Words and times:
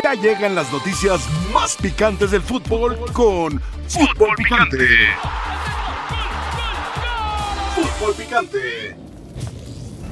Ya 0.00 0.14
llegan 0.14 0.54
las 0.54 0.72
noticias 0.72 1.20
más 1.52 1.76
picantes 1.76 2.30
del 2.30 2.42
fútbol 2.42 2.98
con 3.12 3.60
Fútbol 3.88 4.34
Picante. 4.36 4.86
Fútbol 7.74 8.14
Picante. 8.14 8.96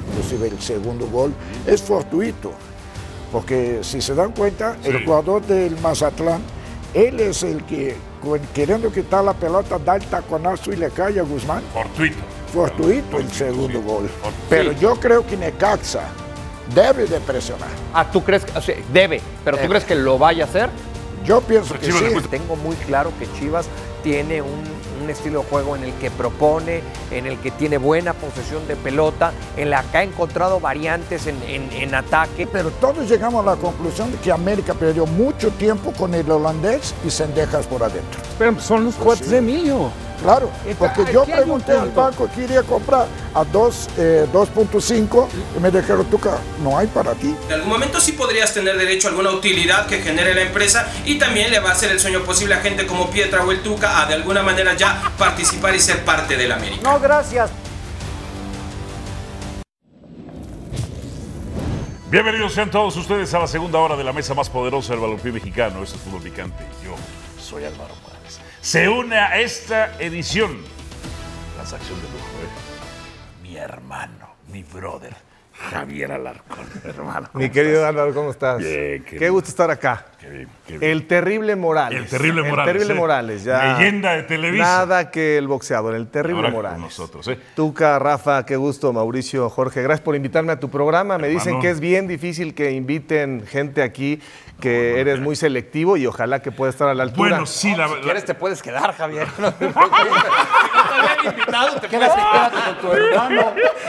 Inclusive 0.08 0.48
el 0.48 0.60
segundo 0.60 1.06
gol 1.06 1.32
es 1.66 1.82
fortuito, 1.82 2.52
porque 3.32 3.78
si 3.82 4.00
se 4.00 4.14
dan 4.14 4.32
cuenta, 4.32 4.76
el 4.84 5.04
jugador 5.04 5.42
del 5.42 5.76
Mazatlán, 5.80 6.42
él 6.94 7.20
es 7.20 7.42
el 7.42 7.64
que, 7.64 7.96
queriendo 8.52 8.92
quitar 8.92 9.24
la 9.24 9.34
pelota, 9.34 9.78
da 9.78 9.96
el 9.96 10.04
taconazo 10.04 10.72
y 10.72 10.76
le 10.76 10.90
cae 10.90 11.20
a 11.20 11.22
Guzmán. 11.22 11.62
Fortuito. 11.72 12.18
Fortuito 12.52 13.18
el 13.18 13.30
segundo 13.30 13.80
gol. 13.82 14.10
Pero 14.48 14.72
yo 14.72 14.96
creo 14.96 15.24
que 15.24 15.36
Necaxa 15.36 16.08
debe 16.74 17.06
de 17.06 17.20
presionar. 17.20 17.68
Ah, 17.94 18.10
¿tú 18.10 18.22
crees 18.22 18.44
que 18.44 18.58
o 18.58 18.62
sea, 18.62 18.76
debe, 18.92 19.20
pero 19.44 19.56
tú 19.58 19.68
crees 19.68 19.84
que 19.84 19.94
lo 19.94 20.18
vaya 20.18 20.44
a 20.44 20.46
hacer? 20.46 20.70
Yo 21.24 21.40
pienso 21.42 21.74
que 21.78 21.86
sí. 21.92 22.28
Tengo 22.30 22.56
muy 22.56 22.76
claro 22.76 23.12
que 23.18 23.30
Chivas 23.38 23.66
tiene 24.02 24.40
un, 24.40 24.62
un 25.02 25.10
estilo 25.10 25.40
de 25.42 25.46
juego 25.50 25.76
en 25.76 25.84
el 25.84 25.92
que 25.94 26.10
propone, 26.10 26.80
en 27.10 27.26
el 27.26 27.36
que 27.38 27.50
tiene 27.50 27.76
buena 27.76 28.14
posesión 28.14 28.66
de 28.66 28.74
pelota, 28.76 29.32
en 29.58 29.68
la 29.68 29.82
que 29.82 29.98
ha 29.98 30.02
encontrado 30.02 30.60
variantes 30.60 31.26
en, 31.26 31.36
en- 31.42 31.70
en 31.72 31.94
ataque. 31.94 32.46
Pero 32.50 32.70
todos 32.70 33.06
llegamos 33.06 33.46
a 33.46 33.50
la 33.50 33.56
conclusión 33.56 34.10
de 34.12 34.16
que 34.18 34.32
América 34.32 34.72
perdió 34.72 35.04
mucho 35.04 35.50
tiempo 35.50 35.92
con 35.92 36.14
el 36.14 36.30
holandés 36.30 36.94
y 37.04 37.10
Sendejas 37.10 37.66
por 37.66 37.82
adentro. 37.82 38.20
Pero 38.38 38.58
son 38.58 38.84
los 38.86 38.94
cuates 38.94 39.28
de 39.30 39.38
Emilio. 39.38 39.90
Claro, 40.22 40.50
porque 40.78 41.12
yo 41.12 41.22
aquí 41.22 41.32
pregunté 41.32 41.72
al 41.72 41.90
banco 41.90 42.28
que 42.34 42.42
iría 42.42 42.60
a 42.60 42.62
comprar 42.62 43.06
a 43.34 43.44
dos, 43.44 43.88
eh, 43.96 44.26
2.5 44.30 45.28
y 45.56 45.60
me 45.60 45.70
dijeron, 45.70 46.04
Tuca, 46.06 46.38
no 46.62 46.76
hay 46.76 46.86
para 46.88 47.14
ti. 47.14 47.34
En 47.48 47.54
algún 47.54 47.70
momento 47.70 48.00
sí 48.00 48.12
podrías 48.12 48.52
tener 48.52 48.76
derecho 48.76 49.08
a 49.08 49.10
alguna 49.12 49.30
utilidad 49.30 49.86
que 49.86 50.02
genere 50.02 50.34
la 50.34 50.42
empresa 50.42 50.86
y 51.06 51.18
también 51.18 51.50
le 51.50 51.58
va 51.60 51.70
a 51.70 51.72
hacer 51.72 51.90
el 51.90 51.98
sueño 52.00 52.22
posible 52.22 52.54
a 52.54 52.60
gente 52.60 52.86
como 52.86 53.10
Pietra 53.10 53.44
o 53.44 53.50
el 53.50 53.62
Tuca 53.62 54.02
a 54.02 54.06
de 54.06 54.14
alguna 54.14 54.42
manera 54.42 54.74
ya 54.74 55.00
participar 55.16 55.74
y 55.74 55.80
ser 55.80 56.04
parte 56.04 56.36
del 56.36 56.52
América. 56.52 56.82
No, 56.82 57.00
gracias. 57.00 57.50
Bienvenidos 62.10 62.52
sean 62.52 62.70
todos 62.70 62.96
ustedes 62.96 63.32
a 63.34 63.38
la 63.38 63.46
segunda 63.46 63.78
hora 63.78 63.96
de 63.96 64.02
la 64.02 64.12
mesa 64.12 64.34
más 64.34 64.50
poderosa 64.50 64.92
del 64.92 65.00
balompié 65.00 65.30
mexicano. 65.30 65.82
Esto 65.82 65.96
es 65.96 66.02
Fútbol 66.02 66.22
Picante. 66.22 66.64
Yo 66.84 66.94
soy 67.40 67.64
Álvaro. 67.64 68.09
Se 68.62 68.90
une 68.90 69.16
a 69.16 69.40
esta 69.40 69.98
edición, 69.98 70.58
transacción 71.54 71.98
de 72.02 72.08
lujo, 72.08 72.26
¿eh? 72.44 73.42
mi 73.42 73.56
hermano, 73.56 74.34
mi 74.48 74.62
brother, 74.62 75.16
Javier 75.70 76.10
Alarcón, 76.12 76.64
hermano. 76.84 77.28
Mi 77.34 77.50
querido 77.50 77.86
Álvaro, 77.86 78.14
¿cómo 78.14 78.30
estás? 78.30 78.58
Bien, 78.58 79.02
qué 79.04 79.10
Qué 79.10 79.18
bien. 79.18 79.32
gusto 79.32 79.50
estar 79.50 79.70
acá. 79.70 80.06
Qué 80.18 80.28
bien, 80.28 80.48
qué 80.66 80.78
bien. 80.78 80.90
El 80.90 81.06
terrible 81.06 81.54
Morales. 81.56 81.98
El 82.00 82.06
terrible 82.08 82.42
Morales, 82.42 82.58
El 82.68 82.72
terrible 82.78 82.94
¿eh? 82.94 82.96
Morales, 82.98 83.44
ya. 83.44 83.74
Leyenda 83.78 84.12
de 84.14 84.22
Televisa. 84.24 84.64
Nada 84.64 85.10
que 85.10 85.36
el 85.38 85.46
boxeador, 85.48 85.94
el 85.94 86.08
terrible 86.08 86.38
Ahora 86.40 86.48
con 86.50 86.56
Morales. 86.56 86.80
nosotros, 86.80 87.28
¿eh? 87.28 87.38
Tuca, 87.54 87.98
Rafa, 87.98 88.44
qué 88.46 88.56
gusto, 88.56 88.92
Mauricio, 88.92 89.48
Jorge, 89.50 89.82
gracias 89.82 90.04
por 90.04 90.16
invitarme 90.16 90.52
a 90.52 90.60
tu 90.60 90.70
programa. 90.70 91.18
Me 91.18 91.28
dicen 91.28 91.48
Hermano. 91.48 91.62
que 91.62 91.70
es 91.70 91.80
bien 91.80 92.06
difícil 92.08 92.54
que 92.54 92.70
inviten 92.72 93.44
gente 93.46 93.82
aquí, 93.82 94.20
que 94.60 95.00
eres 95.00 95.20
muy 95.20 95.36
selectivo 95.36 95.96
y 95.96 96.06
ojalá 96.06 96.40
que 96.42 96.52
pueda 96.52 96.70
estar 96.70 96.88
a 96.88 96.94
la 96.94 97.02
altura. 97.04 97.30
Bueno, 97.30 97.46
sí, 97.46 97.74
la, 97.74 97.88
Si 97.88 97.94
la- 97.94 98.00
quieres 98.00 98.24
te 98.24 98.34
puedes 98.34 98.62
quedar, 98.62 98.92
Javier. 98.94 99.26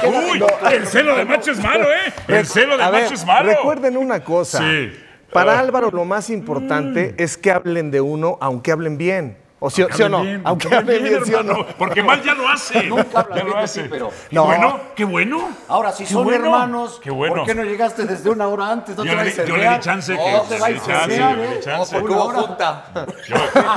Uy, 0.04 0.44
el 0.70 0.88
celo 0.88 1.16
de 1.16 1.26
macho 1.26 1.52
es 1.52 1.60
malo, 1.64 1.86
¿eh? 1.92 2.14
El 2.28 2.46
celo 2.46 2.78
de 2.78 2.84
A 2.84 2.90
ver, 2.90 3.04
macho 3.04 3.14
es 3.16 3.26
malo. 3.26 3.50
Recuerden 3.50 3.98
una 3.98 4.24
cosa. 4.24 4.60
Sí. 4.60 4.92
Para 5.32 5.54
Ah. 5.54 5.60
Álvaro 5.60 5.92
lo 5.92 6.04
más 6.06 6.30
importante 6.30 7.16
es 7.18 7.38
que 7.38 7.52
hablen 7.52 7.90
de 7.92 8.02
uno, 8.02 8.38
aunque 8.42 8.72
hablen 8.72 8.98
bien. 8.98 9.38
¿O 9.64 9.70
sí, 9.70 9.86
sí 9.92 10.02
o 10.02 10.10
no? 10.10 10.24
Bien, 10.24 10.42
aunque 10.44 10.76
hablen 10.76 11.04
bien, 11.04 11.24
¿sí 11.24 11.36
o 11.36 11.44
no? 11.44 11.52
hermano, 11.52 11.68
Porque 11.78 12.02
mal 12.02 12.20
ya 12.24 12.34
lo 12.34 12.50
hace. 12.50 12.84
Nunca 12.86 13.20
habla 13.20 13.36
ya 13.36 13.44
bien 13.44 13.48
lo 13.54 13.58
de 13.60 13.64
hace. 13.64 13.84
ti, 13.84 13.88
pero- 13.92 14.10
Qué 14.10 14.36
No. 14.36 14.46
bueno, 14.46 14.80
qué 14.96 15.04
bueno. 15.06 15.50
Ahora, 15.68 15.92
si 15.92 16.04
Qué 16.04 16.12
son 16.14 16.24
bueno, 16.24 16.46
hermanos, 16.46 17.00
qué 17.04 17.12
bueno. 17.12 17.36
¿por 17.36 17.46
qué 17.46 17.54
no 17.54 17.64
llegaste 17.64 18.06
desde 18.06 18.32
una 18.32 18.48
hora 18.48 18.72
antes? 18.72 18.98
No 18.98 19.06
Yo 19.06 19.16
te 19.16 19.24
le, 19.24 19.48
yo 19.48 19.58
le 19.58 19.70
di 19.70 19.80
chance 19.80 20.18
que 20.18 20.32
No 20.32 20.42
te 20.42 20.50
le 20.50 20.56
di 20.56 20.62
vayas 20.62 20.82
a 20.82 20.86
chance, 20.92 21.14
enrear, 21.14 21.38
le 21.38 21.48
di 21.58 21.60
chance. 21.64 21.96
Porque 22.00 22.12
hubo 22.14 22.30
junta. 22.32 22.86
Yo, 23.28 23.36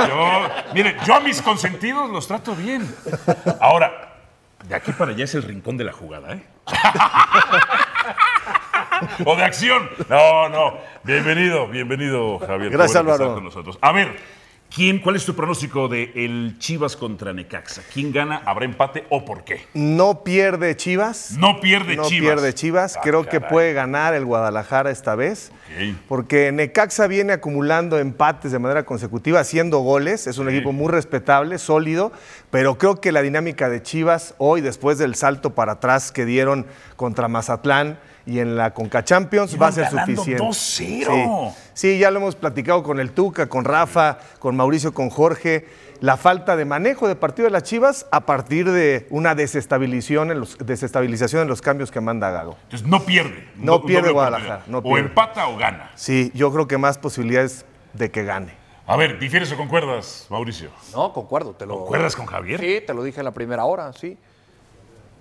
yo- 0.09 0.49
mire, 0.73 0.97
yo 1.07 1.15
a 1.17 1.21
mis 1.21 1.43
consentidos 1.43 2.09
los 2.11 2.27
trato 2.27 2.55
bien. 2.57 2.89
Ahora, 3.61 4.14
de 4.69 4.75
aquí 4.75 4.93
para 4.93 5.13
allá 5.13 5.25
es 5.25 5.35
el 5.35 5.43
rincón 5.43 5.77
de 5.77 5.85
la 5.85 5.93
jugada, 5.93 6.35
¿eh? 6.35 6.43
o 9.25 9.37
de 9.37 9.45
acción. 9.45 9.89
No, 10.09 10.49
no. 10.49 10.75
Bienvenido, 11.03 11.69
bienvenido, 11.69 12.39
Javier. 12.39 12.71
Gracias, 12.71 12.97
Álvaro. 12.97 13.35
con 13.35 13.45
nosotros. 13.45 13.79
A 13.83 13.93
ver, 13.93 14.17
¿quién, 14.75 15.01
¿cuál 15.01 15.17
es 15.17 15.25
tu 15.27 15.35
pronóstico 15.35 15.89
de 15.89 16.13
el 16.15 16.57
Chivas 16.59 16.97
contra 16.97 17.33
Necaxa? 17.33 17.83
¿Quién 17.93 18.13
gana? 18.13 18.43
¿Habrá 18.47 18.65
empate 18.65 19.05
o 19.11 19.25
por 19.25 19.45
qué? 19.45 19.67
No 19.75 20.25
pierde 20.25 20.77
Chivas. 20.77 21.33
No 21.33 21.61
pierde 21.61 21.97
no 21.97 22.05
Chivas. 22.05 22.35
pierde 22.35 22.55
Chivas. 22.55 22.97
Ah, 22.97 23.01
Creo 23.03 23.27
que 23.27 23.41
puede 23.41 23.73
ganar 23.75 24.15
el 24.15 24.25
Guadalajara 24.25 24.91
esta 24.91 25.15
vez. 25.15 25.53
Porque 26.09 26.53
Necaxa 26.53 27.07
viene 27.09 27.33
acumulando 27.33 27.99
empates 27.99 28.53
de 28.53 28.59
manera 28.61 28.85
consecutiva, 28.85 29.41
haciendo 29.41 29.81
goles. 29.81 30.29
Es 30.29 30.39
un 30.39 30.49
equipo 30.49 30.73
muy 30.73 30.89
respetable, 30.91 31.59
sólido. 31.59 32.13
Pero 32.55 32.79
creo 32.79 33.01
que 33.01 33.11
la 33.11 33.21
dinámica 33.21 33.69
de 33.69 33.83
Chivas 33.83 34.37
hoy, 34.39 34.61
después 34.61 34.97
del 34.97 35.17
salto 35.17 35.57
para 35.57 35.73
atrás 35.73 36.13
que 36.13 36.25
dieron 36.25 36.67
contra 36.95 37.27
Mazatlán 37.27 37.99
y 38.27 38.39
en 38.39 38.57
la 38.57 38.73
Conca 38.73 39.03
Champions, 39.03 39.61
va 39.61 39.67
a 39.67 39.73
ser 39.73 39.91
suficiente. 39.91 40.41
2-0. 40.41 40.53
Sí. 40.53 41.05
Sí, 41.75 41.99
ya 41.99 42.13
lo 42.13 42.21
hemos 42.21 42.37
platicado 42.37 42.85
con 42.85 43.01
el 43.01 43.11
Tuca, 43.11 43.49
con 43.49 43.65
Rafa, 43.65 44.19
con 44.39 44.55
Mauricio, 44.55 44.95
con 44.95 45.11
Jorge. 45.11 45.67
La 45.99 46.17
falta 46.17 46.55
de 46.55 46.65
manejo 46.65 47.09
de 47.09 47.17
partido 47.17 47.47
de 47.47 47.51
las 47.51 47.65
Chivas 47.65 48.07
a 48.13 48.21
partir 48.25 48.71
de 48.71 49.09
una 49.11 49.35
desestabilización 49.35 50.31
en 50.31 50.39
los, 50.39 50.57
desestabilización 50.59 51.43
en 51.43 51.49
los 51.49 51.61
cambios 51.61 51.91
que 51.91 52.01
manda 52.01 52.31
Gago. 52.31 52.57
Entonces 52.63 52.87
no 52.87 53.03
pierde. 53.03 53.49
No 53.57 53.83
pierde 53.83 54.03
doble 54.03 54.13
Guadalajara, 54.13 54.63
no 54.69 54.79
o 54.79 54.83
pierde. 54.85 55.01
empata 55.01 55.49
o 55.49 55.57
gana. 55.57 55.91
Sí, 55.97 56.31
yo 56.35 56.53
creo 56.53 56.69
que 56.69 56.79
más 56.79 56.99
posibilidades 56.99 57.67
de 57.95 58.13
que 58.13 58.23
gane. 58.23 58.64
A 58.87 58.97
ver, 58.97 59.19
¿difieres 59.19 59.51
o 59.53 59.57
concuerdas, 59.57 60.27
Mauricio? 60.29 60.71
No, 60.93 61.13
concuerdo. 61.13 61.53
Te 61.53 61.65
lo, 61.65 61.79
¿Concuerdas 61.81 62.15
con 62.17 62.27
Javier? 62.27 62.61
Sí, 62.61 62.83
te 62.87 62.93
lo 62.93 63.03
dije 63.03 63.21
en 63.21 63.25
la 63.25 63.31
primera 63.33 63.65
hora, 63.65 63.93
sí. 63.93 64.19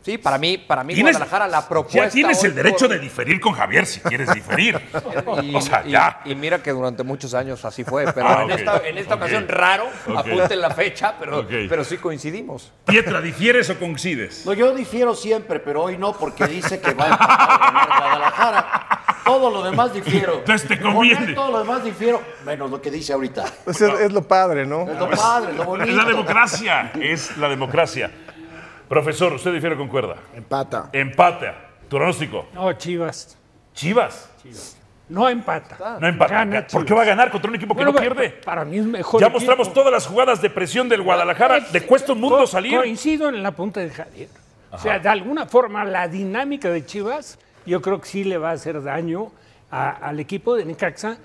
Sí, 0.01 0.17
para 0.17 0.37
mí, 0.37 0.57
para 0.57 0.83
mí 0.83 0.99
Guadalajara 0.99 1.47
la 1.47 1.65
propuesta. 1.65 2.07
Ya 2.07 2.09
tienes 2.11 2.43
el 2.43 2.53
derecho 2.53 2.79
por- 2.79 2.89
de 2.89 2.99
diferir 2.99 3.39
con 3.39 3.53
Javier 3.53 3.85
si 3.85 4.01
quieres 4.01 4.33
diferir. 4.33 4.77
Y, 5.41 5.55
o 5.55 5.61
sea, 5.61 5.81
y- 5.85 5.91
ya. 5.91 6.19
y 6.25 6.35
mira 6.35 6.61
que 6.61 6.71
durante 6.71 7.03
muchos 7.03 7.33
años 7.33 7.63
así 7.63 7.85
fue, 7.85 8.03
pero 8.13 8.27
Ah, 8.27 8.43
en, 8.43 8.51
esta, 8.51 8.77
en 8.85 8.97
esta 8.97 9.15
ocasión 9.15 9.47
raro, 9.47 9.85
Ok. 10.07 10.17
apunten 10.17 10.59
la 10.59 10.71
fecha, 10.71 11.15
pero, 11.17 11.47
pero 11.47 11.85
sí 11.85 11.95
coincidimos. 11.99 12.69
Pietra, 12.85 13.21
¿difieres 13.21 13.69
o 13.69 13.79
coincides? 13.79 14.45
No, 14.45 14.51
yo 14.51 14.75
difiero 14.75 15.15
siempre, 15.15 15.61
pero 15.61 15.83
hoy 15.83 15.97
no, 15.97 16.11
porque 16.11 16.47
dice 16.47 16.81
que 16.81 16.93
va 16.93 17.05
a 17.05 17.07
empatar 17.11 17.51
a 17.51 17.57
ganar 17.57 17.87
Guadalajara. 17.87 18.92
Todo 19.25 19.49
lo 19.49 19.63
demás 19.63 19.93
difiero. 19.93 20.33
Entonces 20.39 20.67
te 20.67 20.79
Con 20.81 20.93
conviene. 20.93 21.33
todo 21.33 21.51
lo 21.51 21.59
demás 21.59 21.83
difiero, 21.83 22.21
menos 22.45 22.69
lo 22.69 22.81
que 22.81 22.91
dice 22.91 23.13
ahorita. 23.13 23.45
Pues 23.63 23.79
es, 23.81 23.99
es 24.01 24.11
lo 24.11 24.21
padre, 24.27 24.65
¿no? 24.65 24.89
Es 24.89 24.97
lo 24.99 25.09
padre, 25.09 25.53
lo 25.53 25.63
bonito. 25.65 25.89
Es 25.89 25.95
la 25.95 26.05
democracia, 26.05 26.91
es 26.99 27.37
la 27.37 27.47
democracia. 27.49 28.11
Profesor, 28.87 29.33
¿usted 29.33 29.53
difiere 29.53 29.75
o 29.75 29.77
concuerda? 29.77 30.15
Empata. 30.35 30.89
Empata. 30.91 31.55
Tu 31.89 31.95
pronóstico. 31.97 32.47
No, 32.53 32.71
Chivas. 32.73 33.37
Chivas. 33.73 34.29
No 35.09 35.27
empata. 35.29 35.97
No 35.99 36.07
empata. 36.07 36.33
Gana 36.33 36.61
¿Por 36.61 36.67
Chivas. 36.67 36.85
qué 36.85 36.93
va 36.93 37.01
a 37.01 37.05
ganar 37.05 37.31
contra 37.31 37.49
un 37.49 37.55
equipo 37.55 37.73
que 37.75 37.83
Bueno, 37.83 37.91
no 37.93 37.99
pierde? 37.99 38.29
Para 38.43 38.63
mí 38.65 38.77
es 38.77 38.85
mejor. 38.85 39.19
Ya 39.19 39.27
equipo. 39.27 39.39
mostramos 39.39 39.73
todas 39.73 39.91
las 39.91 40.05
jugadas 40.07 40.41
de 40.41 40.49
presión 40.49 40.89
del 40.89 41.01
Guadalajara. 41.01 41.59
Le 41.71 41.81
cuesta 41.85 42.13
un 42.13 42.21
mundo 42.21 42.37
Co- 42.39 42.47
salir. 42.47 42.77
Coincido 42.77 43.29
en 43.29 43.41
la 43.43 43.51
punta 43.51 43.79
de 43.79 43.89
Javier. 43.89 44.29
O 44.71 44.77
sea, 44.77 44.97
de 44.99 45.07
alguna 45.09 45.45
forma 45.45 45.83
la 45.85 46.07
dinámica 46.07 46.69
de 46.69 46.85
Chivas, 46.85 47.37
yo 47.65 47.81
creo 47.81 47.99
que 48.01 48.07
sí 48.07 48.23
le 48.23 48.37
va 48.37 48.49
a 48.49 48.53
hacer 48.53 48.81
daño 48.83 49.31
a- 49.71 49.89
al 49.91 50.19
equipo 50.19 50.55
de 50.55 50.65
Necaxa, 50.65 51.17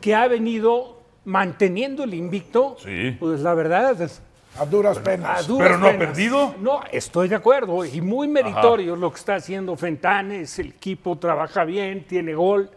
que 0.00 0.14
ha 0.14 0.26
venido 0.28 0.98
manteniendo 1.24 2.04
el 2.04 2.14
invicto. 2.14 2.76
Sí. 2.82 3.16
Pues 3.18 3.40
la 3.40 3.54
verdad, 3.54 4.00
es- 4.02 4.20
A 4.58 4.66
duras 4.66 4.98
a 4.98 5.02
penas. 5.02 5.46
duras 5.48 5.66
Pero 5.68 5.78
no 5.78 5.86
ha 5.88 5.98
perdido. 5.98 6.54
No, 6.60 6.80
estoy 6.92 7.28
de 7.28 7.34
acuerdo. 7.34 7.84
Y 7.84 8.00
muy 8.00 8.28
meritorio 8.28 8.94
lo 8.94 9.10
que 9.10 9.18
está 9.18 9.36
haciendo 9.36 9.76
Fentanes. 9.76 10.58
El 10.58 10.68
equipo 10.68 11.16
trabaja 11.18 11.64
bien, 11.64 12.06
tiene 12.06 12.34
gol, 12.34 12.70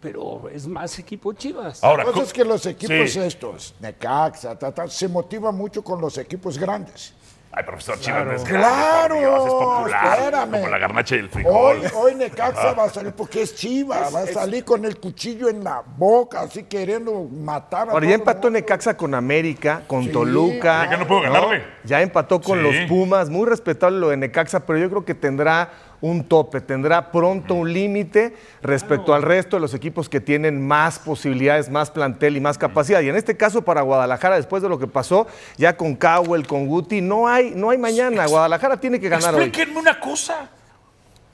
pero 0.00 0.48
es 0.52 0.66
más 0.66 0.98
equipo 0.98 1.32
Chivas. 1.32 1.82
Ahora, 1.84 2.04
La 2.04 2.10
cosa 2.10 2.24
es 2.24 2.32
que 2.32 2.44
los 2.44 2.66
equipos 2.66 3.10
Sí. 3.12 3.20
estos, 3.20 3.74
Necaxa, 3.80 4.58
ta, 4.58 4.72
ta, 4.74 4.88
se 4.88 5.08
motivan 5.08 5.54
mucho 5.56 5.82
con 5.82 6.00
los 6.00 6.18
equipos 6.18 6.58
grandes. 6.58 7.14
Ay, 7.54 7.64
profesor 7.64 8.00
Chivas 8.00 8.24
no 8.24 8.32
es 8.32 8.44
Claro, 8.44 9.14
Dios, 9.18 9.44
es 9.46 9.52
popular. 9.52 10.18
espérame. 10.18 10.50
Como 10.52 10.68
la 10.68 10.78
garnacha 10.78 11.16
y 11.16 11.18
el 11.18 11.24
Hoy, 11.26 11.30
frijol. 11.30 11.80
hoy 11.96 12.14
Necaxa 12.14 12.72
va 12.72 12.84
a 12.84 12.88
salir 12.88 13.12
porque 13.12 13.42
es 13.42 13.54
chiva, 13.54 14.08
va 14.08 14.20
a 14.20 14.26
salir 14.26 14.64
con 14.64 14.86
el 14.86 14.98
cuchillo 14.98 15.50
en 15.50 15.62
la 15.62 15.82
boca, 15.98 16.40
así 16.40 16.62
queriendo 16.62 17.24
matar 17.30 17.90
a 17.90 17.92
Ahora 17.92 18.06
ya 18.06 18.14
empató 18.14 18.46
mundo. 18.48 18.58
Necaxa 18.58 18.96
con 18.96 19.14
América, 19.14 19.82
con 19.86 20.04
Sí. 20.04 20.08
Toluca. 20.12 20.84
Ya 20.84 20.90
que 20.90 20.96
no 20.96 21.06
puedo 21.06 21.20
ganarle. 21.20 21.62
Ya 21.84 22.00
empató 22.00 22.40
con 22.40 22.58
Sí. 22.58 22.64
los 22.64 22.88
Pumas, 22.88 23.28
muy 23.28 23.46
respetable 23.46 23.98
lo 24.00 24.08
de 24.08 24.16
Necaxa, 24.16 24.60
pero 24.60 24.78
yo 24.78 24.88
creo 24.88 25.04
que 25.04 25.14
tendrá 25.14 25.70
un 26.02 26.24
tope, 26.24 26.60
tendrá 26.60 27.10
pronto 27.10 27.54
un 27.54 27.72
límite 27.72 28.34
respecto 28.60 29.14
al 29.14 29.22
resto 29.22 29.56
de 29.56 29.60
los 29.60 29.72
equipos 29.72 30.08
que 30.08 30.20
tienen 30.20 30.66
más 30.66 30.98
posibilidades, 30.98 31.70
más 31.70 31.90
plantel 31.90 32.36
y 32.36 32.40
más 32.40 32.58
capacidad. 32.58 33.00
Y 33.00 33.08
en 33.08 33.16
este 33.16 33.36
caso 33.36 33.62
para 33.62 33.80
Guadalajara, 33.80 34.36
después 34.36 34.62
de 34.62 34.68
lo 34.68 34.78
que 34.78 34.88
pasó 34.88 35.26
ya 35.56 35.76
con 35.76 35.94
Cowell, 35.94 36.46
con 36.46 36.66
Guti, 36.66 37.00
no 37.00 37.28
hay, 37.28 37.52
no 37.54 37.70
hay 37.70 37.78
mañana. 37.78 38.26
Guadalajara 38.26 38.78
tiene 38.78 39.00
que 39.00 39.08
ganar 39.08 39.34
hoy. 39.34 39.44
Explíquenme 39.44 39.78
una 39.78 39.98
cosa. 39.98 40.50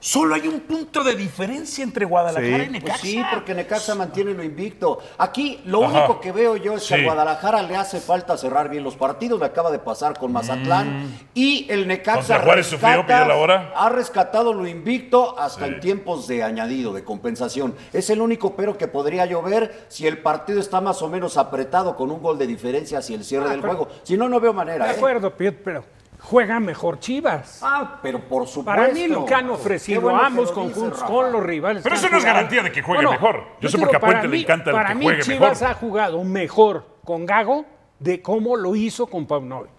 Solo 0.00 0.36
hay 0.36 0.46
un 0.46 0.60
punto 0.60 1.02
de 1.02 1.16
diferencia 1.16 1.82
entre 1.82 2.04
Guadalajara 2.04 2.58
Sí. 2.64 2.68
y 2.68 2.70
Necaxa. 2.70 2.98
Pues 3.00 3.00
sí, 3.12 3.20
porque 3.34 3.52
Necaxa 3.52 3.96
mantiene 3.96 4.32
lo 4.32 4.44
invicto. 4.44 5.00
Aquí 5.18 5.60
lo 5.64 5.84
Ajá. 5.84 5.98
único 5.98 6.20
que 6.20 6.30
veo 6.30 6.54
yo 6.56 6.74
es 6.74 6.86
que 6.86 6.94
a 6.94 7.02
Guadalajara 7.04 7.62
le 7.62 7.74
hace 7.74 7.98
falta 8.00 8.36
cerrar 8.36 8.68
bien 8.68 8.84
los 8.84 8.94
partidos. 8.94 9.40
Me 9.40 9.46
acaba 9.46 9.72
de 9.72 9.80
pasar 9.80 10.16
con 10.16 10.30
Mazatlán. 10.32 11.18
Y 11.34 11.66
el 11.68 11.88
Necaxa 11.88 12.18
Mm. 12.18 12.26
Contra 12.26 12.38
Juárez 12.44 12.66
sufrió, 12.68 13.04
pidió 13.04 13.24
la 13.24 13.34
hora. 13.36 13.72
ha 13.74 13.88
rescatado 13.88 14.52
lo 14.54 14.68
invicto 14.68 15.36
hasta 15.36 15.66
en 15.66 15.80
tiempos 15.80 16.28
de 16.28 16.44
añadido, 16.44 16.92
de 16.92 17.02
compensación. 17.02 17.74
Es 17.92 18.08
el 18.08 18.20
único 18.20 18.54
pero 18.54 18.78
que 18.78 18.86
podría 18.86 19.26
llover 19.26 19.86
si 19.88 20.06
el 20.06 20.18
partido 20.18 20.60
está 20.60 20.80
más 20.80 21.02
o 21.02 21.08
menos 21.08 21.36
apretado 21.36 21.96
con 21.96 22.12
un 22.12 22.22
gol 22.22 22.38
de 22.38 22.46
diferencia 22.46 22.98
hacia 22.98 23.16
el 23.16 23.24
cierre 23.24 23.46
Ah, 23.48 23.50
del 23.50 23.60
pero- 23.60 23.74
juego. 23.76 23.90
Si 24.04 24.16
no, 24.16 24.28
no 24.28 24.38
veo 24.38 24.52
manera. 24.52 24.84
De 24.86 24.92
¿eh? 24.92 24.96
acuerdo, 24.96 25.36
Piet, 25.36 25.60
pero 25.64 25.84
juega 26.20 26.60
mejor 26.60 26.98
Chivas. 26.98 27.60
Ah, 27.62 27.98
pero 28.02 28.20
por 28.28 28.46
supuesto. 28.46 28.64
Para 28.82 28.92
mí 28.92 29.06
lo 29.08 29.24
que 29.24 29.34
han 29.34 29.48
ofrecido 29.50 30.00
bueno 30.02 30.22
ambos 30.22 30.52
conjuntos 30.52 31.02
con 31.04 31.32
los 31.32 31.42
rivales. 31.42 31.82
Pero 31.82 31.94
eso 31.94 32.08
no 32.10 32.18
es 32.18 32.24
garantía 32.24 32.62
de 32.62 32.72
que 32.72 32.82
juegue 32.82 33.06
mejor. 33.06 33.44
Yo 33.60 33.68
sé 33.68 33.76
te 33.76 33.82
porque 33.82 33.96
a 33.96 34.00
para 34.00 34.12
Puente 34.14 34.28
le 34.28 34.36
mí- 34.36 34.42
encanta 34.42 34.70
el 34.70 34.76
Para 34.76 34.88
que 34.90 34.94
mí 34.96 35.04
juegue 35.04 35.22
Chivas 35.22 35.60
mejor. 35.60 35.66
ha 35.68 35.74
jugado 35.74 36.24
mejor 36.24 36.86
con 37.04 37.24
Gago 37.26 37.64
de 37.98 38.20
cómo 38.22 38.56
lo 38.56 38.74
hizo 38.76 39.06
con 39.06 39.26
Paunovic. 39.26 39.70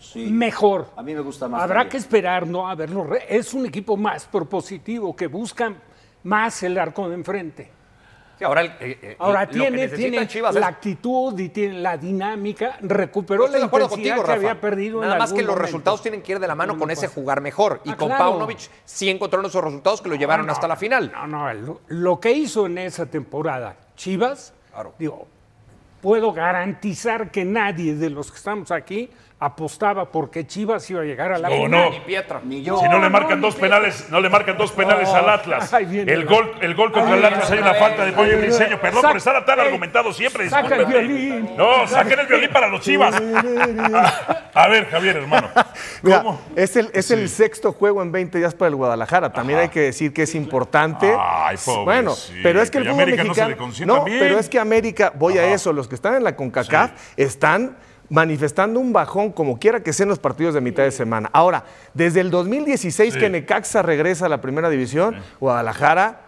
Sí. 0.00 0.26
Mejor. 0.30 0.88
A 0.96 1.02
mí 1.02 1.14
me 1.14 1.20
gusta 1.22 1.48
más. 1.48 1.62
Habrá 1.62 1.76
también. 1.76 1.90
que 1.90 1.96
esperar, 1.96 2.46
¿no? 2.46 2.68
A 2.68 2.74
verlo. 2.74 3.08
Es 3.28 3.54
un 3.54 3.64
equipo 3.66 3.96
más 3.96 4.26
propositivo 4.26 5.14
que 5.16 5.26
busca 5.28 5.72
más 6.24 6.62
el 6.62 6.78
arco 6.78 7.08
de 7.08 7.14
enfrente. 7.14 7.70
Sí, 8.38 8.44
ahora 8.44 8.64
eh, 8.64 8.76
eh, 8.80 9.16
Ahora 9.18 9.46
tiene, 9.48 9.70
necesita 9.76 9.96
tiene 10.10 10.26
Chivas 10.28 10.54
la 10.56 10.66
actitud 10.66 11.38
y 11.38 11.48
tiene 11.50 11.78
la 11.80 11.96
dinámica, 11.96 12.78
recuperó 12.82 13.46
la 13.46 13.58
intensidad 13.60 13.88
contigo, 13.88 14.14
que 14.16 14.20
Rafa. 14.22 14.32
había 14.34 14.60
perdido 14.60 14.96
en 15.02 15.08
Nada 15.08 15.18
más 15.20 15.30
algún 15.30 15.36
que 15.38 15.42
los 15.44 15.50
momento. 15.54 15.66
resultados 15.66 16.02
tienen 16.02 16.22
que 16.22 16.32
ir 16.32 16.40
de 16.40 16.46
la 16.48 16.54
mano 16.54 16.76
con 16.78 16.90
ese 16.90 17.06
jugar 17.08 17.40
mejor. 17.40 17.80
Y 17.84 17.90
Ah, 17.90 17.96
con 17.96 18.08
claro. 18.08 18.24
Paunovic 18.30 18.58
sí 18.84 19.08
encontraron 19.08 19.46
esos 19.46 19.62
resultados 19.62 20.00
que 20.02 20.08
lo 20.08 20.16
llevaron 20.16 20.46
No, 20.46 20.52
hasta 20.52 20.66
la 20.66 20.76
final. 20.76 21.12
No, 21.12 21.26
no, 21.26 21.54
lo, 21.54 21.80
lo 21.88 22.18
que 22.20 22.32
hizo 22.32 22.66
en 22.66 22.78
esa 22.78 23.06
temporada 23.06 23.76
Chivas, 23.96 24.52
digo, 24.98 25.28
puedo 26.02 26.32
garantizar 26.32 27.30
que 27.30 27.44
nadie 27.44 27.94
de 27.94 28.10
los 28.10 28.30
que 28.30 28.36
estamos 28.38 28.70
aquí 28.70 29.08
apostaba 29.40 30.10
porque 30.10 30.46
Chivas 30.46 30.88
iba 30.90 31.02
a 31.02 31.04
llegar 31.04 31.32
a 31.32 31.38
la 31.38 31.48
No, 31.50 31.54
final. 31.56 31.70
no. 31.70 31.90
Ni 31.90 32.00
Pietra. 32.00 32.40
Ni 32.44 32.62
yo. 32.62 32.78
Si 32.78 32.88
no 32.88 32.98
le 32.98 33.10
marcan 33.10 33.40
no, 33.40 33.48
dos 33.48 33.56
penales, 33.56 34.06
no 34.10 34.20
le 34.20 34.30
marcan 34.30 34.56
dos 34.56 34.72
penales 34.72 35.08
No. 35.08 35.16
al 35.16 35.28
Atlas. 35.28 35.72
El 35.72 36.24
gol, 36.24 36.52
el 36.62 36.74
gol 36.74 36.92
contra 36.92 37.14
el 37.16 37.24
Atlas 37.24 37.50
hay 37.50 37.58
una 37.58 37.74
falta 37.74 38.04
de 38.06 38.12
pollo 38.12 38.38
briseño. 38.38 38.58
viene- 38.58 38.76
Perdón 38.78 39.02
Saca- 39.02 39.08
por 39.08 39.16
estar 39.18 39.44
tan 39.44 39.60
argumentado 39.60 40.12
siempre. 40.12 40.48
saca 40.48 40.76
el 40.76 40.86
violín. 40.86 41.50
No, 41.56 41.86
saquen 41.86 42.20
el 42.20 42.26
violín 42.26 42.50
para 42.50 42.68
los 42.68 42.80
chivas. 42.80 43.14
A, 44.54 44.68
ver, 44.68 44.86
Javier, 44.88 45.16
hermano. 45.16 45.48
Mira, 46.02 46.18
¿Cómo? 46.22 46.40
es 46.56 46.76
el, 46.76 46.90
es 46.94 47.10
el 47.10 47.28
sexto 47.28 47.72
juego 47.72 48.02
en 48.02 48.12
20 48.12 48.38
días 48.38 48.54
para 48.54 48.68
el 48.68 48.76
Guadalajara. 48.76 49.32
También 49.32 49.58
hay 49.58 49.68
que 49.68 49.80
decir 49.80 50.12
que 50.12 50.22
es 50.22 50.34
importante. 50.34 51.06
Ay, 51.18 51.56
pobrecito. 51.56 51.84
bueno, 51.84 52.14
pero 52.42 52.62
es 52.62 52.70
que 52.70 52.78
el 52.78 52.84
Y 52.84 52.86
fútbol 52.88 53.02
América 53.02 53.24
no 53.24 53.34
se 53.34 53.44
mexicano. 53.46 53.96
no, 53.98 54.04
bien. 54.04 54.18
pero 54.20 54.38
es 54.38 54.48
que 54.48 54.58
América, 54.58 55.12
voy 55.14 55.38
a 55.38 55.52
eso, 55.52 55.72
los 55.72 55.88
que 55.88 55.96
están 55.96 56.14
en 56.14 56.24
la 56.24 56.36
CONCACAF 56.36 56.92
están 57.16 57.76
manifestando 58.10 58.80
un 58.80 58.92
bajón 58.92 59.32
como 59.32 59.58
quiera 59.58 59.82
que 59.82 59.92
sean 59.92 60.08
los 60.08 60.18
partidos 60.18 60.54
de 60.54 60.60
mitad 60.60 60.82
de 60.82 60.90
semana. 60.90 61.30
Ahora, 61.32 61.64
desde 61.94 62.20
el 62.20 62.30
2016 62.30 63.14
Sí. 63.14 63.20
que 63.20 63.30
Necaxa 63.30 63.82
regresa 63.82 64.26
a 64.26 64.28
la 64.28 64.40
primera 64.40 64.68
división, 64.70 65.16
Guadalajara 65.40 66.20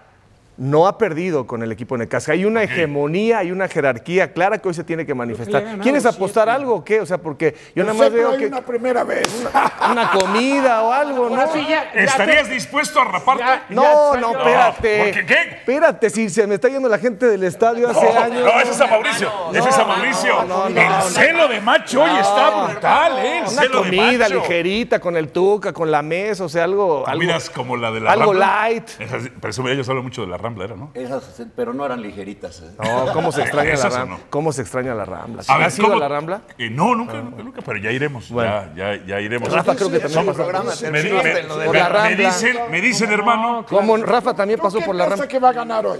no 0.58 0.86
ha 0.86 0.96
perdido 0.98 1.46
con 1.46 1.62
el 1.62 1.70
equipo 1.72 1.96
Necaxa. 1.98 2.32
Hay 2.32 2.44
una 2.44 2.62
hegemonía, 2.62 3.38
hay 3.38 3.52
una 3.52 3.68
jerarquía 3.68 4.32
clara 4.32 4.58
que 4.58 4.68
hoy 4.68 4.74
se 4.74 4.84
tiene 4.84 5.04
que 5.04 5.14
manifestar. 5.14 5.78
¿Quieres 5.80 6.06
apostar 6.06 6.44
siete. 6.44 6.56
algo 6.56 6.74
o 6.76 6.84
qué? 6.84 7.00
O 7.00 7.06
sea, 7.06 7.18
porque 7.18 7.54
yo 7.74 7.84
nada 7.84 7.94
más 7.98 8.10
veo 8.12 8.36
que 8.36 8.46
una 8.46 8.62
primera 8.62 9.04
vez. 9.04 9.26
una 9.90 10.10
comida 10.10 10.82
o 10.82 10.92
algo, 10.92 11.28
¿no? 11.30 11.52
Sí, 11.52 11.60
ya- 11.68 11.92
ya 11.94 12.00
¿Estarías 12.04 12.48
te- 12.48 12.54
dispuesto 12.54 13.00
a 13.00 13.04
raparte? 13.04 13.42
ya- 13.44 13.64
No, 13.68 14.14
ya 14.14 14.20
no, 14.20 14.30
espérate. 14.38 14.98
¿Por 14.98 15.10
qué 15.12 15.26
qué? 15.26 15.34
Espérate, 15.56 16.10
si 16.10 16.28
se 16.30 16.46
me 16.46 16.54
está 16.54 16.68
yendo 16.68 16.88
la 16.88 16.98
gente 16.98 17.26
del 17.26 17.44
estadio 17.44 17.88
hace 17.88 18.12
No, 18.12 18.18
años. 18.20 18.44
no, 18.44 18.60
ese 18.60 18.70
es 18.72 18.80
a 18.80 18.86
Mauricio. 18.86 19.30
ese 19.52 19.68
es 19.68 19.78
a 19.78 19.84
Mauricio. 19.84 20.34
el 20.68 21.02
celo 21.12 21.48
de 21.48 21.60
macho 21.60 22.02
hoy 22.02 22.10
está 22.18 22.64
brutal, 22.66 23.18
¿eh? 23.18 23.36
El 23.38 23.42
Una 23.42 23.50
celo 23.62 23.82
de 23.82 23.90
comida 23.90 24.18
macho. 24.28 24.34
ligerita 24.40 25.00
con 25.00 25.16
el 25.16 25.28
tuca, 25.28 25.72
con 25.72 25.90
la 25.90 26.02
mesa, 26.02 26.44
o 26.44 26.48
sea, 26.48 26.64
algo. 26.64 27.06
algo 27.06 27.20
Comidas 27.20 27.50
como 27.50 27.76
la 27.76 27.90
de 27.90 28.00
la 28.00 28.12
algo 28.12 28.32
light. 28.32 28.88
Esas- 28.98 29.30
Pero 29.40 29.50
eso, 29.50 29.68
ellos 29.68 29.88
hablan 29.88 30.04
mucho 30.04 30.22
de 30.22 30.28
la 30.28 30.38
Rambla, 30.46 30.64
¿era, 30.64 30.76
no? 30.76 30.90
Esas, 30.94 31.24
pero 31.54 31.72
no 31.74 31.84
eran 31.84 32.00
ligeritas. 32.02 32.60
¿eh? 32.62 32.70
No, 32.82 33.12
¿cómo 33.12 33.32
se 33.32 33.42
extraña 33.42 33.68
la 33.70 33.74
¿Esas 33.74 33.92
o 33.92 33.96
Rambla? 33.98 34.16
no? 34.16 34.22
¿Cómo 34.30 34.52
se 34.52 34.62
extraña 34.62 34.94
la 34.94 35.04
Rambla? 35.04 35.42
A 35.48 35.56
ver, 35.58 35.66
¿Has 35.66 35.78
ido 35.78 35.88
¿cómo- 35.88 35.96
a 35.98 36.00
la 36.00 36.08
Rambla? 36.08 36.40
Eh, 36.58 36.70
no, 36.70 36.94
nunca, 36.94 37.14
nunca, 37.14 37.42
nunca, 37.42 37.60
pero 37.62 37.78
ya 37.78 37.90
iremos. 37.90 38.28
Bueno. 38.30 38.50
Ya, 38.76 38.94
ya, 38.96 39.04
ya 39.06 39.20
iremos. 39.20 39.52
Rafa 39.52 39.74
creo 39.76 39.90
que 39.90 39.98
también 40.00 40.24
Somos- 40.34 40.36
pasó. 40.36 40.90
me, 40.90 41.02
di- 41.02 41.10
me- 41.12 41.22
me- 41.22 41.68
me 41.68 41.78
Rambla. 41.88 42.08
dicen, 42.10 42.56
me 42.70 42.80
dicen, 42.80 43.12
hermano, 43.12 43.64
¿Cómo? 43.68 43.96
Rafa 43.98 44.34
también 44.34 44.58
pasó 44.60 44.78
¿Tú 44.78 44.84
por 44.84 44.94
qué 44.94 44.98
la 44.98 45.06
Rambla. 45.06 45.28
que 45.28 45.38
va 45.38 45.48
a 45.50 45.52
ganar 45.52 45.86
hoy? 45.86 45.98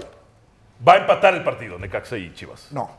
va 0.87 0.93
a 0.93 0.97
empatar 0.97 1.33
el 1.33 1.43
partido 1.43 1.77
Necaxa 1.79 2.17
y 2.17 2.33
Chivas. 2.35 2.67
No. 2.71 2.89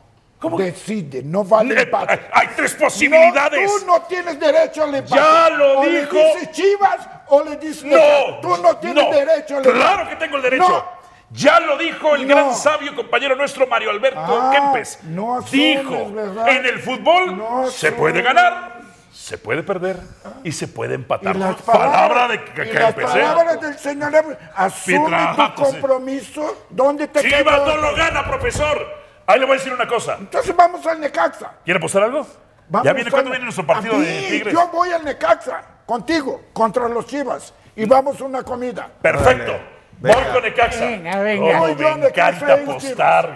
¿Cómo? 0.41 0.57
Decide, 0.59 1.23
no 1.25 1.43
vale 1.45 1.75
Eh, 1.75 1.83
empate. 1.83 2.13
hay- 2.13 2.21
Hay 2.33 2.49
tres 2.57 2.75
posibilidades. 2.75 3.61
No, 3.61 3.81
tú 3.81 3.87
no 3.87 4.03
tienes 4.03 4.39
derecho 4.39 4.85
al 4.85 4.95
empate. 4.95 5.17
Ya 5.17 5.51
lo 5.51 5.81
o 5.81 5.85
dijo. 5.85 6.13
le 6.13 6.25
dices 6.35 6.51
Chivas 6.53 7.09
o 7.29 7.43
le 7.45 7.57
dices 7.57 7.85
No. 7.85 8.41
Tú 8.41 8.57
no 8.63 8.77
tienes 8.77 9.05
no. 9.05 9.11
derecho 9.11 9.57
al 9.59 9.67
empate. 9.67 9.79
Claro 9.85 10.09
que 10.09 10.17
tengo 10.17 10.37
el 10.37 10.43
derecho. 10.43 10.69
No. 10.69 10.98
Ya 11.31 11.61
lo 11.61 11.77
dijo 11.77 12.15
el 12.15 12.27
No. 12.27 12.35
gran 12.35 12.55
sabio 12.55 12.95
compañero 12.97 13.37
nuestro 13.37 13.67
Mario 13.67 13.91
Alberto 13.91 14.19
Ah, 14.21 14.51
Kempes. 14.53 15.01
no 15.05 15.37
asumes, 15.39 15.53
dijo, 15.53 16.11
¿verdad? 16.13 16.49
en 16.49 16.67
el 16.67 16.79
fútbol 16.81 17.37
No 17.37 17.67
se 17.71 17.93
puede 17.93 18.23
ganar, 18.23 18.81
se 19.13 19.37
puede 19.37 19.63
perder 19.63 19.99
y 20.43 20.53
se 20.53 20.69
puede 20.69 20.95
empatar. 20.95 21.37
Y 21.37 21.39
las 21.39 21.57
Palabra 21.57 22.29
de 22.29 22.37
y 22.37 22.39
K- 22.39 22.65
las 22.65 22.95
Kempes, 22.95 23.15
¿eh? 23.15 23.21
palabras 23.21 23.61
del 23.61 23.79
señor 23.79 24.15
Ebro, 24.15 24.37
asume 24.55 24.97
Pietra, 25.07 25.55
tu 25.55 25.63
compromiso. 25.65 26.67
¿Dónde 26.71 27.09
te 27.09 27.21
Chivas 27.21 27.43
quedó? 27.43 27.67
no 27.67 27.77
lo 27.77 27.95
gana, 27.95 28.25
profesor. 28.27 28.87
Ahí 29.27 29.39
le 29.39 29.45
voy 29.45 29.57
a 29.57 29.59
decir 29.59 29.73
una 29.75 29.87
cosa. 29.87 30.17
Entonces 30.19 30.57
vamos 30.57 30.87
al 30.87 30.99
Necaxa. 30.99 31.53
¿Quiere 31.63 31.77
apostar 31.77 32.05
algo? 32.05 32.27
Vamos 32.71 32.87
ya 32.87 32.93
viene 32.95 33.11
cuando 33.11 33.29
viene 33.31 33.45
nuestro 33.45 33.67
partido 33.67 33.99
de 34.01 34.29
Tigres. 34.31 34.55
Yo 34.55 34.69
voy 34.69 34.91
al 34.93 35.05
Necaxa 35.05 35.63
contigo 35.85 36.45
contra 36.55 36.89
los 36.89 37.07
Chivas 37.07 37.53
y 37.77 37.85
vamos 37.85 38.19
a 38.19 38.25
una 38.25 38.43
comida. 38.43 38.89
Perfecto. 39.03 39.59
Voy 40.01 40.13
con 40.33 40.43
Necaxa. 40.43 40.87
Venga, 40.87 41.19
venga. 41.21 41.61
Oh, 41.63 41.67
Voy 41.67 41.77
yo 41.77 41.89
a 41.89 41.97
me 41.97 42.07
encanta 42.09 42.55
apostar. 42.55 43.35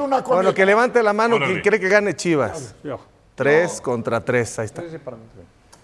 Una. 0.00 0.20
Bueno, 0.20 0.54
que 0.54 0.64
levante 0.64 1.02
la 1.02 1.12
mano 1.12 1.38
quien 1.38 1.60
cree 1.60 1.78
que 1.80 1.88
gane 1.88 2.14
Chivas. 2.14 2.74
Yo. 2.82 3.00
Tres 3.34 3.80
contra 3.80 4.20
tres, 4.24 4.58
ahí 4.58 4.66
está. 4.66 4.82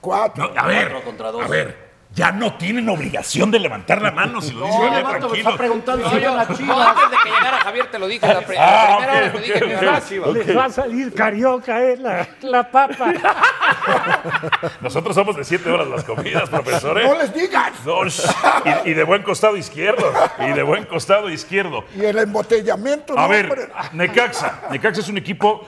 Cuatro. 0.00 0.52
No, 0.54 0.60
a 0.60 0.66
ver, 0.66 0.90
Cuatro 0.90 1.04
contra 1.04 1.30
dos. 1.32 1.44
a 1.44 1.48
ver. 1.48 1.85
Ya 2.14 2.32
no 2.32 2.54
tienen 2.54 2.88
obligación 2.88 3.50
de 3.50 3.58
levantar 3.58 4.00
la 4.00 4.10
mano 4.10 4.40
si 4.40 4.52
lo 4.52 4.64
dice 4.64 4.78
No, 4.78 4.84
Javier, 4.84 5.04
Levanto, 5.04 5.28
me 5.28 5.38
está 5.38 5.56
preguntando 5.56 6.04
No, 6.04 6.10
si 6.10 6.16
no, 6.16 6.46
Chivas. 6.56 6.88
antes 6.88 7.10
de 7.10 7.16
que 7.22 7.28
llegara 7.30 7.58
Javier 7.58 7.90
te 7.90 7.98
lo 7.98 8.06
dije. 8.06 8.26
La, 8.26 8.40
pri- 8.40 8.56
la 8.56 8.64
Ah, 8.66 8.96
primera 8.96 9.12
ok, 9.12 9.20
vez 9.20 9.32
te 9.32 9.38
dije 9.40 9.52
ok, 9.52 9.58
que 9.58 9.66
me 9.66 9.74
ok. 9.76 9.80
ganaba 9.82 10.06
Chivas. 10.08 10.32
Les 10.32 10.56
va 10.56 10.64
a 10.64 10.70
salir 10.70 11.12
carioca, 11.14 11.82
eh, 11.82 11.96
la, 11.98 12.28
la 12.40 12.70
papa. 12.70 13.12
Nosotros 14.80 15.14
somos 15.14 15.36
de 15.36 15.44
siete 15.44 15.70
horas 15.70 15.88
las 15.88 16.04
comidas, 16.04 16.48
profesor. 16.48 16.98
¿eh? 17.00 17.04
No 17.06 17.18
les 17.18 17.34
digas. 17.34 17.72
No, 17.84 18.06
y, 18.06 18.90
y 18.90 18.94
de 18.94 19.02
buen 19.04 19.22
costado 19.22 19.56
izquierdo. 19.56 20.10
Y 20.38 20.52
de 20.52 20.62
buen 20.62 20.84
costado 20.86 21.28
izquierdo. 21.28 21.84
Y 21.96 22.04
el 22.04 22.18
embotellamiento. 22.18 23.12
A 23.18 23.22
no, 23.22 23.28
ver, 23.28 23.44
hombre. 23.50 23.68
Necaxa. 23.92 24.62
Necaxa 24.70 25.00
es 25.00 25.08
un 25.08 25.18
equipo, 25.18 25.66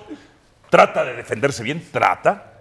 trata 0.71 1.04
de 1.04 1.14
defenderse 1.14 1.62
bien, 1.62 1.87
trata. 1.92 2.52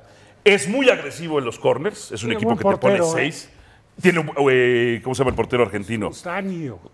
Es 0.44 0.68
muy 0.68 0.90
agresivo 0.90 1.40
en 1.40 1.46
los 1.46 1.60
corners. 1.60 2.12
Es 2.12 2.24
un 2.24 2.32
equipo 2.34 2.56
que 2.58 2.66
te 2.66 2.78
pone 2.78 2.96
¿eh? 2.98 3.34
Tiene, 4.02 4.20
un- 4.20 4.32
eh, 4.52 5.02
¿cómo 5.04 5.16
se 5.16 5.20
llama 5.20 5.32
el 5.32 5.36
portero 5.36 5.64
argentino? 5.64 6.12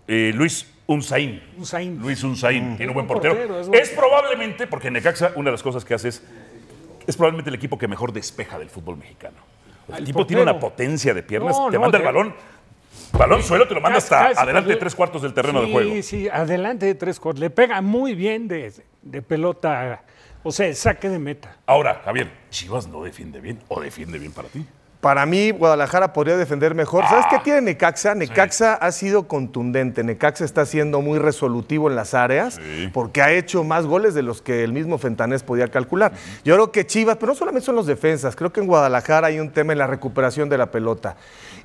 Eh, 0.08 0.32
Luis 0.34 0.66
Unzaín. 0.86 1.42
Unzaín. 1.58 1.98
Luis 2.00 2.22
Unzaín. 2.22 2.76
Tiene 2.76 2.90
un 2.90 2.94
buen 2.94 3.06
portero. 3.06 3.34
portero, 3.36 3.72
es, 3.74 3.90
probablemente, 3.90 4.66
porque 4.66 4.90
Necaxa, 4.90 5.32
una 5.36 5.46
de 5.46 5.52
las 5.52 5.62
cosas 5.62 5.84
que 5.84 5.94
hace 5.94 6.08
es, 6.08 6.22
es 7.06 7.16
probablemente 7.16 7.50
el 7.50 7.56
equipo 7.56 7.76
que 7.78 7.88
mejor 7.88 8.12
despeja 8.12 8.58
del 8.58 8.70
fútbol 8.70 8.96
mexicano. 8.96 9.36
El, 9.88 9.96
El 9.98 10.04
tipo 10.04 10.26
tiene 10.26 10.42
una 10.42 10.58
potencia 10.58 11.12
de 11.12 11.22
piernas, 11.22 11.56
No, 11.58 11.66
te 11.70 11.74
no, 11.76 11.80
manda 11.82 11.98
el 11.98 12.04
balón, 12.04 12.34
balón 13.12 13.42
suelo, 13.42 13.68
te 13.68 13.74
lo 13.74 13.82
manda 13.82 13.98
hasta 13.98 14.28
Casi- 14.30 14.40
adelante 14.40 14.70
de 14.70 14.76
tres 14.76 14.94
cuartos 14.94 15.20
del 15.20 15.34
terreno 15.34 15.60
sí, 15.60 15.66
de 15.66 15.72
juego. 15.72 15.90
Sí, 15.92 16.02
sí, 16.02 16.28
adelante 16.30 16.86
de 16.86 16.94
tres 16.94 17.20
cuartos. 17.20 17.40
Le 17.40 17.50
pega 17.50 17.82
muy 17.82 18.14
bien 18.14 18.48
de, 18.48 18.72
de 19.02 19.20
pelota, 19.22 20.02
o 20.42 20.50
sea, 20.50 20.72
saque 20.74 21.10
de 21.10 21.18
meta. 21.18 21.58
Ahora, 21.66 22.00
Javier, 22.02 22.30
Chivas 22.48 22.86
no 22.88 23.02
defiende 23.04 23.40
bien 23.40 23.58
o 23.68 23.78
defiende 23.80 24.18
bien 24.18 24.32
para 24.32 24.48
ti. 24.48 24.64
Para 25.04 25.26
mí, 25.26 25.50
Guadalajara 25.50 26.14
podría 26.14 26.38
defender 26.38 26.74
mejor. 26.74 27.04
¿Sabes 27.06 27.26
qué 27.28 27.38
tiene 27.40 27.60
Necaxa? 27.60 28.14
Necaxa 28.14 28.72
ha 28.72 28.90
sido 28.90 29.28
contundente. 29.28 30.02
Necaxa 30.02 30.46
está 30.46 30.64
siendo 30.64 31.02
muy 31.02 31.18
resolutivo 31.18 31.90
en 31.90 31.94
las 31.94 32.14
áreas 32.14 32.58
porque 32.94 33.20
ha 33.20 33.30
hecho 33.30 33.64
más 33.64 33.84
goles 33.84 34.14
de 34.14 34.22
los 34.22 34.40
que 34.40 34.64
el 34.64 34.72
mismo 34.72 34.96
Fentanés 34.96 35.42
podía 35.42 35.68
calcular. 35.68 36.12
Yo 36.42 36.54
creo 36.54 36.72
que 36.72 36.86
Chivas, 36.86 37.18
pero 37.18 37.32
no 37.32 37.36
solamente 37.36 37.66
son 37.66 37.76
los 37.76 37.84
defensas, 37.84 38.34
creo 38.34 38.50
que 38.50 38.60
en 38.60 38.66
Guadalajara 38.66 39.26
hay 39.26 39.40
un 39.40 39.50
tema 39.50 39.74
en 39.74 39.78
la 39.78 39.86
recuperación 39.86 40.48
de 40.48 40.56
la 40.56 40.70
pelota. 40.70 41.16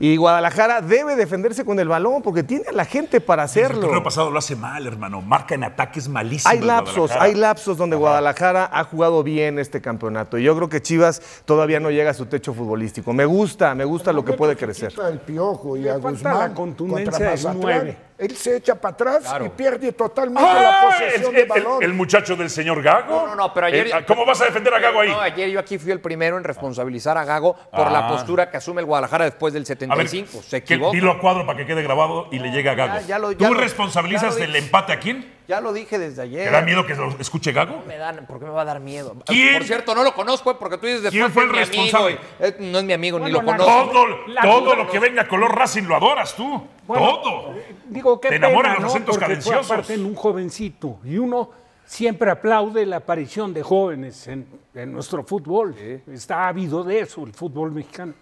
Y 0.01 0.15
Guadalajara 0.15 0.81
debe 0.81 1.15
defenderse 1.17 1.65
con 1.65 1.79
el 1.79 1.87
balón 1.89 2.21
porque 2.21 2.41
tiene 2.43 2.65
a 2.69 2.71
la 2.71 2.85
gente 2.85 3.19
para 3.19 3.43
El 3.43 3.45
hacerlo. 3.45 3.81
torneo 3.81 4.01
pasado 4.03 4.31
lo 4.31 4.39
hace 4.39 4.55
mal, 4.55 4.87
hermano. 4.87 5.21
Marca 5.21 5.55
en 5.55 5.63
ataques 5.65 6.07
malísimos. 6.07 6.51
Hay 6.53 6.61
lapsos, 6.61 7.11
hay 7.11 7.35
lapsos 7.35 7.77
donde 7.77 7.97
Guadalajara 7.97 8.69
ha 8.71 8.83
jugado 8.85 9.23
bien 9.23 9.59
este 9.59 9.81
campeonato. 9.81 10.37
Y 10.37 10.43
yo 10.43 10.55
creo 10.55 10.69
que 10.69 10.81
Chivas 10.81 11.21
todavía 11.45 11.79
no 11.79 11.91
llega 11.91 12.11
a 12.11 12.13
su 12.13 12.25
techo 12.27 12.53
futbolístico. 12.53 13.11
Me 13.11 13.25
gusta, 13.25 13.75
me 13.75 13.83
gusta 13.83 14.13
lo 14.13 14.23
que 14.23 14.33
puede 14.33 14.55
crecer. 14.55 14.93
El 15.09 15.19
piojo 15.19 15.75
y 15.75 15.87
a 15.89 15.97
Guzmán 15.97 16.37
la 16.39 16.53
contundencia 16.53 17.35
nueve. 17.53 18.08
Él 18.19 18.35
se 18.35 18.57
echa 18.57 18.75
para 18.75 18.93
atrás 18.93 19.23
y 19.45 19.49
pierde 19.49 19.93
totalmente 19.93 20.43
¡Ah! 20.45 20.61
la 20.81 20.89
posesión 20.89 21.29
el, 21.29 21.35
de 21.35 21.41
el- 21.43 21.47
balón. 21.47 21.83
el 21.83 21.93
muchacho 21.93 22.35
del 22.35 22.49
señor 22.49 22.83
Gago. 22.83 23.21
No, 23.21 23.27
no, 23.27 23.35
no, 23.35 23.53
pero 23.53 23.67
ayer. 23.67 23.87
Eh, 23.87 23.91
¿Cómo 24.05 24.25
vas 24.25 24.41
a 24.41 24.45
defender 24.45 24.73
a 24.73 24.79
Gago 24.79 24.99
ahí? 24.99 25.09
No, 25.09 25.21
ayer 25.21 25.49
yo 25.49 25.59
aquí 25.59 25.77
fui 25.77 25.91
el 25.91 26.01
primero 26.01 26.37
en 26.37 26.43
responsabilizar 26.43 27.17
a 27.17 27.23
Gago 27.23 27.55
por 27.71 27.89
la 27.91 27.99
Ah. 27.99 28.09
postura 28.09 28.49
que 28.51 28.57
asume 28.57 28.81
el 28.81 28.85
Guadalajara 28.87 29.23
después 29.25 29.53
del 29.53 29.61
A 29.63 29.95
ver, 29.95 30.07
75. 30.09 30.43
Se 30.43 30.61
que- 30.63 30.73
equivoca. 30.75 30.93
dilo 30.95 31.11
a 31.11 31.19
cuadro 31.19 31.45
para 31.45 31.57
que 31.57 31.65
quede 31.65 31.81
grabado 31.81 32.27
y 32.31 32.39
le 32.39 32.51
llegue 32.51 32.69
a 32.69 32.73
Gago. 32.75 32.93
Ya, 32.95 33.01
ya 33.07 33.19
lo- 33.19 33.35
¿Tú 33.35 33.53
lo- 33.53 33.59
responsabilizas 33.59 34.35
ya 34.35 34.41
lo 34.41 34.51
del 34.51 34.55
empate 34.57 34.91
a 34.93 34.99
quién? 34.99 35.38
Ya 35.49 35.59
lo 35.61 35.73
dije 35.73 35.97
desde 35.97 36.21
ayer. 36.21 36.45
¿Te 36.45 36.51
da 36.51 36.61
miedo 36.61 36.85
que 36.85 36.93
lo 36.93 37.09
escuche 37.19 37.51
Gago? 37.51 37.81
Me 37.87 37.97
dan- 37.97 38.27
¿Por 38.27 38.37
qué 38.37 38.45
me 38.45 38.51
va 38.51 38.61
a 38.61 38.65
dar 38.65 38.79
miedo? 38.79 39.15
¿Quién? 39.25 39.53
Por 39.57 39.63
cierto, 39.63 39.95
no 39.95 40.03
lo 40.03 40.13
conozco, 40.13 40.51
¿eh? 40.51 40.55
porque 40.59 40.77
tú 40.77 40.85
dices 40.85 41.09
¿Quién 41.09 41.23
después 41.23 41.47
fue 41.47 41.51
que 41.51 41.57
el 41.57 41.63
es 41.63 41.71
mi 41.71 41.79
amigo. 41.79 41.97
responsable? 41.97 42.19
eh, 42.39 42.55
no 42.71 42.77
es 42.77 42.83
mi 42.85 42.93
amigo, 42.93 43.19
ni 43.19 43.31
lo 43.31 43.43
conozco. 43.43 43.89
Todo, 44.43 44.75
lo 44.75 44.87
que 44.91 44.99
venga 44.99 45.27
color 45.27 45.55
Racing 45.55 45.85
lo 45.85 45.95
adoras 45.95 46.35
tú. 46.35 46.61
Bueno, 46.85 47.19
todo. 47.23 47.53
Digo, 47.87 48.21
qué 48.21 48.29
Te 48.29 48.35
enamoran 48.35 48.73
pena, 48.73 48.73
los 48.75 48.81
¿no? 48.83 48.87
acentos 48.89 49.15
fue 49.17 49.25
cadenciosos. 49.25 49.71
aparte 49.71 49.95
en 49.95 50.05
un 50.05 50.13
jovencito. 50.13 50.99
Y 51.03 51.17
uno 51.17 51.49
siempre 51.83 52.29
aplaude 52.29 52.85
la 52.85 52.97
aparición 52.97 53.51
de 53.51 53.63
jóvenes 53.63 54.27
en, 54.27 54.45
en 54.75 54.93
nuestro 54.93 55.23
fútbol. 55.23 55.75
Está 56.13 56.47
ávido 56.47 56.83
de 56.83 56.99
eso 56.99 57.23
el 57.25 57.33
fútbol 57.33 57.71
mexicano. 57.71 58.13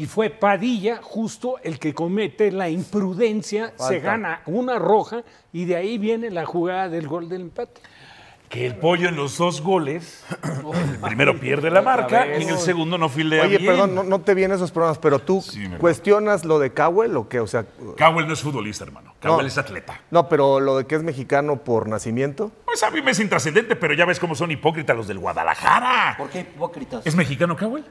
Y 0.00 0.06
fue 0.06 0.30
Padilla 0.30 1.00
justo 1.02 1.56
el 1.62 1.78
que 1.78 1.92
comete 1.92 2.50
la 2.50 2.70
imprudencia, 2.70 3.74
se 3.76 4.00
gana 4.00 4.40
una 4.46 4.78
roja 4.78 5.24
y 5.52 5.66
de 5.66 5.76
ahí 5.76 5.98
viene 5.98 6.30
la 6.30 6.46
jugada 6.46 6.88
del 6.88 7.06
gol 7.06 7.28
del 7.28 7.42
empate. 7.42 7.82
Que 8.48 8.64
el 8.66 8.76
pollo 8.76 9.10
en 9.10 9.16
los 9.16 9.36
dos 9.36 9.60
goles, 9.60 10.24
el 10.42 10.96
primero 11.00 11.38
pierde 11.38 11.70
la 11.70 11.82
marca 11.82 12.26
y 12.26 12.42
en 12.44 12.48
el 12.48 12.56
segundo 12.56 12.96
no 12.96 13.10
filea 13.10 13.42
Oye, 13.44 13.58
bien. 13.58 13.70
perdón, 13.70 13.94
no, 13.94 14.02
no 14.02 14.22
te 14.22 14.32
vienen 14.32 14.56
esos 14.56 14.70
problemas, 14.72 14.96
pero 14.96 15.18
tú 15.18 15.42
Sí, 15.42 15.68
cuestionas 15.78 16.46
lo 16.46 16.58
de 16.58 16.72
Cowell 16.72 17.14
o 17.18 17.28
qué? 17.28 17.38
O 17.40 17.46
sea, 17.46 17.66
Cowell 17.98 18.26
no 18.26 18.32
es 18.32 18.40
futbolista, 18.40 18.84
hermano. 18.84 19.14
Cowell 19.20 19.42
No. 19.42 19.46
es 19.48 19.58
atleta. 19.58 20.00
no, 20.10 20.30
pero 20.30 20.60
lo 20.60 20.78
de 20.78 20.86
que 20.86 20.94
es 20.94 21.02
mexicano 21.02 21.58
por 21.58 21.86
nacimiento. 21.90 22.52
Pues 22.64 22.82
a 22.82 22.90
mí 22.90 23.02
me 23.02 23.10
es 23.10 23.20
intrascendente, 23.20 23.76
pero 23.76 23.92
ya 23.92 24.06
ves 24.06 24.18
cómo 24.18 24.34
son 24.34 24.50
hipócritas 24.50 24.96
los 24.96 25.06
del 25.06 25.18
Guadalajara. 25.18 26.14
¿Por 26.16 26.30
qué 26.30 26.40
hipócritas? 26.40 27.06
¿Es 27.06 27.14
mexicano 27.14 27.54
Cowell? 27.54 27.84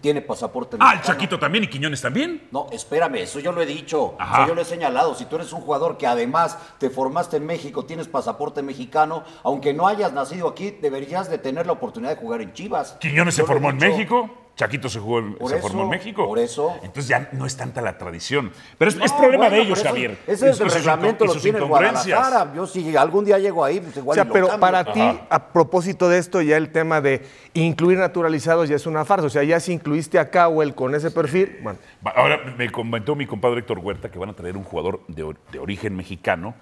Tiene 0.00 0.20
pasaporte 0.20 0.76
Ah, 0.80 0.94
el. 0.94 1.02
Chaquito 1.02 1.38
también 1.38 1.64
y 1.64 1.68
Quiñones 1.68 2.00
también. 2.02 2.48
No, 2.50 2.66
espérame, 2.72 3.16
eso 3.16 3.38
yo 3.38 3.52
lo 3.52 3.62
he 3.62 3.66
dicho, 3.66 4.16
Ajá. 4.18 4.38
eso 4.40 4.48
yo 4.48 4.54
lo 4.56 4.62
he 4.62 4.64
señalado. 4.64 5.14
Si 5.14 5.26
tú 5.26 5.36
eres 5.36 5.52
un 5.52 5.60
jugador 5.60 5.96
que 5.96 6.06
además 6.08 6.58
te 6.78 6.90
formaste 6.90 7.36
en 7.36 7.46
México, 7.46 7.84
tienes 7.84 8.08
pasaporte 8.08 8.62
mexicano, 8.62 9.22
aunque 9.44 9.72
no 9.72 9.86
hayas 9.86 10.12
nacido 10.12 10.48
aquí, 10.48 10.70
deberías 10.72 11.30
de 11.30 11.38
tener 11.38 11.66
la 11.66 11.72
oportunidad 11.72 12.10
de 12.14 12.20
jugar 12.20 12.40
en 12.40 12.52
Chivas. 12.52 12.96
Quiñones 13.00 13.36
Yo 13.36 13.44
se 13.44 13.46
formó 13.46 13.70
en. 13.70 13.76
México. 13.76 14.28
Chaquito 14.56 14.88
se, 14.88 14.98
jugó, 15.00 15.36
Por 15.36 15.50
se 15.50 15.58
eso, 15.58 15.68
formó 15.68 15.82
en 15.82 15.90
México. 15.90 16.26
por 16.26 16.38
eso. 16.38 16.74
Entonces 16.82 17.08
ya 17.08 17.28
no 17.32 17.44
es 17.44 17.56
tanta 17.58 17.82
la 17.82 17.98
tradición. 17.98 18.50
Pero 18.78 18.88
es, 18.90 18.96
No, 18.96 19.04
es 19.04 19.12
problema 19.12 19.36
bueno, 19.48 19.56
de 19.56 19.62
ellos, 19.62 19.78
eso- 19.78 19.88
Javier. 19.88 20.16
Ese 20.26 20.48
es 20.48 20.58
el 20.60 20.70
reglamento, 20.70 21.26
lo 21.26 21.34
tiene. 21.36 21.60
Guadalajara. 21.60 22.52
Yo 22.56 22.66
si 22.66 22.96
algún 22.96 23.26
día 23.26 23.38
llego 23.38 23.62
ahí, 23.62 23.80
pues 23.80 23.94
O 23.98 24.00
igual 24.00 24.14
sea, 24.14 24.24
y 24.24 24.28
lo 24.28 24.32
pero 24.32 24.46
cambio. 24.48 24.60
para 24.60 24.92
ti, 24.92 25.00
a 25.28 25.52
propósito 25.52 26.08
de 26.08 26.16
esto, 26.18 26.40
ya 26.40 26.56
el 26.56 26.72
tema 26.72 27.02
de 27.02 27.20
incluir 27.52 27.98
naturalizados 27.98 28.70
ya 28.70 28.76
es 28.76 28.86
una 28.86 29.04
farsa. 29.04 29.26
O 29.26 29.30
sea, 29.30 29.42
ya 29.42 29.60
si 29.60 29.74
incluiste 29.74 30.18
a 30.18 30.30
Cowell 30.30 30.74
con 30.74 30.94
ese 30.94 31.10
perfil, 31.10 31.58
bueno, 31.62 31.78
Ahora 32.14 32.38
me 32.56 32.70
comentó 32.70 33.14
mi 33.14 33.26
compadre 33.26 33.58
Héctor 33.60 33.78
Huerta 33.80 34.10
que 34.10 34.18
van 34.18 34.30
a 34.30 34.32
traer 34.32 34.56
un 34.56 34.64
jugador 34.64 35.02
de, 35.08 35.22
or- 35.22 35.36
de 35.52 35.58
origen 35.58 35.94
mexicano 35.94 36.54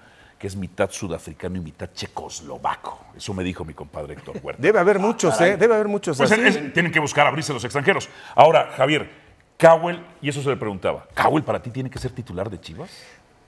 que 0.45 0.49
es 0.49 0.55
mitad 0.55 0.91
sudafricano 0.91 1.57
y 1.57 1.59
mitad 1.59 1.89
checoslovaco. 1.91 2.99
Eso 3.17 3.33
me 3.33 3.43
dijo 3.43 3.65
mi 3.65 3.73
compadre 3.73 4.13
Héctor 4.13 4.35
Huerta. 4.43 4.61
debe 4.61 4.77
haber 4.77 4.99
muchos, 4.99 5.41
¿eh? 5.41 5.57
Debe 5.57 5.73
haber 5.73 5.87
muchos 5.87 6.17
Pues 6.19 6.31
así. 6.31 6.39
es- 6.41 6.71
tienen 6.71 6.91
que 6.91 6.99
buscar 6.99 7.25
abrirse 7.25 7.51
los 7.51 7.63
extranjeros. 7.63 8.07
Ahora, 8.35 8.69
Javier, 8.77 9.09
Cowell, 9.59 9.99
y 10.21 10.29
eso 10.29 10.43
se 10.43 10.49
le 10.49 10.55
preguntaba, 10.55 11.07
¿Cowell 11.15 11.41
para 11.43 11.63
ti 11.63 11.71
tiene 11.71 11.89
que 11.89 11.97
ser 11.97 12.11
titular 12.11 12.47
de 12.51 12.61
Chivas? 12.61 12.91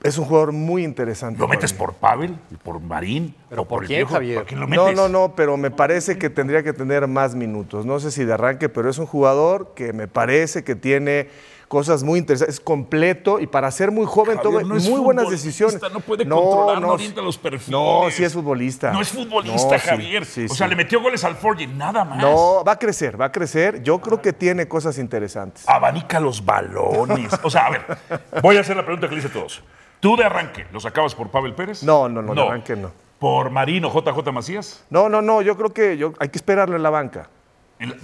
Es 0.02 0.18
un 0.18 0.26
jugador 0.26 0.54
muy 0.54 0.84
interesante. 0.84 1.40
¿Lo 1.40 1.48
metes 1.48 1.72
mí. 1.74 1.78
por 1.78 1.94
Pavel, 1.94 2.36
y 2.50 2.56
por 2.56 2.80
Marín? 2.80 3.36
¿Pero 3.48 3.62
o 3.62 3.68
por 3.68 3.84
el 3.84 3.88
quién, 3.90 4.00
viejo? 4.00 4.14
Javier? 4.14 4.38
¿Por 4.40 4.46
quién 4.48 4.60
lo 4.60 4.68
metes? 4.68 4.96
No, 4.96 5.08
no, 5.08 5.08
no, 5.08 5.36
pero 5.36 5.56
me 5.58 5.70
parece 5.70 6.18
que 6.18 6.32
tendría 6.32 6.64
que 6.64 6.74
tener 6.74 7.06
más 7.08 7.36
minutos. 7.36 7.86
No 7.86 8.00
sé 8.00 8.10
si 8.10 8.26
de 8.26 8.34
arranque, 8.34 8.70
pero 8.70 8.90
es 8.90 8.98
un 8.98 9.06
jugador 9.06 9.74
que 9.76 9.94
me 9.94 10.08
parece 10.08 10.64
que 10.64 10.76
tiene 10.76 11.30
cosas 11.68 12.04
muy 12.04 12.20
interesantes, 12.20 12.56
es 12.56 12.62
completo 12.62 13.40
y 13.40 13.48
para 13.48 13.70
ser 13.72 13.92
muy 13.92 14.06
joven 14.06 14.38
Javier, 14.38 14.62
toma 14.64 14.76
no 14.76 14.82
muy 14.90 15.00
buenas 15.00 15.30
decisiones. 15.30 15.82
no 15.92 16.00
puede 16.00 16.28
controlar, 16.28 16.82
no 16.82 16.94
orienta 16.94 17.22
los 17.22 17.38
perfiles. 17.38 17.70
No, 17.70 18.10
sí 18.10 18.24
es 18.24 18.34
futbolista. 18.34 18.92
No 18.92 19.02
es 19.02 19.10
futbolista, 19.10 19.74
No, 19.76 19.80
sí, 19.80 19.88
Javier. 19.88 20.26
sí, 20.26 20.46
o 20.46 20.50
sí. 20.50 20.56
sea, 20.56 20.68
le 20.68 20.76
metió 20.76 21.02
goles 21.02 21.24
al 21.24 21.36
Forge, 21.36 21.68
nada 21.68 22.06
más. 22.06 22.20
No, 22.20 22.64
va 22.64 22.74
a 22.74 22.80
crecer, 22.80 23.20
va 23.20 23.26
a 23.26 23.32
crecer. 23.32 23.84
Yo 23.84 24.00
creo 24.00 24.22
que 24.22 24.34
tiene 24.34 24.68
cosas 24.68 24.98
interesantes. 24.98 25.68
Abanica 25.68 26.20
los 26.20 26.44
balones. 26.46 27.32
O 27.44 27.50
sea, 27.50 27.68
a 27.68 27.70
ver, 27.72 27.98
voy 28.42 28.58
a 28.58 28.62
hacer 28.62 28.76
la 28.76 28.84
pregunta 28.84 29.08
que 29.08 29.16
le 29.16 29.20
hice 29.20 29.30
a 29.30 29.34
todos. 29.34 29.64
¿Tú 30.00 30.16
de 30.16 30.24
arranque 30.24 30.66
los 30.72 30.86
acabas 30.86 31.16
por 31.16 31.30
Pavel 31.30 31.54
Pérez? 31.54 31.84
No, 31.84 32.08
no, 32.08 32.22
no, 32.22 32.34
de 32.34 32.42
arranque 32.42 32.76
no. 32.76 32.92
¿Por 33.20 33.50
Marino 33.50 33.92
JJ 33.92 34.32
Macías? 34.32 34.84
No, 34.90 35.10
no, 35.10 35.22
no, 35.22 35.42
yo 35.42 35.58
creo 35.58 35.74
que 35.74 35.98
yo, 35.98 36.14
hay 36.20 36.30
que 36.30 36.38
esperarlo 36.38 36.76
en 36.76 36.84
la 36.84 36.92
banca. 36.92 37.30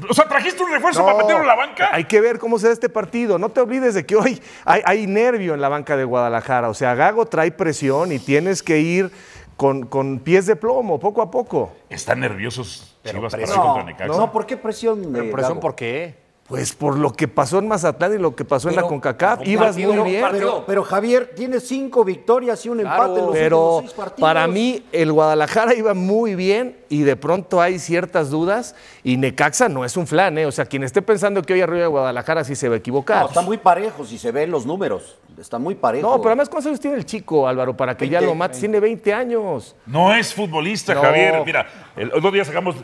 O 0.09 0.13
sea, 0.13 0.27
¿trajiste 0.27 0.61
un 0.63 0.71
refuerzo 0.71 0.99
No, 0.99 1.05
para 1.07 1.17
meterlo 1.17 1.41
en 1.41 1.47
la 1.47 1.55
banca? 1.55 1.89
Hay 1.91 2.03
que 2.05 2.21
ver 2.21 2.37
cómo 2.39 2.59
se 2.59 2.67
da 2.67 2.73
este 2.73 2.89
partido. 2.89 3.39
No 3.39 3.49
te 3.49 3.59
olvides 3.61 3.93
de 3.95 4.05
que 4.05 4.15
hoy 4.15 4.41
hay, 4.65 4.81
hay 4.85 5.07
nervio 5.07 5.53
en 5.55 5.61
la 5.61 5.69
banca 5.69 5.97
de 5.97 6.03
Guadalajara. 6.03 6.69
O 6.69 6.73
sea, 6.73 6.93
Gago 6.95 7.25
trae 7.25 7.51
presión 7.51 8.11
y 8.11 8.19
tienes 8.19 8.61
que 8.61 8.79
ir 8.79 9.11
con, 9.57 9.85
con 9.87 10.19
pies 10.19 10.45
de 10.45 10.55
plomo, 10.55 10.99
poco 10.99 11.21
a 11.21 11.31
poco. 11.31 11.71
Están 11.89 12.19
nerviosos 12.19 12.97
Chivas 13.03 13.31
para 13.31 13.43
ir 13.43 13.49
No, 13.49 13.61
contra 13.63 13.83
Necaxa. 13.83 14.17
no, 14.17 14.31
¿por 14.31 14.45
qué 14.45 14.57
presión? 14.57 15.09
¿Pero 15.11 15.25
eh, 15.25 15.31
presión 15.31 15.53
Gago? 15.53 15.59
por 15.61 15.75
qué? 15.75 16.22
Pues 16.47 16.73
por 16.73 16.97
lo 16.99 17.13
que 17.13 17.29
pasó 17.29 17.57
en 17.59 17.69
Mazatlán 17.69 18.15
y 18.15 18.17
lo 18.17 18.35
que 18.35 18.43
pasó 18.43 18.69
en 18.69 18.75
la 18.75 18.81
CONCACAF, 18.83 19.47
ibas 19.47 19.77
muy 19.77 20.11
bien. 20.11 20.25
Pero, 20.29 20.65
pero 20.67 20.83
Javier 20.83 21.31
tiene 21.35 21.61
cinco 21.61 22.03
victorias 22.03 22.65
y 22.65 22.69
un 22.69 22.79
Claro, 22.79 22.95
empate 23.05 23.19
en 23.21 23.25
los 23.27 23.33
Pero 23.33 23.59
últimos 23.77 23.91
seis 23.91 23.93
partidos. 23.93 24.19
para 24.29 24.47
mí 24.47 24.83
el 24.91 25.13
Guadalajara 25.13 25.73
iba 25.73 25.93
muy 25.93 26.35
bien 26.35 26.77
y 26.89 27.03
de 27.03 27.15
pronto 27.15 27.61
hay 27.61 27.79
ciertas 27.79 28.29
dudas 28.29 28.75
y 29.05 29.15
Necaxa 29.15 29.69
no 29.69 29.85
es 29.85 29.95
un 29.95 30.05
flan, 30.05 30.37
¿eh? 30.37 30.45
O 30.45 30.51
sea, 30.51 30.65
quien 30.65 30.83
esté 30.83 31.01
pensando 31.01 31.41
que 31.43 31.53
hoy 31.53 31.61
arriba 31.61 31.79
de 31.83 31.87
Guadalajara 31.87 32.43
sí 32.43 32.55
se 32.55 32.67
va 32.67 32.75
a 32.75 32.79
equivocar. 32.79 33.21
No, 33.21 33.27
está 33.29 33.41
muy 33.41 33.57
parejo 33.57 34.03
si 34.05 34.17
se 34.17 34.31
ven 34.31 34.51
los 34.51 34.65
números. 34.65 35.17
Está 35.39 35.57
muy 35.59 35.75
parejo. 35.75 36.07
No, 36.07 36.17
pero 36.17 36.31
además, 36.31 36.49
¿cuántos 36.49 36.67
años 36.67 36.79
tiene 36.81 36.97
el 36.97 37.05
chico, 37.05 37.47
Álvaro? 37.47 37.75
Para 37.75 37.95
que 37.95 38.07
ya 38.09 38.19
20, 38.19 38.25
lo 38.33 38.35
mates. 38.35 38.59
Tiene 38.59 38.81
20 38.81 39.13
años. 39.13 39.75
No 39.85 40.13
es 40.13 40.33
futbolista, 40.33 40.93
No. 40.93 41.01
Javier. 41.01 41.41
Mira, 41.45 41.65
el 41.95 42.11
otro 42.13 42.29
día 42.31 42.43
sacamos. 42.43 42.75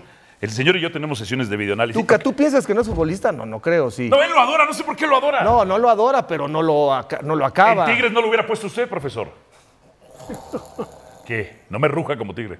El 0.41 0.51
señor 0.51 0.77
y 0.77 0.81
yo 0.81 0.91
tenemos 0.91 1.17
sesiones 1.19 1.49
de 1.49 1.57
videoanálisis. 1.57 2.05
¿Tú, 2.07 2.17
¿Tú 2.19 2.33
piensas 2.33 2.65
que 2.65 2.73
no 2.73 2.79
es 2.81 2.87
futbolista? 2.87 3.31
No, 3.31 3.45
no 3.45 3.59
creo, 3.59 3.91
sí. 3.91 4.09
No, 4.09 4.21
él 4.23 4.31
lo 4.31 4.39
adora, 4.39 4.65
no 4.65 4.73
sé 4.73 4.83
por 4.85 4.95
qué 4.95 5.05
lo 5.05 5.17
adora. 5.17 5.41
No, 5.41 5.65
no 5.65 5.77
lo 5.77 5.89
adora, 5.89 6.25
pero 6.25 6.47
no 6.47 6.61
lo, 6.61 6.93
aca- 6.93 7.19
no 7.21 7.35
lo 7.35 7.45
acaba. 7.45 7.85
En 7.89 7.95
Tigres 7.95 8.11
no 8.13 8.21
lo 8.21 8.27
hubiera 8.29 8.47
puesto 8.47 8.67
usted, 8.67 8.87
profesor. 8.87 9.27
¿Qué? 11.25 11.63
No 11.69 11.77
me 11.79 11.87
ruja 11.87 12.17
como 12.17 12.33
tigre. 12.33 12.59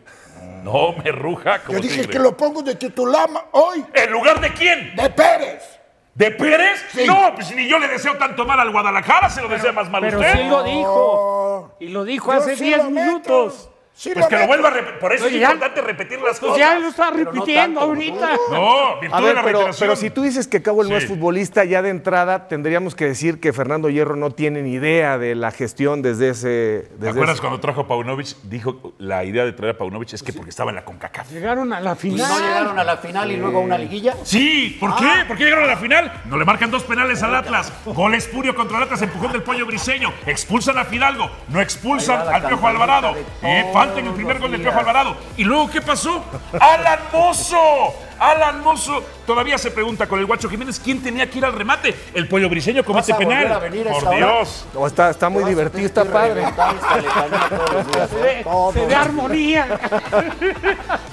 No 0.64 0.94
me 1.04 1.12
ruja 1.12 1.60
como 1.60 1.78
Yo 1.78 1.82
dije 1.82 2.02
tigre. 2.02 2.12
que 2.14 2.20
lo 2.20 2.36
pongo 2.36 2.62
de 2.62 2.76
titular 2.76 3.30
hoy, 3.52 3.84
¿En 3.94 4.12
lugar 4.12 4.40
de 4.42 4.54
quién? 4.54 4.96
de 4.96 5.10
Pérez. 5.10 5.80
¿De 6.14 6.32
Pérez? 6.32 6.84
No, 7.08 7.34
pues 7.34 7.56
ni 7.56 7.68
yo 7.70 7.80
le 7.80 7.88
deseo 7.88 8.18
tanto 8.18 8.46
mal 8.46 8.60
al 8.60 8.72
Guadalajara, 8.72 9.30
se 9.30 9.42
lo 9.42 9.48
desea 9.48 9.72
más 9.72 9.90
mal 9.90 10.02
Pero 10.02 10.20
usted. 10.20 10.34
sí 10.34 10.44
lo 10.50 10.64
dijo. 10.64 11.76
Y 11.80 11.88
lo 11.88 12.04
dijo 12.04 12.34
Yo 12.34 12.40
hace 12.40 12.58
sí 12.58 12.66
10 12.66 12.78
lo 12.84 12.90
meto. 12.90 13.06
minutos. 13.08 13.70
Sí 14.00 14.12
Pues 14.14 14.28
que 14.28 14.38
lo 14.38 14.48
vuelva 14.48 14.70
a 14.70 14.72
repetir. 14.72 15.00
Por 15.00 15.12
eso 15.14 15.26
Oye, 15.26 15.36
es 15.36 15.42
ya- 15.42 15.48
importante 15.52 15.82
repetir 15.82 16.20
las 16.22 16.40
Pues 16.40 16.52
cosas. 16.54 16.58
ya 16.58 16.80
lo 16.80 16.88
está 16.88 17.12
Pero 17.12 17.26
no 17.26 17.32
repitiendo 17.34 17.80
tanto, 17.82 17.82
ahorita. 17.82 18.30
No, 18.50 19.00
virtud 19.02 19.18
A 19.18 19.20
de 19.20 19.26
ver, 19.26 19.36
la 19.36 19.44
pero, 19.44 19.58
reiteración. 19.58 19.90
pero 19.90 19.96
si 19.98 20.10
tú 20.10 20.22
dices 20.22 20.48
que 20.48 20.62
Cabo 20.62 20.86
no 20.86 20.96
es 20.96 21.06
futbolista, 21.06 21.66
ya 21.66 21.82
de 21.82 21.90
entrada 21.90 22.48
tendríamos 22.48 22.96
que 22.96 23.04
decir 23.08 23.42
que 23.42 23.52
Fernando 23.52 23.90
Hierro 23.90 24.16
no 24.16 24.32
tiene 24.32 24.62
ni 24.62 24.72
idea 24.76 25.18
de 25.18 25.36
la 25.36 25.52
gestión 25.52 26.02
desde 26.02 26.30
ese. 26.30 26.88
¿Te 26.92 26.96
Desde 26.96 27.10
acuerdas 27.10 27.34
ese- 27.34 27.42
cuando 27.42 27.60
trajo 27.60 27.82
a 27.82 27.88
Paunovic? 27.90 28.38
Dijo 28.44 28.94
la 29.00 29.26
idea 29.26 29.44
de 29.44 29.52
traer 29.52 29.76
a 29.76 29.78
Paunovic 29.78 30.14
es 30.14 30.24
que 30.24 30.32
porque 30.32 30.52
estaba 30.52 30.72
en 30.72 30.76
la 30.76 30.86
CONCACAF. 30.86 31.30
Llegaron 31.34 31.74
a 31.74 31.82
la 31.82 31.92
¿Y 31.92 31.96
final. 31.98 32.30
no 32.30 32.40
llegaron 32.40 32.80
a 32.80 32.84
la 32.86 32.96
final 32.98 33.30
y 33.34 33.36
luego 33.36 33.58
a 33.60 33.62
una 33.64 33.78
liguilla? 33.78 34.16
Sí, 34.24 34.78
¿por 34.80 34.96
qué? 34.96 35.26
¿Por 35.28 35.36
qué 35.36 35.44
llegaron 35.44 35.66
a 35.66 35.68
la 35.74 35.78
final? 35.78 36.22
No 36.24 36.38
le 36.38 36.46
marcan 36.46 36.72
dos 36.72 36.84
penales 36.84 37.22
al 37.22 37.36
Atlas. 37.36 37.74
Gol 37.84 38.16
espurio 38.16 38.56
contra 38.56 38.78
el 38.78 38.84
Atlas, 38.84 39.02
empujón 39.02 39.34
del 39.34 39.44
pollo 39.44 39.66
briseño. 39.66 40.14
Expulsan 40.26 40.78
a 40.78 40.86
Fidalgo, 40.86 41.30
no 41.50 41.60
expulsan 41.60 42.22
Ahí 42.22 42.26
va 42.26 42.32
la 42.32 42.36
al 42.38 42.42
Piojo 42.48 42.62
campanita 42.64 42.84
Alvarado. 42.86 43.14
de 43.42 43.60
Y 43.60 43.74
en 43.98 44.08
el 44.08 44.14
primer 44.14 44.40
gol 44.40 44.52
del 44.52 44.62
Piojo 44.62 44.80
Alvarado. 44.80 45.16
¿Y 45.38 45.44
luego 45.44 45.70
qué 45.70 45.82
pasó? 45.82 46.24
¡Alan 46.60 47.00
Mozo! 47.12 47.94
Alan 48.20 48.62
Mozo 48.62 49.02
todavía 49.26 49.58
se 49.58 49.72
pregunta 49.72 50.06
con 50.08 50.20
el 50.20 50.26
Guacho 50.26 50.50
Jiménez 50.50 50.80
quién 50.84 51.02
tenía 51.02 51.30
que 51.30 51.38
ir 51.38 51.46
al 51.46 51.54
remate. 51.54 51.96
El 52.14 52.28
pollo 52.28 52.50
briseño 52.50 52.84
comete 52.84 53.14
¿Vas 53.14 53.22
a 53.22 53.24
volver 53.24 53.40
penal. 53.44 53.54
a 53.58 53.60
venir 53.60 53.88
a 53.88 53.92
Por? 53.94 54.16
Dios. 54.16 54.66
No, 54.74 54.86
está, 54.88 55.10
está 55.10 55.30
muy 55.30 55.44
divertido, 55.46 55.86
está 55.86 56.04
padre. 56.04 56.44
Se 58.10 58.16
ve, 58.16 58.46
se 58.74 58.86
ve 58.86 58.96
armonía, 58.96 59.68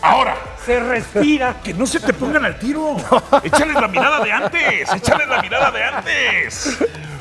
Ahora, 0.03 0.37
se 0.65 0.81
respira. 0.81 1.57
que 1.63 1.73
no 1.75 1.87
se 1.87 2.01
te 2.01 2.13
pongan 2.13 2.45
al 2.45 2.59
tiro. 2.59 2.97
Échales 3.43 3.75
la 3.75 3.89
mirada 3.89 4.21
de 4.25 4.33
antes. 4.33 4.93
Échales 4.93 5.29
la 5.29 5.43
mirada 5.43 5.71
de 5.71 5.85
antes. 5.85 6.79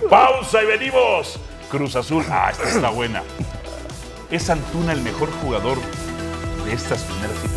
Pausa 0.09 0.63
y 0.63 0.65
venimos. 0.65 1.39
Cruz 1.69 1.95
Azul. 1.95 2.25
Ah, 2.29 2.49
esta 2.51 2.63
está 2.69 2.89
buena. 2.89 3.21
¿Es 4.35 4.49
Antuna 4.49 4.91
el 4.91 5.01
mejor 5.01 5.31
jugador 5.31 5.77
de 6.65 6.73
estas 6.73 7.03
primeras 7.03 7.37
siete 7.39 7.55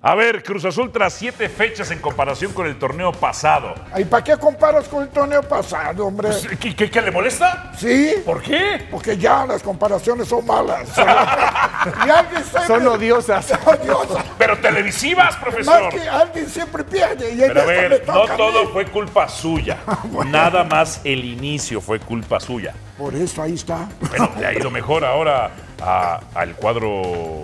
A 0.00 0.14
ver, 0.14 0.44
Cruz 0.44 0.64
Azul 0.64 0.92
tras 0.92 1.12
siete 1.12 1.48
fechas 1.48 1.90
en 1.90 1.98
comparación 1.98 2.52
con 2.52 2.66
el 2.68 2.78
torneo 2.78 3.10
pasado. 3.10 3.74
¿Y 3.96 4.04
para 4.04 4.22
qué 4.22 4.36
comparas 4.36 4.86
con 4.86 5.02
el 5.02 5.08
torneo 5.08 5.42
pasado, 5.42 6.06
hombre? 6.06 6.28
¿Qué, 6.60 6.76
qué- 6.76 6.88
qué 6.88 7.02
le 7.02 7.10
molesta? 7.10 7.72
Sí, 7.76 8.14
¿Por 8.24 8.40
qué? 8.40 8.86
porque 8.92 9.18
ya 9.18 9.44
las 9.44 9.60
comparaciones 9.60 10.28
son 10.28 10.46
malas. 10.46 10.88
y 12.06 12.10
alguien 12.10 12.44
siempre... 12.44 12.66
Son 12.68 12.86
odiosas. 12.86 13.52
odiosas. 13.66 14.24
Pero 14.38 14.56
televisivas, 14.58 15.34
profesor. 15.36 15.82
Más 15.82 15.92
que 15.94 16.08
alguien 16.08 16.48
siempre 16.48 16.84
pierde. 16.84 17.32
Y 17.34 17.38
Pero 17.38 17.62
a 17.62 17.64
ver, 17.64 18.04
no 18.06 18.24
todo 18.36 18.68
fue 18.68 18.86
culpa 18.86 19.28
suya. 19.28 19.78
Nada 20.26 20.62
más 20.62 21.00
el 21.02 21.24
inicio 21.24 21.80
fue 21.80 21.98
culpa 21.98 22.38
suya. 22.38 22.72
Por 22.96 23.16
eso 23.16 23.42
ahí 23.42 23.54
está. 23.54 23.88
Bueno, 24.10 24.30
le 24.38 24.46
ha 24.46 24.52
ido 24.52 24.70
mejor 24.70 25.04
ahora 25.04 25.50
a- 25.82 26.20
al 26.36 26.54
cuadro 26.54 27.42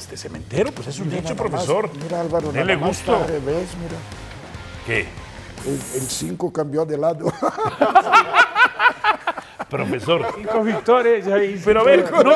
este 0.00 0.16
cementero, 0.16 0.72
pues 0.72 0.88
es 0.88 0.98
un 0.98 1.08
Mira 1.08 1.22
más, 1.22 1.32
profesor. 1.32 1.90
Mira 2.02 2.20
Álvaro, 2.20 2.50
Dele 2.52 2.76
gusto. 2.76 3.14
al 3.16 3.28
revés, 3.28 3.68
mira. 3.80 3.96
¿Qué? 4.86 5.06
El 5.94 6.00
5 6.02 6.52
cambió 6.52 6.84
de 6.86 6.96
lado. 6.96 7.30
Profesor. 9.68 10.26
Cinco 10.34 10.62
victorias 10.64 11.26
ahí. 11.28 11.60
Pero 11.64 11.80
a 11.80 11.84
ver, 11.84 12.10
no, 12.10 12.32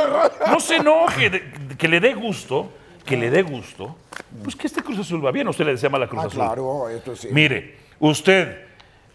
no 0.53 0.61
se 0.61 0.77
enoje, 0.77 1.31
de- 1.31 1.43
que 1.77 1.89
le 1.89 1.99
dé 1.99 2.15
gusto, 2.15 2.71
que 3.05 3.17
le 3.17 3.31
dé 3.31 3.43
gusto, 3.43 3.97
pues 4.43 4.55
que 4.55 4.69
este 4.69 4.83
Cruz 4.83 5.01
Azul 5.01 5.25
va 5.25 5.33
bien. 5.33 5.49
Usted 5.49 5.65
le 5.65 5.73
desea 5.73 5.91
mal 5.91 6.03
a 6.03 6.09
Cruz 6.09 6.23
ah, 6.23 6.27
Azul. 6.27 6.39
claro, 6.39 6.89
esto 6.91 7.17
sí. 7.17 7.29
Mire, 7.33 7.77
usted 7.99 8.64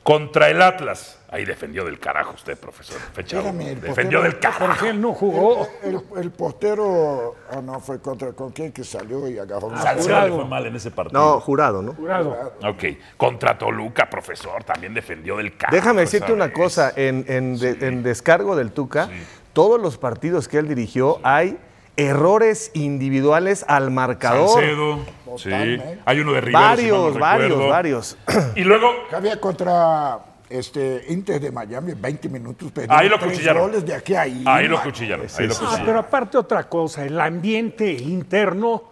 contra 0.09 0.49
el 0.49 0.59
Atlas, 0.59 1.19
ahí 1.29 1.45
defendió 1.45 1.85
del 1.85 1.99
carajo 1.99 2.33
usted, 2.33 2.57
profesor. 2.57 2.97
Fecha 3.13 3.37
Espérame, 3.37 3.61
el 3.67 3.79
defendió 3.81 4.23
del 4.23 4.39
carajo. 4.39 4.65
Porque 4.65 4.89
él 4.89 4.99
no 4.99 5.13
jugó. 5.13 5.67
El, 5.83 6.01
el 6.17 6.31
portero, 6.31 7.35
ah, 7.51 7.61
no, 7.61 7.79
fue 7.79 8.01
contra 8.01 8.31
con 8.33 8.49
quién 8.51 8.71
que 8.71 8.83
salió 8.83 9.27
y 9.29 9.37
agarró 9.37 9.67
una 9.67 9.79
Salcedo 9.79 10.35
fue 10.35 10.45
mal 10.45 10.65
en 10.65 10.75
ese 10.77 10.89
partido. 10.89 11.21
No, 11.35 11.39
jurado, 11.39 11.83
¿no? 11.83 11.93
Jurado. 11.93 12.53
Ok, 12.67 12.83
contra 13.17 13.55
Toluca, 13.55 14.09
profesor, 14.09 14.63
también 14.63 14.95
defendió 14.95 15.37
del 15.37 15.55
carajo. 15.55 15.75
Déjame 15.75 16.01
decirte 16.01 16.33
una 16.33 16.51
cosa, 16.51 16.91
en, 16.95 17.25
en 17.27 17.59
de- 17.59 17.77
en 17.87 18.01
descargo 18.01 18.55
del 18.55 18.71
Tuca, 18.71 19.09
todos 19.53 19.79
los 19.79 19.99
partidos 19.99 20.47
que 20.47 20.57
él 20.57 20.67
dirigió 20.67 21.19
hay 21.21 21.59
errores 21.99 22.71
individuales 22.73 23.65
al 23.67 23.91
marcador. 23.91 24.49
Salcedo, 24.49 24.99
sí. 25.37 25.49
Hay 26.05 26.19
uno 26.19 26.33
de 26.33 26.41
Rivero, 26.41 26.75
si 26.77 26.83
mal 26.83 27.09
no 27.09 27.19
Varios, 27.19 27.19
varios, 27.19 27.69
varios. 27.69 28.17
Y 28.55 28.63
luego, 28.63 28.91
había 29.11 29.39
contra 29.39 30.19
este 30.49 31.05
Inter 31.09 31.39
de 31.39 31.51
Miami, 31.51 31.93
20 31.93 32.27
minutos 32.29 32.71
ahí 32.87 33.07
lo 33.07 33.19
cuchillaron. 33.19 33.63
goles 33.69 33.85
de 33.85 33.93
aquí 33.93 34.15
a 34.15 34.21
ahí. 34.21 34.43
Ahí 34.47 34.67
lo 34.67 34.81
cuchillaron. 34.81 35.27
Ahí 35.37 35.45
lo 35.47 35.53
Ah, 35.53 35.57
cuchillaron. 35.59 35.85
pero 35.85 35.99
aparte 35.99 36.37
otra 36.37 36.67
cosa, 36.67 37.05
el 37.05 37.19
ambiente 37.21 37.91
interno, 37.91 38.83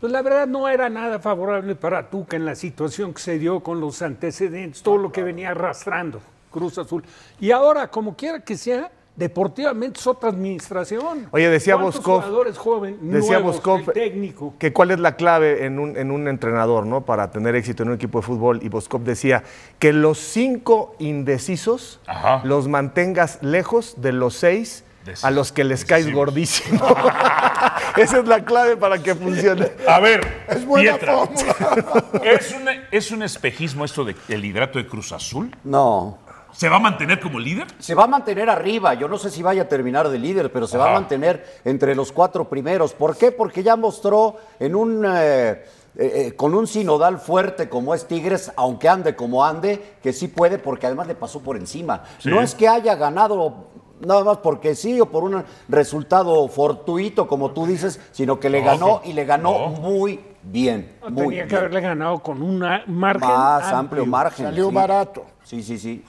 pues 0.00 0.12
la 0.12 0.20
verdad 0.20 0.46
no 0.46 0.68
era 0.68 0.90
nada 0.90 1.18
favorable 1.18 1.74
para 1.76 2.10
Tuca 2.10 2.36
en 2.36 2.44
la 2.44 2.54
situación 2.54 3.14
que 3.14 3.20
se 3.22 3.38
dio 3.38 3.60
con 3.60 3.80
los 3.80 4.02
antecedentes, 4.02 4.82
todo 4.82 4.98
lo 4.98 5.10
que 5.10 5.22
venía 5.22 5.50
arrastrando 5.50 6.20
Cruz 6.50 6.76
Azul. 6.78 7.02
Y 7.40 7.50
ahora, 7.52 7.88
como 7.88 8.14
quiera 8.14 8.40
que 8.40 8.56
sea, 8.58 8.90
deportivamente 9.18 9.98
es 10.00 10.06
otra 10.06 10.30
administración. 10.30 11.28
Oye, 11.32 11.48
decía 11.50 11.74
¿Cuántos 11.76 12.02
Boscov- 12.02 12.54
jóvenes, 12.56 12.98
Decía 13.02 13.38
nuevos, 13.40 13.56
Boscov 13.56 13.80
el 13.80 13.92
técnico. 13.92 14.54
que 14.58 14.72
cuál 14.72 14.92
es 14.92 15.00
la 15.00 15.16
clave 15.16 15.64
en 15.66 15.78
un, 15.78 15.96
en 15.96 16.10
un 16.10 16.28
entrenador, 16.28 16.86
¿no? 16.86 17.02
Para 17.04 17.30
tener 17.30 17.54
éxito 17.56 17.82
en 17.82 17.88
un 17.90 17.94
equipo 17.96 18.20
de 18.20 18.26
fútbol. 18.26 18.60
Y 18.62 18.68
Boscov 18.68 19.02
decía 19.02 19.42
que 19.80 19.92
los 19.92 20.18
cinco 20.18 20.94
indecisos 21.00 22.00
Ajá. 22.06 22.40
los 22.44 22.68
mantengas 22.68 23.38
lejos 23.42 23.94
de 23.98 24.12
los 24.12 24.34
seis 24.34 24.84
Decis- 25.04 25.24
a 25.24 25.30
los 25.30 25.52
que 25.52 25.64
les 25.64 25.84
caes 25.84 26.12
gordísimo. 26.12 26.80
Esa 27.96 28.18
es 28.20 28.28
la 28.28 28.44
clave 28.44 28.76
para 28.76 29.02
que 29.02 29.14
funcione. 29.14 29.72
A 29.88 29.98
ver, 29.98 30.44
Es 30.48 30.64
buena 30.64 30.92
Pietra, 30.92 31.14
fórmula. 31.14 32.04
¿es 32.24 32.52
un, 32.52 32.68
¿es 32.92 33.10
un 33.10 33.22
espejismo 33.22 33.84
esto 33.84 34.04
del 34.04 34.44
hidrato 34.44 34.78
de 34.78 34.86
Cruz 34.86 35.10
Azul? 35.12 35.50
No. 35.64 36.18
¿Se 36.52 36.68
va 36.68 36.76
a 36.76 36.80
mantener 36.80 37.20
como 37.20 37.38
líder? 37.38 37.66
Se 37.78 37.94
va 37.94 38.04
a 38.04 38.06
mantener 38.08 38.50
arriba. 38.50 38.94
Yo 38.94 39.08
no 39.08 39.18
sé 39.18 39.30
si 39.30 39.42
vaya 39.42 39.62
a 39.62 39.68
terminar 39.68 40.08
de 40.08 40.18
líder, 40.18 40.50
pero 40.52 40.66
se 40.66 40.78
va 40.78 40.90
a 40.90 40.94
mantener 40.94 41.60
entre 41.64 41.94
los 41.94 42.10
cuatro 42.12 42.48
primeros. 42.48 42.92
¿Por 42.94 43.16
qué? 43.16 43.30
Porque 43.32 43.62
ya 43.62 43.76
mostró 43.76 44.36
en 44.58 44.74
un. 44.74 45.04
eh, 45.06 45.64
eh, 45.96 46.12
eh, 46.26 46.36
con 46.36 46.54
un 46.54 46.66
sinodal 46.68 47.18
fuerte 47.18 47.68
como 47.68 47.92
es 47.92 48.06
Tigres, 48.06 48.52
aunque 48.56 48.88
ande 48.88 49.16
como 49.16 49.44
ande, 49.44 49.96
que 50.00 50.12
sí 50.12 50.28
puede, 50.28 50.58
porque 50.58 50.86
además 50.86 51.08
le 51.08 51.16
pasó 51.16 51.40
por 51.40 51.56
encima. 51.56 52.04
Sí. 52.18 52.28
No 52.28 52.40
es 52.40 52.54
que 52.54 52.68
haya 52.68 52.94
ganado 52.94 53.66
nada 54.00 54.22
más 54.22 54.36
porque 54.38 54.76
sí 54.76 55.00
o 55.00 55.06
por 55.06 55.24
un 55.24 55.42
resultado 55.68 56.46
fortuito, 56.48 57.26
como 57.26 57.50
tú 57.50 57.66
dices, 57.66 58.00
sino 58.12 58.38
que 58.38 58.48
le 58.48 58.60
No, 58.60 58.66
ganó 58.66 59.00
y 59.04 59.12
le 59.12 59.24
ganó 59.24 59.50
no. 59.50 59.68
muy 59.70 60.20
bien. 60.42 60.96
No, 61.02 61.10
muy 61.10 61.28
tenía 61.30 61.46
que 61.48 61.56
haberle 61.56 61.80
ganado 61.80 62.18
con 62.20 62.42
un 62.42 62.58
margen 62.86 63.28
Más 63.28 63.64
amplio 63.72 64.06
margen. 64.06 64.46
Salió 64.46 64.68
sí. 64.68 64.74
barato. 64.74 65.24
Sí, 65.42 65.62
sí, 65.64 65.78
sí. 65.78 66.04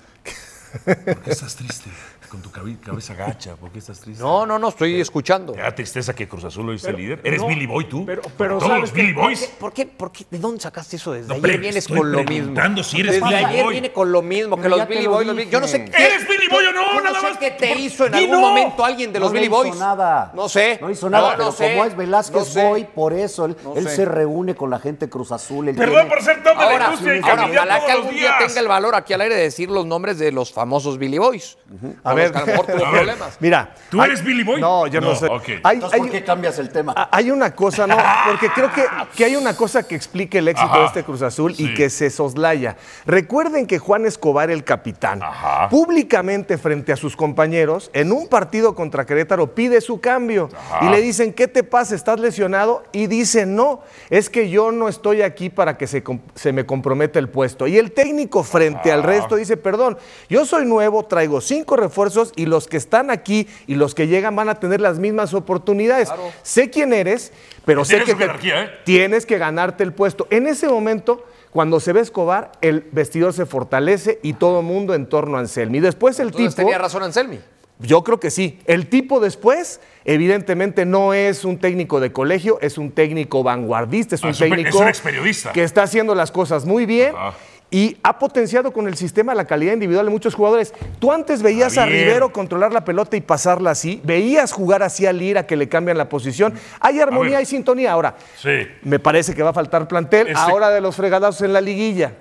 ¿Por 0.85 1.21
qué 1.23 1.31
estás 1.31 1.55
triste? 1.55 1.89
Con 2.29 2.41
tu 2.43 2.51
cabe- 2.51 2.77
cabeza 2.79 3.15
gacha, 3.15 3.55
¿por 3.55 3.71
qué 3.71 3.79
estás 3.79 3.99
triste? 3.99 4.21
No, 4.21 4.45
no, 4.45 4.59
no, 4.59 4.69
estoy 4.69 5.01
escuchando. 5.01 5.53
¿Te 5.53 5.61
da 5.61 5.73
tristeza 5.73 6.13
que 6.13 6.27
Cruz 6.27 6.43
Azul 6.43 6.65
lo 6.67 6.73
hice 6.73 6.85
Pero- 6.85 6.97
líder? 6.99 7.21
¿Eres 7.23 7.41
no, 7.41 7.47
Billy 7.47 7.65
Boy 7.65 7.85
tú? 7.89 8.05
pero- 8.05 8.21
pero 8.37 8.57
¿Todos 8.59 8.67
¿sabes 8.69 8.81
los? 8.81 8.93
Billy 8.93 9.13
Boys? 9.13 9.45
¿Por 9.59 9.73
qué, 9.73 9.87
por 9.87 10.11
qué? 10.11 10.25
¿De 10.29 10.37
dónde 10.37 10.61
sacaste 10.61 10.97
eso? 10.97 11.13
Desde 11.13 11.27
No, 11.27 11.35
ayer 11.43 11.59
vienes 11.59 11.87
con 11.87 12.11
lo 12.11 12.19
mismo. 12.19 12.25
preguntando 12.25 12.83
si 12.83 12.99
eres 12.99 13.13
Desde 13.13 13.25
Billy 13.25 13.43
ayer 13.43 13.63
Boy. 13.63 13.71
viene 13.73 13.91
con 13.91 14.11
lo 14.11 14.21
mismo, 14.21 14.55
que 14.57 14.61
Pero 14.63 14.77
los 14.77 14.87
Billy 14.87 15.03
lo 15.05 15.11
Boys. 15.11 15.49
Yo 15.49 15.59
no 15.59 15.67
sé 15.67 15.85
qué. 15.85 15.91
¿Eres 16.05 16.27
Billy 16.27 16.47
Boy 16.51 16.65
o 16.65 16.71
no? 16.71 16.81
Yo 16.93 16.93
no 16.95 17.01
Nada 17.03 17.19
sé 17.19 17.29
más. 17.29 17.37
qué 17.39 17.51
te 17.51 17.75
hizo 17.79 18.05
en 18.05 18.13
algún 18.15 18.31
no. 18.31 18.39
momento 18.41 18.85
alguien 18.85 19.11
de 19.11 19.19
los 19.19 19.29
no 19.29 19.33
Billy 19.33 19.47
Boys. 19.47 19.69
hizo 19.71 19.79
nada. 19.79 20.31
No 20.35 20.47
sé. 20.47 20.77
No 20.81 20.89
hizo 20.91 21.09
nada, 21.09 21.29
No, 21.31 21.33
pero 21.35 21.45
no 21.45 21.51
sé. 21.51 21.71
como 21.71 21.85
es 21.85 21.97
Velázquez 21.97 22.39
No 22.39 22.45
sé. 22.45 22.63
Boy, 22.63 22.83
por 22.83 23.13
eso 23.13 23.45
él, 23.45 23.57
No 23.63 23.73
se 23.89 24.05
reúne 24.05 24.53
con 24.55 24.69
la 24.69 24.77
gente 24.79 25.09
Cruz 25.09 25.31
Azul. 25.31 25.73
Perdón 25.75 26.07
por 26.07 26.21
ser 26.21 26.43
top 26.43 26.53
de 26.53 26.55
la 26.57 26.71
Ahora, 26.71 26.85
industria 26.85 27.15
y 27.17 27.21
ahora, 27.27 27.45
ojalá 27.51 27.85
que 27.85 27.91
algún 27.91 28.13
día 28.13 28.35
tenga 28.37 28.59
el 28.59 28.67
valor 28.67 28.93
aquí 28.93 29.13
al 29.13 29.21
aire 29.21 29.35
de 29.35 29.41
decir 29.41 29.69
los 29.71 29.85
nombres 29.87 30.19
de 30.19 30.31
los 30.31 30.53
famosos 30.53 30.97
Billy 30.99 31.17
Boys. 31.17 31.57
A 32.03 32.13
ver. 32.19 32.31
ver, 32.31 32.31
que 32.31 32.37
a 32.37 32.41
lo 32.41 32.45
mejor 32.47 32.65
tuvo 32.65 32.85
A 32.85 32.91
ver. 32.91 33.01
problemas. 33.03 33.37
Mira. 33.39 33.73
¿Tú 33.89 34.01
hay- 34.01 34.09
eres 34.09 34.23
Billy 34.23 34.43
Boy? 34.43 34.61
No, 34.61 34.85
yo 34.87 35.01
no, 35.01 35.09
No, 35.09 35.15
sé. 35.15 35.25
ok. 35.27 35.43
Hay, 35.63 35.75
Entonces, 35.75 35.93
hay- 35.93 35.99
¿por 36.01 36.09
qué 36.11 36.23
cambias 36.23 36.59
el 36.59 36.69
tema? 36.69 37.09
Hay 37.11 37.31
una 37.31 37.55
cosa, 37.55 37.87
¿no? 37.87 37.97
Porque 38.27 38.49
creo 38.49 38.71
que, 38.71 38.85
que 39.15 39.25
hay 39.25 39.35
una 39.35 39.55
cosa 39.55 39.83
que 39.87 39.95
explique 39.95 40.37
el 40.39 40.47
éxito 40.47 40.69
Ajá. 40.69 40.79
de 40.79 40.85
este 40.85 41.03
Cruz 41.03 41.21
Azul 41.21 41.55
Sí. 41.55 41.65
y 41.65 41.73
que 41.73 41.89
se 41.89 42.09
soslaya. 42.09 42.75
Recuerden 43.05 43.65
que 43.65 43.79
Juan 43.79 44.05
Escobar, 44.05 44.51
el 44.51 44.63
capitán, 44.63 45.23
Ajá. 45.23 45.69
públicamente 45.69 46.57
frente 46.57 46.91
a 46.91 46.95
sus 46.95 47.15
compañeros, 47.15 47.89
en 47.93 48.11
un 48.11 48.27
partido 48.27 48.75
contra 48.75 49.05
Querétaro, 49.05 49.55
pide 49.55 49.81
su 49.81 49.99
cambio. 49.99 50.49
Ajá. 50.71 50.85
Y 50.85 50.89
le 50.89 51.01
dicen, 51.01 51.33
¿qué 51.33 51.47
te 51.47 51.63
pasa? 51.63 51.95
¿Estás 51.95 52.19
lesionado? 52.19 52.83
Y 52.91 53.07
dice, 53.07 53.45
no, 53.45 53.81
es 54.09 54.29
que 54.29 54.49
yo 54.49 54.71
no 54.71 54.87
estoy 54.87 55.21
aquí 55.21 55.49
para 55.49 55.77
que 55.77 55.87
se, 55.87 56.03
se 56.35 56.53
me 56.53 56.65
comprometa 56.65 57.17
el 57.19 57.29
puesto. 57.29 57.65
Y 57.67 57.77
el 57.77 57.91
técnico 57.91 58.43
frente 58.43 58.91
al 58.91 59.03
resto 59.03 59.35
dice, 59.35 59.57
perdón, 59.57 59.97
yo 60.29 60.45
soy 60.45 60.65
nuevo, 60.65 61.05
traigo 61.05 61.41
cinco 61.41 61.75
refuerzos 61.75 62.08
y 62.35 62.45
los 62.45 62.67
que 62.67 62.77
están 62.77 63.09
aquí 63.11 63.47
y 63.67 63.75
los 63.75 63.95
que 63.95 64.07
llegan 64.07 64.35
van 64.35 64.49
a 64.49 64.55
tener 64.55 64.81
las 64.81 64.99
mismas 64.99 65.33
oportunidades. 65.33 66.09
Sé 66.43 66.69
quién 66.69 66.93
eres, 66.93 67.31
pero 67.65 67.85
sé 67.85 68.03
que 68.03 68.15
te- 68.15 68.25
¿eh? 68.25 68.69
tienes 68.85 69.25
que 69.25 69.37
ganarte 69.37 69.83
el 69.83 69.93
puesto. 69.93 70.27
En 70.29 70.47
ese 70.47 70.67
momento, 70.67 71.25
cuando 71.51 71.79
se 71.79 71.93
ve 71.93 72.01
Escobar, 72.01 72.51
el 72.61 72.85
vestidor 72.91 73.33
se 73.33 73.45
fortalece 73.45 74.19
y 74.23 74.33
todo 74.33 74.61
mundo 74.61 74.93
en 74.93 75.07
torno 75.07 75.37
a 75.37 75.39
Anselmi. 75.41 75.79
Después 75.79 76.19
el 76.19 76.27
Entonces 76.27 76.55
tipo... 76.55 76.67
tenía 76.67 76.77
razón 76.77 77.03
Anselmi. 77.03 77.39
Yo 77.81 78.03
creo 78.03 78.19
que 78.19 78.29
sí. 78.29 78.59
El 78.65 78.87
tipo 78.89 79.21
después, 79.21 79.79
evidentemente, 80.03 80.85
no 80.85 81.13
es 81.13 81.45
un 81.45 81.57
técnico 81.59 82.01
de 82.01 82.11
colegio, 82.11 82.59
es 82.61 82.77
un 82.77 82.91
técnico 82.91 83.41
vanguardista, 83.41 84.15
es 84.15 84.23
Ah, 84.23 84.27
un 84.27 84.33
pe- 84.33 84.39
técnico 84.49 84.83
es 84.83 85.01
un 85.01 85.53
que 85.53 85.63
está 85.63 85.83
haciendo 85.83 86.13
las 86.13 86.29
cosas 86.31 86.65
muy 86.65 86.85
bien. 86.85 87.15
Ajá. 87.15 87.37
Y 87.71 87.97
ha 88.01 88.17
potenciado 88.17 88.73
con 88.73 88.87
el 88.87 88.95
sistema 88.95 89.35
la 89.35 89.45
calidad 89.45 89.73
individual 89.73 90.05
de 90.07 90.11
muchos 90.11 90.33
jugadores. 90.33 90.73
Tú 90.99 91.11
antes 91.11 91.43
veías 91.43 91.77
a 91.77 91.81
Javier. 91.83 92.07
Rivero 92.07 92.33
controlar 92.33 92.73
la 92.73 92.83
pelota 92.83 93.15
y 93.15 93.21
pasarla 93.21 93.71
así, 93.71 94.01
veías 94.03 94.51
jugar 94.51 94.81
así 94.81 95.05
a 95.05 95.13
Lira 95.13 95.45
que 95.45 95.55
le 95.55 95.69
cambian 95.69 95.95
la 95.97 96.09
posición. 96.09 96.53
Hay 96.79 96.99
armonía, 96.99 97.37
hay 97.37 97.45
sintonía. 97.45 97.91
Ahora, 97.91 98.15
Sí. 98.41 98.67
me 98.81 98.97
parece 98.97 99.35
que 99.35 99.43
va 99.43 99.51
a 99.51 99.53
faltar 99.53 99.87
plantel 99.87 100.27
Este- 100.29 100.39
ahora 100.39 100.69
de 100.71 100.81
los 100.81 100.95
fregadazos 100.95 101.41
en 101.43 101.53
la 101.53 101.61
liguilla. 101.61 102.13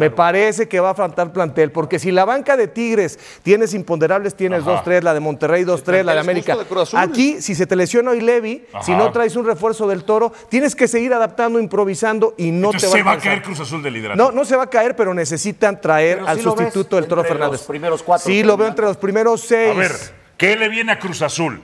Me 0.00 0.10
parece 0.10 0.66
que 0.68 0.80
va 0.80 0.90
a 0.90 0.94
faltar 0.94 1.32
plantel, 1.32 1.70
porque 1.70 1.98
si 1.98 2.10
la 2.10 2.24
banca 2.24 2.56
de 2.56 2.66
Tigres 2.68 3.18
tienes 3.42 3.74
imponderables, 3.74 4.34
tienes 4.34 4.62
Ajá. 4.66 4.82
2-3, 4.84 5.02
la 5.02 5.14
de 5.14 5.20
Monterrey 5.20 5.64
2-3, 5.64 6.02
la 6.02 6.14
de 6.14 6.20
América. 6.20 6.56
de. 6.56 6.64
Aquí, 6.94 7.40
si 7.40 7.54
se 7.54 7.66
te 7.66 7.76
lesiona 7.76 8.10
hoy 8.10 8.20
Levi, 8.20 8.64
si 8.82 8.92
no 8.92 9.12
traes 9.12 9.36
un 9.36 9.46
refuerzo 9.46 9.86
del 9.86 10.04
toro, 10.04 10.32
tienes 10.48 10.74
que 10.74 10.88
seguir 10.88 11.12
adaptando, 11.14 11.60
improvisando 11.60 12.34
y 12.36 12.50
no 12.50 12.68
Entonces 12.72 12.82
te 12.82 12.86
va 12.88 12.92
se 12.98 13.02
va 13.02 13.12
a 13.12 13.18
caer 13.18 13.42
Cruz 13.42 13.60
Azul 13.60 13.82
de 13.82 13.90
liderato. 13.90 14.16
No, 14.22 14.32
no 14.32 14.44
se 14.44 14.56
va 14.56 14.64
a 14.64 14.70
caer, 14.70 14.96
pero 14.96 15.14
necesitan 15.14 15.80
traer 15.80 16.18
Pero 16.18 16.28
al 16.28 16.36
sí 16.38 16.42
sustituto 16.42 16.96
del 16.96 17.06
Toro 17.06 17.20
entre 17.20 17.34
Fernández. 17.34 17.60
los 17.60 17.66
primeros 17.68 18.02
cuatro, 18.02 18.26
Sí, 18.26 18.42
lo 18.42 18.56
veo 18.56 18.68
entre 18.68 18.84
los 18.86 18.96
primeros 18.96 19.40
seis. 19.42 19.70
A 19.76 19.78
ver, 19.78 19.92
¿qué 20.36 20.56
le 20.56 20.68
viene 20.68 20.92
a 20.92 20.98
Cruz 20.98 21.22
Azul? 21.22 21.62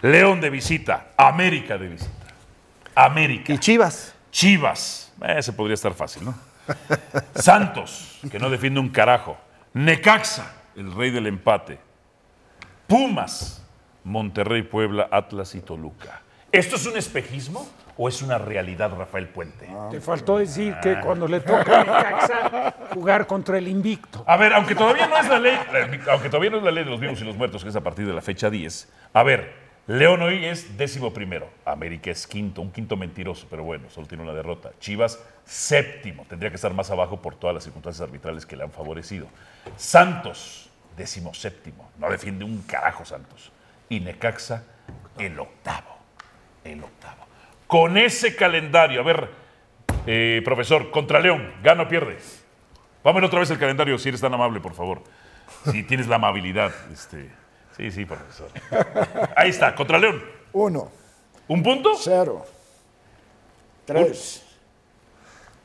León 0.00 0.40
de 0.40 0.50
visita, 0.50 1.08
América 1.16 1.76
de 1.78 1.88
visita. 1.88 2.10
América. 2.94 3.52
Y 3.52 3.58
Chivas. 3.58 4.14
Chivas. 4.30 5.12
Ese 5.36 5.52
podría 5.52 5.74
estar 5.74 5.94
fácil, 5.94 6.24
¿no? 6.24 6.34
Santos, 7.34 8.20
que 8.30 8.38
no 8.38 8.50
defiende 8.50 8.80
un 8.80 8.88
carajo. 8.88 9.36
Necaxa, 9.74 10.52
el 10.76 10.92
rey 10.94 11.10
del 11.10 11.26
empate. 11.26 11.78
Pumas, 12.86 13.64
Monterrey, 14.04 14.62
Puebla, 14.62 15.08
Atlas 15.10 15.54
y 15.54 15.60
Toluca. 15.60 16.22
¿Esto 16.50 16.76
es 16.76 16.86
un 16.86 16.96
espejismo 16.96 17.68
o 17.96 18.08
es 18.08 18.22
una 18.22 18.38
realidad, 18.38 18.90
Rafael 18.96 19.28
Puente? 19.28 19.68
Te 19.90 20.00
faltó 20.00 20.38
decir 20.38 20.74
que 20.82 20.98
cuando 21.00 21.28
le 21.28 21.40
toca 21.40 21.80
a 21.80 21.84
Necaxa 21.84 22.74
jugar 22.94 23.26
contra 23.26 23.58
el 23.58 23.68
invicto. 23.68 24.24
A 24.26 24.36
ver, 24.36 24.54
aunque 24.54 24.74
todavía 24.74 25.06
no 25.06 25.18
es 25.18 25.28
la 25.28 25.38
ley, 25.38 25.58
aunque 26.10 26.30
todavía 26.30 26.50
no 26.50 26.58
es 26.58 26.62
la 26.62 26.70
ley 26.70 26.84
de 26.84 26.90
los 26.90 27.00
vivos 27.00 27.20
y 27.20 27.24
los 27.24 27.36
muertos, 27.36 27.62
que 27.62 27.68
es 27.68 27.76
a 27.76 27.82
partir 27.82 28.06
de 28.06 28.14
la 28.14 28.22
fecha 28.22 28.48
10. 28.48 28.88
A 29.12 29.22
ver, 29.22 29.67
León 29.88 30.20
hoy 30.20 30.44
es 30.44 30.76
décimo 30.76 31.14
primero. 31.14 31.48
América 31.64 32.10
es 32.10 32.26
quinto, 32.26 32.60
un 32.60 32.70
quinto 32.70 32.94
mentiroso, 32.94 33.46
pero 33.48 33.64
bueno, 33.64 33.88
solo 33.88 34.06
tiene 34.06 34.22
una 34.22 34.34
derrota. 34.34 34.70
Chivas, 34.80 35.18
séptimo. 35.46 36.26
Tendría 36.28 36.50
que 36.50 36.56
estar 36.56 36.74
más 36.74 36.90
abajo 36.90 37.22
por 37.22 37.36
todas 37.36 37.54
las 37.54 37.64
circunstancias 37.64 38.06
arbitrales 38.06 38.44
que 38.44 38.54
le 38.54 38.64
han 38.64 38.70
favorecido. 38.70 39.28
Santos, 39.78 40.68
décimo 40.94 41.32
séptimo. 41.32 41.90
No 41.96 42.10
defiende 42.10 42.44
un 42.44 42.60
carajo 42.64 43.06
Santos. 43.06 43.50
Y 43.88 44.00
Necaxa, 44.00 44.62
el 45.16 45.40
octavo. 45.40 45.96
El 46.64 46.84
octavo. 46.84 47.24
Con 47.66 47.96
ese 47.96 48.36
calendario, 48.36 49.00
a 49.00 49.04
ver, 49.04 49.30
eh, 50.06 50.42
profesor, 50.44 50.90
contra 50.90 51.18
León, 51.18 51.54
¿gana 51.62 51.84
o 51.84 51.88
pierde? 51.88 52.18
Vamos 53.02 53.22
otra 53.22 53.40
vez 53.40 53.50
el 53.50 53.58
calendario, 53.58 53.96
si 53.96 54.10
eres 54.10 54.20
tan 54.20 54.34
amable, 54.34 54.60
por 54.60 54.74
favor. 54.74 55.02
Si 55.64 55.82
tienes 55.82 56.08
la 56.08 56.16
amabilidad. 56.16 56.74
Este. 56.92 57.47
Sí, 57.78 57.90
sí, 57.92 58.04
profesor. 58.04 58.50
Ahí 59.36 59.50
está, 59.50 59.74
contra 59.74 59.98
León. 59.98 60.20
Uno, 60.52 60.90
¿Un 61.46 61.62
punto? 61.62 61.94
cero, 61.94 62.44
tres, 63.86 64.44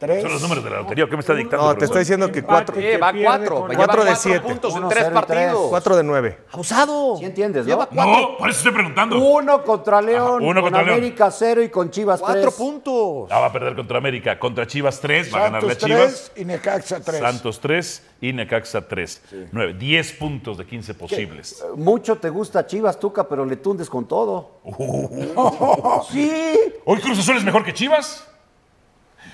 tres. 0.05 0.21
Son 0.23 0.31
los 0.33 0.41
números 0.41 0.63
de 0.63 0.69
la 0.69 0.77
lotería. 0.81 1.05
¿Qué 1.07 1.15
me 1.15 1.19
está 1.21 1.33
dictando? 1.33 1.65
No, 1.67 1.75
te 1.77 1.85
estoy 1.85 1.99
diciendo 1.99 2.31
que 2.31 2.43
cuatro, 2.43 2.75
Eh, 2.79 2.97
va 2.97 3.13
cuatro. 3.13 3.55
con- 3.61 3.69
Lleva 3.71 3.85
Cuatro 3.85 4.03
de 4.05 4.15
siete. 4.15 4.39
puntos 4.41 4.71
en 4.73 4.77
Uno, 4.79 4.87
tres 4.89 5.03
tres. 5.03 5.13
partidos. 5.13 5.67
cuatro 5.69 5.95
de 5.95 6.03
nueve. 6.03 6.39
Abusado. 6.51 7.17
¿Sí 7.17 7.25
entiendes, 7.25 7.63
no? 7.65 7.69
Lleva 7.69 7.85
cuatro, 7.87 8.11
No, 8.31 8.37
por 8.37 8.49
eso 8.49 8.57
estoy 8.59 8.71
preguntando. 8.73 9.19
Uno 9.19 9.63
contra 9.63 10.01
León, 10.01 10.41
Ajá, 10.41 10.49
uno 10.49 10.61
con 10.61 10.63
contra 10.71 10.83
León. 10.83 10.97
América 10.97 11.31
cero 11.31 11.61
y 11.63 11.69
con 11.69 11.89
Chivas 11.89 12.19
cuatro 12.19 12.41
tres. 12.41 12.53
puntos. 12.55 13.29
Ah, 13.31 13.39
va 13.39 13.45
a 13.47 13.51
perder 13.53 13.75
contra 13.75 13.97
América. 13.97 14.37
Contra 14.39 14.67
Chivas 14.67 14.99
3, 14.99 15.33
va 15.33 15.39
a 15.39 15.41
ganarle 15.43 15.69
a 15.71 15.71
Santos 15.71 15.87
Chivas. 15.89 16.31
3 16.33 16.41
y 16.41 16.45
Necaxa 16.45 16.99
3. 16.99 17.19
Santos 17.19 17.59
3 17.59 18.03
y 18.21 18.33
Necaxa 18.33 18.87
3. 18.87 19.21
9. 19.51 19.73
10 19.73 20.11
puntos 20.13 20.57
de 20.57 20.65
15 20.65 20.93
posibles. 20.93 21.63
Mucho 21.75 22.17
te 22.17 22.29
gusta 22.29 22.65
Chivas, 22.67 22.99
Tuca, 22.99 23.27
pero 23.27 23.45
le 23.45 23.57
tundes 23.57 23.89
con 23.89 24.07
todo. 24.07 24.59
sí. 26.11 26.31
¿Hoy 26.85 26.99
Cruz 26.99 27.19
Azul 27.19 27.37
es 27.37 27.43
mejor 27.43 27.63
que 27.63 27.73
Chivas? 27.73 28.27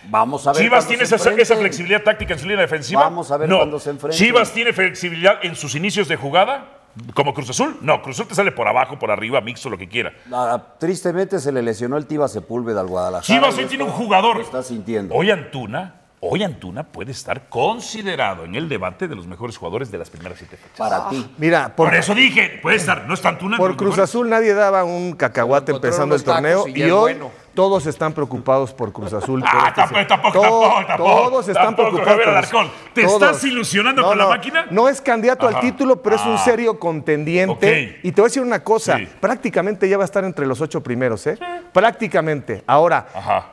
Vamos 0.06 0.48
a 0.48 0.54
ver. 0.54 0.62
¿Chivas 0.62 0.88
tiene 0.88 1.06
se 1.06 1.16
esa, 1.16 1.56
flexibilidad 1.56 2.04
táctica 2.04 2.34
en 2.34 2.40
su 2.40 2.48
línea 2.48 2.62
defensiva? 2.62 3.02
Vamos 3.02 3.32
a 3.32 3.38
ver 3.38 3.50
no. 3.50 3.58
cuando 3.58 3.80
se 3.80 3.90
enfrenten. 3.90 4.18
¿Chivas 4.18 4.52
tiene 4.52 4.74
flexibilidad 4.74 5.40
en 5.44 5.56
sus 5.56 5.76
inicios 5.76 6.08
de 6.08 6.16
jugada? 6.16 6.80
¿Como 7.14 7.34
Cruz 7.34 7.50
Azul? 7.52 7.78
No, 7.82 8.02
Cruz 8.02 8.18
Azul 8.18 8.28
te 8.28 8.36
sale 8.36 8.52
por 8.52 8.68
abajo, 8.68 8.98
por 8.98 9.12
arriba, 9.12 9.40
mixto, 9.42 9.70
lo 9.70 9.78
que 9.78 9.88
quiera. 9.88 10.12
Ah, 10.32 10.62
tristemente 10.80 11.40
se 11.40 11.52
le 11.52 11.62
lesionó 11.62 11.98
el 11.98 12.06
Tiva 12.08 12.28
Sepúlveda 12.28 12.82
al 12.82 12.88
Guadalajara. 12.88 13.26
Chivas 13.26 13.58
hoy 13.58 13.66
tiene 13.66 13.84
un 13.84 13.92
jugador. 13.92 14.38
Lo 14.38 14.42
está 14.42 14.64
sintiendo. 14.64 15.14
Hoy 15.16 15.30
Antuna, 15.32 16.02
hoy 16.20 16.44
Antuna 16.44 16.84
puede 16.84 17.12
estar 17.12 17.48
considerado 17.48 18.44
en 18.44 18.56
el 18.56 18.68
debate 18.68 19.08
de 19.08 19.16
los 19.16 19.28
mejores 19.28 19.56
jugadores 19.58 19.92
de 19.92 19.98
las 20.00 20.10
primeras 20.10 20.40
siete 20.40 20.58
fechas. 20.58 20.78
Para 20.78 21.10
ti. 21.10 21.26
Mira, 21.38 21.74
Por, 21.76 21.90
por, 21.90 21.96
eso 21.96 22.14
dije, 22.16 22.60
puede 22.62 22.78
estar, 22.78 23.06
no 23.08 23.14
está 23.14 23.30
Antuna. 23.30 23.58
por 23.58 23.78
Cruz 23.78 23.92
mejores. 23.92 24.10
Azul 24.10 24.30
nadie 24.30 24.54
daba 24.54 24.84
un 24.84 25.14
cacahuate 25.14 25.72
empezando 25.72 26.16
el 26.16 26.24
torneo 26.24 26.68
y 26.68 26.84
y, 26.84 26.92
hoy 26.92 27.14
bueno. 27.14 27.32
Todos 27.60 27.86
están 27.88 28.14
preocupados 28.14 28.72
por 28.74 28.94
Cruz 28.94 29.12
Azul. 29.12 29.42
por 29.42 29.50
Ah, 29.52 29.66
este 29.68 29.82
tampoco, 29.82 30.08
tampoco, 30.08 30.32
To- 30.32 30.42
tampoco, 30.42 30.86
tampoco, 30.88 31.10
Todos 31.30 31.48
están 31.50 31.66
tampoco, 31.66 31.90
preocupados. 31.90 32.08
Javier 32.26 32.26
por 32.26 32.38
Alarcón. 32.38 32.72
¿Te 32.94 33.02
todos. 33.04 33.22
estás 33.22 33.44
ilusionando 33.44 34.02
con 34.02 34.18
la 34.18 34.28
máquina? 34.28 34.66
No 34.70 34.88
es 34.88 35.02
candidato 35.02 35.46
Ajá. 35.46 35.58
al 35.58 35.62
título, 35.66 36.02
pero 36.02 36.16
es 36.16 36.26
un 36.26 36.36
Ah. 36.36 36.38
serio 36.38 36.80
contendiente. 36.80 38.00
Y 38.02 38.14
te 38.14 38.22
voy 38.22 38.28
a 38.28 38.30
decir 38.30 38.44
una 38.44 38.64
cosa, 38.64 38.98
Sí. 38.98 39.10
prácticamente 39.20 39.90
ya 39.90 39.98
va 39.98 40.04
a 40.04 40.06
estar 40.06 40.24
entre 40.24 40.46
los 40.46 40.62
ocho 40.62 40.82
primeros, 40.82 41.28
¿eh? 41.28 41.38
Prácticamente. 41.74 42.64
Ahora, 42.66 43.08
Ajá. 43.14 43.46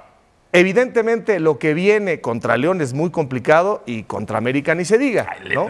evidentemente 0.52 1.40
lo 1.40 1.58
que 1.58 1.74
viene 1.74 2.20
contra 2.20 2.56
León 2.56 2.80
es 2.80 2.92
muy 2.92 3.10
complicado 3.10 3.82
y 3.86 4.04
contra 4.04 4.38
América 4.38 4.76
ni 4.76 4.84
se 4.84 4.98
diga, 4.98 5.26
¿no? 5.52 5.68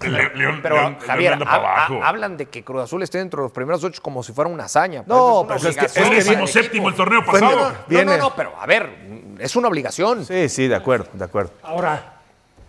Le- 0.00 0.34
León, 0.34 0.60
Pero 0.62 0.76
León- 0.76 0.98
Javier, 1.06 1.36
León 1.38 1.48
ha- 1.48 1.86
hablan 2.08 2.36
de 2.36 2.46
que 2.46 2.62
Cruz 2.64 2.82
Azul 2.82 3.02
esté 3.02 3.18
dentro 3.18 3.42
de 3.42 3.44
los 3.46 3.52
primeros 3.52 3.82
ocho 3.84 4.00
como 4.02 4.22
si 4.22 4.32
fuera 4.32 4.50
una 4.50 4.64
hazaña. 4.64 5.04
No, 5.06 5.44
Pero 5.48 5.60
pues 5.60 5.64
es 5.64 5.76
que- 5.76 6.00
es 6.00 6.26
que 6.26 6.46
séptimo 6.46 6.88
el 6.88 6.94
torneo 6.94 7.24
pasado. 7.24 7.70
No, 7.70 7.74
Viene- 7.86 8.16
no, 8.16 8.24
no, 8.28 8.34
pero 8.34 8.52
a 8.60 8.66
ver, 8.66 8.90
es 9.38 9.56
una 9.56 9.68
obligación. 9.68 10.24
Sí, 10.24 10.48
sí, 10.48 10.68
de 10.68 10.74
acuerdo, 10.76 11.08
de 11.12 11.24
acuerdo. 11.24 11.52
Ahora, 11.62 12.14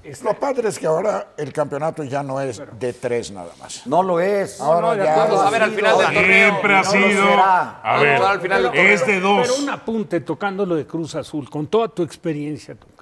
este, 0.03 0.25
Lo 0.25 0.33
padre 0.33 0.67
es 0.67 0.79
que 0.79 0.87
ahora 0.87 1.27
el 1.37 1.53
campeonato 1.53 2.03
ya 2.03 2.23
no 2.23 2.41
es 2.41 2.59
de 2.79 2.93
tres 2.93 3.29
nada 3.29 3.51
más. 3.59 3.85
No 3.85 4.01
lo 4.01 4.19
es. 4.19 4.59
Ahora 4.59 4.95
ya 4.95 5.23
a 5.25 5.49
ver 5.51 5.61
al 5.61 5.71
final 5.71 5.97
del 5.99 6.05
torneo. 6.13 6.49
Siempre 6.49 6.75
ha 6.75 6.83
sido. 6.83 7.23
A 7.83 7.97
ver, 8.01 8.21
al 8.21 8.41
final 8.41 8.63
del 8.71 8.75
es 8.87 9.05
de 9.05 9.19
dos. 9.19 9.41
Pero 9.47 9.55
un 9.63 9.69
apunte 9.69 10.21
tocando 10.21 10.65
lo 10.65 10.75
de 10.75 10.87
Cruz 10.87 11.13
Azul, 11.15 11.47
con 11.51 11.67
toda 11.67 11.87
tu 11.87 12.01
experiencia, 12.01 12.73
Tuca. 12.73 13.00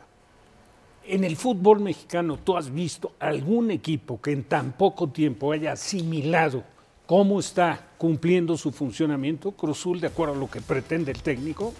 En 1.12 1.24
el 1.24 1.36
fútbol 1.38 1.80
mexicano, 1.80 2.38
¿tú 2.44 2.56
has 2.56 2.72
visto 2.72 3.14
algún 3.20 3.72
equipo 3.72 4.22
que 4.22 4.32
en 4.32 4.44
tan 4.44 4.74
poco 4.74 5.10
tiempo 5.10 5.52
haya 5.52 5.72
asimilado 5.72 6.64
cómo 7.08 7.40
está 7.40 7.88
cumpliendo 7.98 8.56
su 8.58 8.72
funcionamiento? 8.72 9.52
Cruz 9.54 9.80
Azul, 9.80 10.00
de 10.00 10.08
acuerdo 10.08 10.36
a 10.36 10.38
lo 10.38 10.50
que 10.50 10.62
pretende 10.62 11.12
el 11.12 11.22
técnico. 11.24 11.74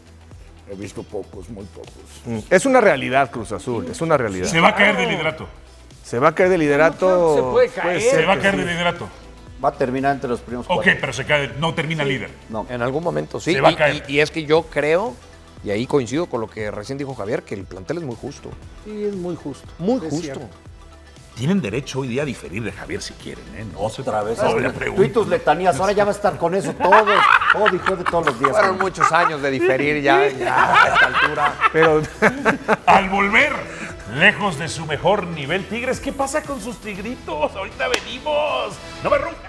He 0.72 0.76
visto 0.76 1.04
pocos, 1.04 1.48
muy 1.50 1.66
pocos. 1.66 1.92
Mm. 2.26 2.40
Es 2.50 2.66
una 2.66 2.82
realidad 2.82 3.30
Cruz 3.30 3.52
Azul, 3.52 3.86
es 3.90 4.02
una 4.02 4.18
realidad. 4.18 4.48
Se 4.48 4.60
va 4.60 4.70
a 4.70 4.76
caer 4.76 4.98
de 4.98 5.06
liderato. 5.06 5.48
Se 6.04 6.18
va 6.18 6.30
a 6.30 6.36
caer 6.36 6.50
de 6.50 6.58
liderato. 6.58 7.36
Se 7.36 7.42
puede 7.44 7.70
caer. 7.70 8.02
Se 8.02 8.26
va 8.26 8.34
a 8.34 8.40
caer 8.40 8.56
sí. 8.56 8.62
de 8.62 8.66
liderato. 8.66 9.08
Va 9.64 9.70
a 9.70 9.74
terminar 9.74 10.16
entre 10.16 10.30
los 10.30 10.40
primeros 10.40 10.66
Ok, 10.68 10.74
cuatro. 10.76 10.94
pero 11.02 11.14
se 11.14 11.26
cae, 11.26 11.52
no 11.60 11.76
termina 11.76 12.04
líder. 12.04 12.32
No. 12.50 12.66
En 12.70 12.82
algún 12.82 13.04
momento, 13.04 13.40
sí. 13.40 13.54
Se 13.54 13.62
va 13.62 13.70
a 13.70 13.72
Y- 13.74 13.76
caer. 13.76 14.04
Y, 14.08 14.14
y 14.14 14.20
es 14.22 14.32
que 14.32 14.46
yo 14.46 14.64
creo, 14.64 15.14
y 15.64 15.72
ahí 15.72 15.86
coincido 15.86 16.28
con 16.28 16.42
lo 16.42 16.50
que 16.50 16.72
recién 16.72 16.98
dijo 16.98 17.14
Javier, 17.16 17.44
que 17.44 17.56
el 17.56 17.66
plantel 17.66 17.98
es 17.98 18.04
muy 18.04 18.16
justo. 18.16 18.50
Sí, 18.86 19.06
es 19.06 19.16
muy 19.16 19.36
justo. 19.36 19.68
Muy 19.78 19.96
es 19.98 20.02
justo. 20.04 20.22
cierto. 20.22 20.48
Tienen 21.36 21.62
derecho 21.62 22.00
hoy 22.00 22.10
día 22.10 22.24
a 22.24 22.26
diferir 22.26 22.62
de 22.64 22.72
Javier 22.74 23.02
si 23.02 23.14
quieren, 23.14 23.46
¿eh? 23.56 23.66
No 23.74 23.90
se 23.90 24.02
Otra 24.02 24.24
vez. 24.24 24.38
no 24.44 24.60
le 24.60 24.70
Tú 24.72 25.08
tus 25.10 25.28
letanías. 25.30 25.80
Ahora 25.80 25.94
ya 25.94 26.04
va 26.04 26.12
a 26.12 26.14
estar 26.14 26.38
con 26.38 26.54
eso 26.54 26.74
todos. 26.74 27.18
Todo 27.54 27.70
dijo 27.72 27.96
de 27.96 28.04
todos 28.04 28.26
los 28.26 28.40
días. 28.40 28.52
Fueron 28.52 28.78
muchos 28.78 29.10
años 29.14 29.42
de 29.42 29.50
diferir 29.50 30.02
ya, 30.04 30.28
ya 30.28 30.84
a 30.84 30.88
esta 30.94 31.06
altura. 31.08 31.56
Pero 31.72 32.02
Al 32.86 33.10
volver, 33.10 33.54
lejos 34.16 34.60
de 34.60 34.68
su 34.68 34.86
mejor 34.86 35.28
nivel, 35.28 35.66
Tigres, 35.70 36.02
¿qué 36.02 36.12
pasa 36.12 36.44
con 36.44 36.60
sus 36.60 36.78
tigritos? 36.82 37.56
Ahorita 37.56 37.88
venimos. 37.88 38.74
No 39.02 39.10
me 39.10 39.18
rompan. 39.18 39.49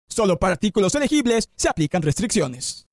Solo 0.11 0.37
para 0.37 0.53
artículos 0.53 0.93
elegibles 0.95 1.47
se 1.55 1.69
aplican 1.69 2.01
restricciones. 2.01 2.85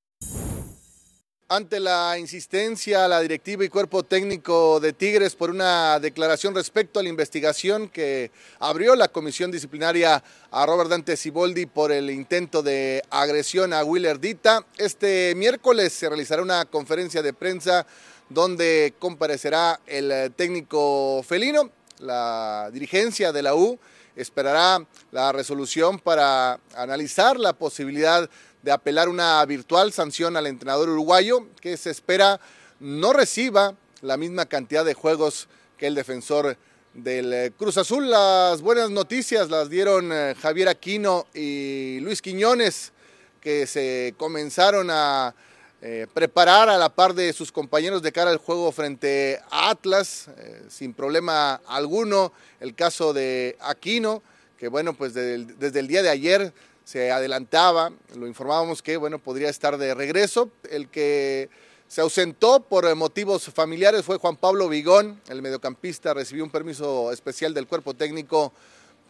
Ante 1.48 1.81
la 1.81 2.16
insistencia, 2.18 3.09
la 3.09 3.20
directiva 3.20 3.64
y 3.64 3.68
cuerpo 3.68 4.04
técnico 4.04 4.78
de 4.78 4.92
Tigres 4.92 5.35
por 5.35 5.50
una 5.50 5.98
declaración 5.98 6.54
respecto 6.54 7.00
a 7.00 7.02
la 7.02 7.09
investigación 7.09 7.88
que 7.88 8.31
abrió 8.61 8.94
la 8.94 9.09
comisión 9.09 9.50
disciplinaria 9.50 10.22
a 10.50 10.66
Robert 10.66 10.90
Dante 10.90 11.16
Siboldi 11.16 11.66
por 11.66 11.90
el 11.90 12.11
intento 12.11 12.62
de 12.62 13.02
agresión 13.11 13.72
a 13.72 13.83
Willer 13.83 14.20
Dita, 14.20 14.64
este 14.76 15.35
miércoles 15.35 15.94
se 15.94 16.09
realizará 16.09 16.42
una 16.42 16.66
conferencia 16.66 17.22
de 17.22 17.33
prensa 17.33 17.87
donde 18.28 18.94
comparecerá 18.98 19.81
el 19.87 20.33
técnico 20.37 21.22
felino, 21.24 21.70
la 21.98 22.70
dirigencia 22.72 23.33
de 23.33 23.42
la 23.42 23.54
U 23.57 23.78
esperará 24.18 24.85
la 25.12 25.33
resolución 25.33 25.98
para 25.98 26.61
analizar 26.74 27.38
la 27.38 27.52
posibilidad 27.52 28.28
de 28.62 28.72
apelar 28.72 29.09
una 29.09 29.44
virtual 29.46 29.92
sanción 29.92 30.37
al 30.37 30.46
entrenador 30.46 30.88
uruguayo 30.88 31.46
que 31.61 31.76
se 31.76 31.90
espera 31.90 32.40
no 32.81 33.12
reciba 33.12 33.74
la 34.02 34.16
misma 34.16 34.46
cantidad 34.46 34.85
de 34.85 34.94
juegos 34.94 35.48
que 35.76 35.87
el 35.87 35.94
defensor 35.94 36.57
del 36.94 37.33
eh, 37.33 37.52
Cruz 37.57 37.78
Azul. 37.78 38.11
Las 38.11 38.61
buenas 38.61 38.90
noticias 38.90 39.50
las 39.50 39.70
dieron 39.70 40.11
eh, 40.12 40.35
Javier 40.40 40.68
Aquino 40.68 41.26
y 41.33 42.00
Luis 42.00 42.20
Quiñones, 42.20 42.92
que 43.40 43.66
se 43.66 44.14
comenzaron 44.16 44.88
a 44.90 45.35
eh, 45.80 46.06
preparar 46.12 46.68
a 46.68 46.76
la 46.76 46.88
par 46.88 47.14
de 47.14 47.32
sus 47.32 47.52
compañeros 47.52 48.02
de 48.02 48.12
cara 48.12 48.30
al 48.30 48.38
juego 48.38 48.72
frente 48.72 49.40
a 49.50 49.70
Atlas, 49.70 50.28
sin 50.68 50.92
problema 50.92 51.60
alguno. 51.66 52.32
El 52.60 52.74
caso 52.74 53.12
de 53.12 53.56
Aquino, 53.60 54.22
que 54.58 54.68
bueno, 54.68 54.94
pues 54.94 55.14
desde 55.14 55.80
el 55.80 55.86
día 55.86 56.02
de 56.02 56.10
ayer 56.10 56.52
se 56.84 57.12
adelantaba, 57.12 57.92
lo 58.16 58.26
informábamos 58.26 58.82
que 58.82 58.96
bueno, 58.96 59.18
podría 59.18 59.50
estar 59.50 59.78
de 59.78 59.94
regreso. 59.94 60.50
El 60.70 60.88
que 60.88 61.50
se 61.86 62.02
ausentó 62.02 62.60
por 62.60 62.94
motivos 62.96 63.44
familiares 63.44 64.04
fue 64.04 64.18
Juan 64.18 64.36
Pablo 64.36 64.68
Vigón, 64.68 65.20
el 65.28 65.40
mediocampista 65.40 66.12
recibió 66.12 66.44
un 66.44 66.50
permiso 66.50 67.12
especial 67.12 67.54
del 67.54 67.66
cuerpo 67.66 67.94
técnico 67.94 68.52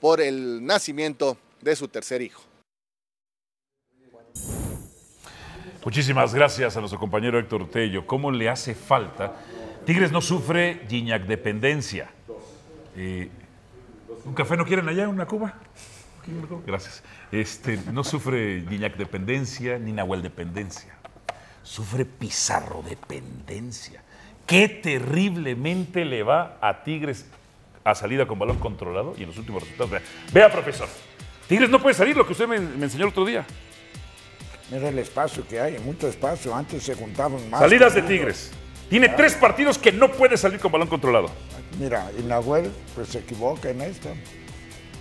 por 0.00 0.20
el 0.20 0.64
nacimiento 0.64 1.36
de 1.60 1.74
su 1.74 1.88
tercer 1.88 2.22
hijo. 2.22 2.42
Muchísimas 5.84 6.34
gracias 6.34 6.76
a 6.76 6.80
nuestro 6.80 6.98
compañero 6.98 7.38
Héctor 7.38 7.68
Tello. 7.70 8.06
¿Cómo 8.06 8.30
le 8.30 8.48
hace 8.48 8.74
falta? 8.74 9.34
Tigres 9.84 10.12
no 10.12 10.20
sufre 10.20 10.82
Gignac 10.88 11.22
dependencia. 11.24 12.10
Eh, 12.96 13.30
¿Un 14.24 14.34
café 14.34 14.56
no 14.56 14.66
quieren 14.66 14.88
allá, 14.88 15.08
una 15.08 15.26
Cuba? 15.26 15.54
Gracias. 16.66 17.02
Este, 17.32 17.78
no 17.92 18.04
sufre 18.04 18.62
Guiñac 18.68 18.96
dependencia 18.96 19.78
ni 19.78 19.92
Nahuel 19.92 20.22
dependencia. 20.22 20.94
Sufre 21.62 22.04
Pizarro 22.04 22.82
dependencia. 22.82 24.02
Qué 24.46 24.68
terriblemente 24.68 26.04
le 26.04 26.22
va 26.22 26.58
a 26.60 26.82
Tigres 26.82 27.26
a 27.84 27.94
salida 27.94 28.26
con 28.26 28.38
balón 28.38 28.58
controlado 28.58 29.14
y 29.16 29.22
en 29.22 29.28
los 29.28 29.38
últimos 29.38 29.62
resultados. 29.62 30.02
Vea, 30.32 30.50
profesor. 30.50 30.88
Tigres 31.46 31.70
no 31.70 31.80
puede 31.80 31.94
salir, 31.94 32.16
lo 32.16 32.26
que 32.26 32.32
usted 32.32 32.46
me, 32.46 32.56
enseñó 32.56 33.04
el 33.04 33.10
otro 33.10 33.24
día. 33.24 33.46
Mira 34.70 34.88
el 34.90 34.98
espacio 34.98 35.46
que 35.48 35.60
hay, 35.60 35.78
mucho 35.78 36.08
espacio. 36.08 36.54
Antes 36.54 36.82
se 36.82 36.94
juntaban 36.94 37.48
más. 37.50 37.60
Salidas 37.60 37.94
de 37.94 38.02
Tigres. 38.02 38.50
Tiene 38.90 39.08
tres 39.10 39.34
partidos 39.34 39.78
que 39.78 39.92
no 39.92 40.10
puede 40.10 40.36
salir 40.36 40.60
con 40.60 40.72
balón 40.72 40.88
controlado. 40.88 41.30
Mira, 41.78 42.10
y 42.18 42.22
Nahuel 42.22 42.70
pues 42.94 43.08
se 43.08 43.18
equivoca 43.18 43.70
en 43.70 43.80
esto. 43.82 44.08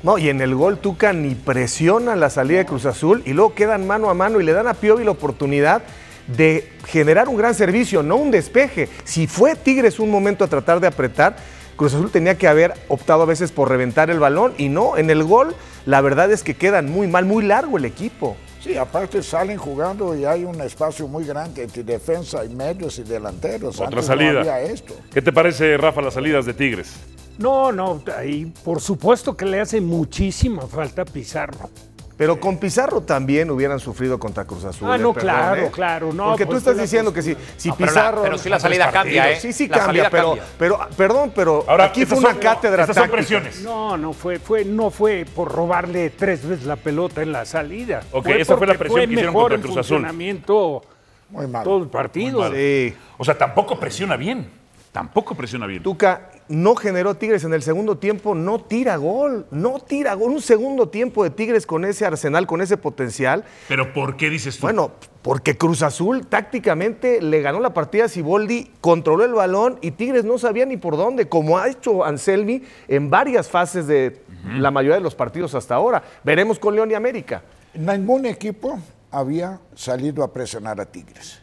No, 0.04 0.18
y 0.18 0.30
en 0.30 0.42
el 0.42 0.56
gol 0.56 0.78
Tuca 0.78 1.12
ni 1.12 1.36
presiona 1.36 2.16
la 2.16 2.30
salida 2.30 2.60
de 2.60 2.66
Cruz 2.66 2.86
Azul 2.86 3.24
y 3.26 3.34
luego 3.34 3.56
quedan 3.56 3.88
mano 3.88 4.10
a 4.10 4.14
mano 4.14 4.40
y 4.40 4.44
le 4.44 4.54
dan 4.54 4.68
a 4.68 4.74
Piovi 4.74 5.04
la 5.04 5.12
oportunidad 5.12 5.82
de 6.28 6.70
generar 6.86 7.30
un 7.30 7.38
gran 7.38 7.56
servicio, 7.56 8.04
no 8.04 8.18
un 8.18 8.30
despeje. 8.32 8.90
Si 9.06 9.28
fue 9.28 9.56
Tigres 9.56 10.00
un 10.00 10.12
momento 10.12 10.44
a 10.44 10.48
tratar 10.48 10.80
de 10.80 10.88
apretar, 10.88 11.38
Cruz 11.76 11.94
Azul 11.94 12.12
tenía 12.12 12.38
que 12.38 12.48
haber 12.48 12.74
optado 12.90 13.24
a 13.24 13.26
veces 13.26 13.52
por 13.52 13.70
reventar 13.70 14.10
el 14.10 14.20
balón 14.20 14.54
y 14.58 14.70
no, 14.70 14.98
en 14.98 15.10
el 15.10 15.24
gol 15.24 15.56
la 15.86 16.02
verdad 16.02 16.32
es 16.32 16.44
que 16.44 16.56
quedan 16.56 16.92
muy 16.92 17.08
mal, 17.08 17.26
muy 17.26 17.44
largo 17.46 17.78
el 17.78 17.86
equipo. 17.86 18.38
Sí, 18.62 18.76
aparte 18.76 19.22
salen 19.22 19.58
jugando 19.58 20.16
y 20.16 20.26
hay 20.26 20.44
un 20.44 20.60
espacio 20.62 21.08
muy 21.08 21.26
grande 21.26 21.64
entre 21.64 21.84
defensa 21.84 22.44
y 22.44 22.50
medios 22.50 22.98
y 23.00 23.04
delanteros. 23.04 23.80
Otra 23.80 24.02
salida. 24.02 24.60
esto. 24.62 24.94
¿Qué 25.14 25.22
te 25.22 25.32
parece, 25.32 25.78
Rafa, 25.78 26.02
las 26.02 26.16
salidas 26.16 26.46
de 26.46 26.54
Tigres? 26.54 26.96
No, 27.38 27.72
no, 27.72 28.02
ahí 28.16 28.52
por 28.64 28.82
supuesto 28.82 29.38
que 29.38 29.46
le 29.46 29.62
hace 29.62 29.80
muchísima 29.80 30.64
falta 30.64 31.06
Pizarro. 31.06 31.70
Pero 32.18 32.40
con 32.40 32.58
Pizarro 32.58 33.02
también 33.02 33.52
hubieran 33.52 33.80
sufrido 33.80 34.20
contra 34.20 34.44
Cruz 34.46 34.66
Azul. 34.66 34.90
Ah, 34.92 34.96
¿eh? 34.96 35.00
no, 35.00 35.14
claro, 35.14 35.62
¿eh? 35.68 35.72
claro. 35.72 36.12
No, 36.12 36.30
Porque 36.30 36.46
tú 36.46 36.52
pues, 36.52 36.64
estás 36.64 36.78
diciendo 36.78 37.14
que 37.14 37.22
si, 37.22 37.38
si 37.58 37.72
Pizarro. 37.72 38.24
Pero, 38.24 38.40
sí 38.40 38.50
la 38.50 38.60
salida 38.60 38.92
cambia, 38.92 39.32
¿eh? 39.32 39.40
Sí, 39.40 39.54
sí 39.54 39.70
cambia, 39.70 40.10
pero, 40.10 40.36
pero, 40.58 40.80
perdón, 40.98 41.32
pero 41.36 41.64
Ahora, 41.68 41.86
aquí 41.86 42.06
fue 42.06 42.18
una 42.18 42.34
cátedra 42.34 42.84
estas 42.84 42.98
son 42.98 43.10
presiones. 43.12 43.62
No, 43.62 43.98
no 43.98 44.14
fue, 44.14 44.40
fue, 44.40 44.66
no 44.66 44.90
fue 44.90 45.26
por 45.36 45.52
robarle 45.52 46.10
tres 46.10 46.46
veces 46.46 46.66
la 46.66 46.76
pelota 46.76 47.22
en 47.22 47.32
la 47.32 47.46
salida. 47.46 48.02
Ok, 48.12 48.28
esa 48.30 48.58
fue 48.58 48.66
la 48.66 48.74
presión 48.74 49.06
que 49.06 49.14
hicieron 49.14 49.34
contra 49.34 49.60
Cruz 49.60 49.78
Azul. 49.78 49.98
funcionamiento 49.98 50.82
Muy 51.30 51.46
mal. 51.46 51.64
todo 51.64 51.84
el 51.84 51.90
partido. 51.90 52.52
Sí. 52.52 52.96
O 53.20 53.24
sea, 53.24 53.38
tampoco 53.38 53.80
presiona 53.80 54.18
bien. 54.18 54.57
Tampoco 54.98 55.36
presiona 55.36 55.68
bien. 55.68 55.84
Tuca, 55.84 56.32
no 56.50 56.74
generó 56.74 57.14
Tigres 57.14 57.44
en 57.44 57.54
el 57.54 57.62
segundo 57.62 58.00
tiempo, 58.00 58.34
no 58.34 58.62
tira 58.62 58.96
gol, 58.96 59.46
no 59.52 59.78
tira 59.78 60.16
gol. 60.16 60.32
Un 60.32 60.42
segundo 60.42 60.90
tiempo 60.90 61.24
de 61.24 61.30
Tigres 61.30 61.68
con 61.68 61.86
ese 61.86 62.04
arsenal, 62.04 62.48
con 62.48 62.62
ese 62.62 62.78
potencial. 62.78 63.44
¿Pero 63.68 63.94
por 63.94 64.18
qué 64.18 64.32
dices 64.32 64.58
tú? 64.58 64.64
Bueno, 64.64 64.94
porque 65.22 65.56
Cruz 65.56 65.84
Azul 65.84 66.26
tácticamente 66.26 67.22
le 67.22 67.42
ganó 67.44 67.60
la 67.60 67.76
partida 67.76 68.06
a 68.06 68.08
Siboldi, 68.08 68.72
controló 68.82 69.24
el 69.24 69.34
balón 69.34 69.78
y 69.84 69.92
Tigres 69.92 70.26
no 70.26 70.40
sabía 70.40 70.66
ni 70.66 70.78
por 70.78 70.98
dónde, 70.98 71.30
como 71.30 71.60
ha 71.60 71.70
hecho 71.70 72.04
Anselmi 72.04 72.64
en 72.88 73.12
varias 73.12 73.50
fases 73.52 73.86
de 73.86 74.24
la 74.56 74.72
mayoría 74.72 74.96
de 74.96 75.04
los 75.04 75.14
partidos 75.14 75.54
hasta 75.54 75.76
ahora. 75.76 76.02
Veremos 76.24 76.58
con 76.58 76.74
León 76.74 76.90
y 76.90 76.96
América. 76.96 77.44
Ningún 77.76 78.26
equipo 78.26 78.80
había 79.12 79.60
salido 79.76 80.24
a 80.24 80.34
presionar 80.34 80.82
a 80.82 80.88
Tigres. 80.88 81.40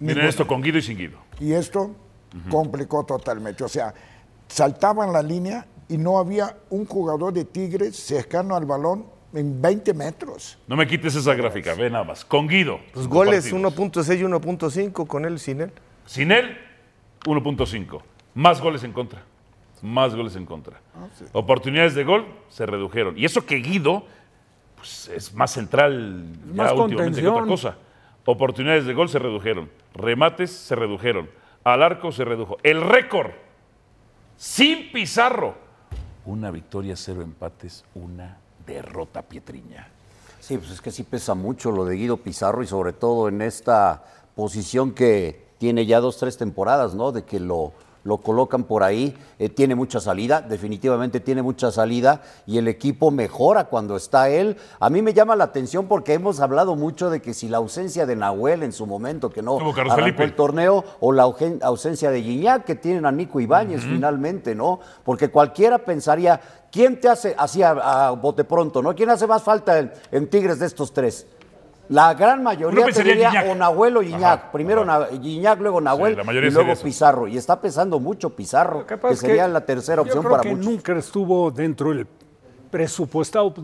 Miren 0.00 0.26
esto 0.26 0.46
con 0.46 0.60
Guido 0.60 0.76
y 0.76 0.82
sin 0.82 0.98
Guido. 0.98 1.16
Y 1.40 1.54
esto 1.54 1.96
complicó 2.50 3.04
totalmente. 3.04 3.64
O 3.64 3.68
sea, 3.68 3.94
saltaban 4.48 5.12
la 5.12 5.22
línea 5.22 5.66
y 5.88 5.98
no 5.98 6.18
había 6.18 6.56
un 6.70 6.86
jugador 6.86 7.32
de 7.32 7.44
Tigres 7.44 7.96
cercano 7.96 8.56
al 8.56 8.64
balón 8.64 9.06
en 9.32 9.60
20 9.60 9.94
metros. 9.94 10.58
No 10.66 10.76
me 10.76 10.86
quites 10.86 11.14
esa 11.14 11.34
gráfica, 11.34 11.74
ve 11.74 11.90
nada 11.90 12.04
más. 12.04 12.24
Con 12.24 12.46
Guido. 12.46 12.78
Pues 12.92 13.06
goles 13.06 13.52
1.6 13.52 14.18
y 14.18 14.22
1.5 14.22 15.06
con 15.06 15.24
él 15.24 15.38
sin 15.38 15.60
él. 15.60 15.72
Sin 16.06 16.32
él, 16.32 16.56
1.5. 17.24 18.00
Más 18.34 18.60
goles 18.60 18.84
en 18.84 18.92
contra. 18.92 19.22
Más 19.82 20.14
goles 20.14 20.34
en 20.36 20.46
contra. 20.46 20.80
Ah, 20.96 21.08
Oportunidades 21.32 21.94
de 21.94 22.04
gol 22.04 22.26
se 22.48 22.64
redujeron. 22.64 23.18
Y 23.18 23.24
eso 23.24 23.44
que 23.44 23.56
Guido 23.56 24.06
pues, 24.76 25.08
es 25.08 25.34
más 25.34 25.50
central 25.50 26.26
ya 26.54 26.72
últimamente 26.72 27.20
que 27.20 27.28
otra 27.28 27.46
cosa. 27.46 27.76
Oportunidades 28.24 28.86
de 28.86 28.94
gol 28.94 29.08
se 29.08 29.18
redujeron. 29.18 29.68
Remates 29.94 30.50
se 30.50 30.74
redujeron. 30.74 31.28
Al 31.64 31.82
arco 31.82 32.12
se 32.12 32.24
redujo. 32.24 32.58
El 32.62 32.82
récord 32.82 33.30
sin 34.36 34.92
Pizarro. 34.92 35.54
Una 36.26 36.50
victoria, 36.50 36.96
cero 36.96 37.22
empates, 37.22 37.84
una 37.94 38.38
derrota 38.66 39.22
Pietriña. 39.22 39.88
Sí, 40.40 40.58
pues 40.58 40.70
es 40.70 40.80
que 40.80 40.90
sí 40.90 41.02
pesa 41.02 41.34
mucho 41.34 41.70
lo 41.70 41.84
de 41.86 41.96
Guido 41.96 42.18
Pizarro 42.18 42.62
y 42.62 42.66
sobre 42.66 42.92
todo 42.92 43.28
en 43.28 43.40
esta 43.40 44.04
posición 44.34 44.92
que 44.92 45.46
tiene 45.58 45.86
ya 45.86 46.00
dos, 46.00 46.18
tres 46.18 46.36
temporadas, 46.36 46.94
¿no? 46.94 47.12
De 47.12 47.24
que 47.24 47.40
lo, 47.40 47.72
lo 48.04 48.18
colocan 48.18 48.64
por 48.64 48.82
ahí, 48.82 49.16
eh, 49.38 49.48
tiene 49.48 49.74
mucha 49.74 49.98
salida, 49.98 50.42
definitivamente 50.42 51.20
tiene 51.20 51.42
mucha 51.42 51.72
salida 51.72 52.20
y 52.46 52.58
el 52.58 52.68
equipo 52.68 53.10
mejora 53.10 53.64
cuando 53.64 53.96
está 53.96 54.28
él. 54.28 54.56
A 54.78 54.90
mí 54.90 55.02
me 55.02 55.14
llama 55.14 55.34
la 55.36 55.44
atención 55.44 55.86
porque 55.88 56.12
hemos 56.12 56.40
hablado 56.40 56.76
mucho 56.76 57.10
de 57.10 57.20
que 57.20 57.34
si 57.34 57.48
la 57.48 57.56
ausencia 57.56 58.06
de 58.06 58.14
Nahuel 58.14 58.62
en 58.62 58.72
su 58.72 58.86
momento, 58.86 59.30
que 59.30 59.42
no 59.42 59.58
arrancó 59.90 60.22
el 60.22 60.34
torneo, 60.34 60.84
o 61.00 61.12
la 61.12 61.22
ausencia 61.22 62.10
de 62.10 62.20
Guiñac, 62.20 62.64
que 62.64 62.74
tienen 62.74 63.06
a 63.06 63.12
Nico 63.12 63.40
Ibáñez 63.40 63.82
finalmente, 63.82 64.54
¿no? 64.54 64.80
Porque 65.02 65.30
cualquiera 65.30 65.78
pensaría, 65.78 66.40
¿quién 66.70 67.00
te 67.00 67.08
hace, 67.08 67.34
así 67.38 67.62
a, 67.62 68.10
bote 68.10 68.44
pronto, 68.44 68.82
¿no? 68.82 68.94
¿Quién 68.94 69.08
hace 69.10 69.26
más 69.26 69.42
falta 69.42 69.92
en 70.12 70.28
Tigres 70.28 70.58
de 70.58 70.66
estos 70.66 70.92
tres? 70.92 71.26
La 71.88 72.14
gran 72.14 72.42
mayoría 72.42 72.86
tendría 72.86 73.44
o 73.50 73.54
Nahuel 73.54 73.96
o. 73.96 74.50
Primero 74.52 74.86
Guiñac, 75.20 75.60
luego 75.60 75.80
Nahuel 75.80 76.18
y 76.18 76.50
luego 76.50 76.74
Pizarro. 76.82 77.28
Y 77.28 77.36
está 77.36 77.60
pesando 77.60 78.00
mucho 78.00 78.30
Pizarro, 78.30 78.86
que 78.86 79.16
sería 79.16 79.46
la 79.48 79.64
tercera 79.64 80.02
opción 80.02 80.22
yo 80.22 80.28
creo 80.28 80.40
que 80.40 80.50
muchos. 80.50 80.66
Nunca 80.66 80.96
estuvo 80.96 81.50
dentro 81.50 81.90
del 81.90 82.06
presupuestado 82.70 83.54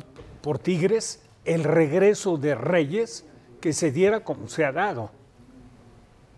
por 0.42 0.58
Tigres 0.58 1.22
el 1.44 1.64
regreso 1.64 2.36
de 2.36 2.54
Reyes 2.54 3.26
que 3.60 3.72
se 3.72 3.90
diera 3.90 4.20
como 4.20 4.48
se 4.48 4.64
ha 4.64 4.72
dado. 4.72 5.10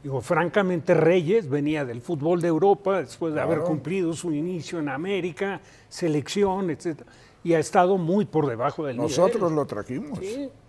Digo, 0.02 0.20
francamente, 0.20 0.94
Reyes 0.94 1.48
venía 1.48 1.84
del 1.84 2.00
fútbol 2.00 2.40
de 2.40 2.48
Europa 2.48 2.98
después 2.98 3.34
de 3.34 3.40
haber 3.40 3.60
cumplido 3.60 4.12
su 4.14 4.32
inicio 4.32 4.80
en 4.80 4.88
América, 4.88 5.60
selección, 5.88 6.70
etc. 6.70 7.02
Y 7.44 7.54
ha 7.54 7.60
estado 7.60 7.98
muy 7.98 8.24
por 8.24 8.48
debajo 8.48 8.84
del 8.84 8.96
Nosotros 8.96 9.52
lo 9.52 9.64
trajimos. 9.64 10.18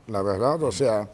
La 0.08 0.22
verdad, 0.22 0.62
o 0.64 0.72
sea, 0.72 1.08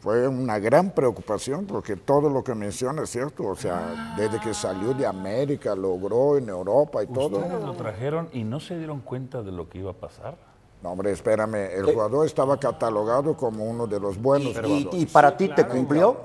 fue 0.00 0.26
una 0.26 0.58
gran 0.58 0.90
preocupación 0.92 1.66
porque 1.66 1.94
todo 1.96 2.30
lo 2.30 2.42
que 2.42 2.54
menciona 2.54 3.02
es 3.02 3.10
cierto, 3.10 3.44
o 3.46 3.54
sea, 3.56 4.14
desde 4.16 4.40
que 4.40 4.54
salió 4.54 4.94
de 4.94 5.06
América, 5.06 5.74
logró 5.74 6.38
en 6.38 6.48
Europa 6.48 7.02
y 7.02 7.06
todo. 7.06 7.38
Ustedes 7.38 7.62
lo 7.62 7.74
trajeron 7.74 8.28
y 8.32 8.42
no 8.44 8.60
se 8.60 8.78
dieron 8.78 9.00
cuenta 9.00 9.42
de 9.42 9.52
lo 9.52 9.68
que 9.68 9.78
iba 9.78 9.90
a 9.90 9.94
pasar. 9.94 10.36
No, 10.82 10.92
hombre, 10.92 11.10
espérame, 11.12 11.56
el 11.76 11.84
jugador 11.84 12.24
estaba 12.24 12.58
catalogado 12.58 13.36
como 13.36 13.64
uno 13.64 13.86
de 13.86 14.00
los 14.00 14.16
buenos 14.20 14.52
¿Y, 14.52 14.54
jugadores. 14.54 15.02
y 15.02 15.06
para 15.06 15.36
ti 15.36 15.48
te 15.48 15.66
cumplió? 15.66 16.16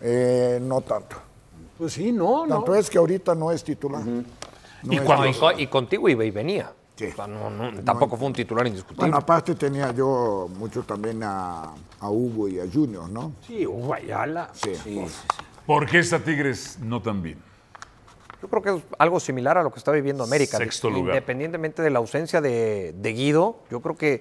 Eh, 0.00 0.58
no 0.62 0.80
tanto. 0.80 1.16
Pues 1.76 1.92
sí, 1.92 2.10
no, 2.12 2.46
no. 2.46 2.54
Tanto 2.56 2.74
es 2.74 2.88
que 2.88 2.96
ahorita 2.96 3.34
no 3.34 3.52
es 3.52 3.62
titular. 3.62 4.02
No 4.02 4.24
Y 4.92 4.96
es 4.96 5.02
cuando- 5.02 5.38
co- 5.38 5.52
y 5.52 5.66
contigo 5.66 6.08
iba 6.08 6.24
y 6.24 6.30
venía. 6.30 6.72
Sí. 6.96 7.06
O 7.06 7.14
sea, 7.16 7.26
no- 7.26 7.48
no, 7.50 7.82
tampoco 7.82 8.16
fue 8.16 8.26
un 8.26 8.32
titular 8.34 8.66
indiscutible. 8.66 9.00
Bueno, 9.02 9.16
aparte 9.16 9.54
tenía 9.54 9.92
yo 9.92 10.48
mucho 10.58 10.82
también 10.82 11.22
a, 11.22 11.72
a 12.00 12.10
Hugo 12.10 12.48
y 12.48 12.60
a 12.60 12.64
Junior, 12.72 13.08
¿no? 13.08 13.32
Sí, 13.46 13.66
Hugo 13.66 13.94
Ayala. 13.94 14.50
Sí. 14.52 15.04
¿Por 15.66 15.86
qué 15.88 16.00
está 16.00 16.18
Tigres 16.18 16.78
no 16.80 17.00
tan 17.00 17.22
bien? 17.22 17.38
Yo 18.42 18.48
creo 18.48 18.62
que 18.62 18.70
es 18.76 18.82
algo 18.98 19.20
similar 19.20 19.56
a 19.56 19.62
lo 19.62 19.70
que 19.72 19.78
está 19.78 19.92
viviendo 19.92 20.24
América. 20.24 20.56
Sexto 20.58 20.90
lugar. 20.90 21.14
Independientemente 21.14 21.80
de 21.80 21.90
la 21.90 22.00
ausencia 22.00 22.40
de, 22.40 22.92
de 22.96 23.12
Guido, 23.12 23.60
yo 23.70 23.80
creo 23.80 23.96
que 23.96 24.20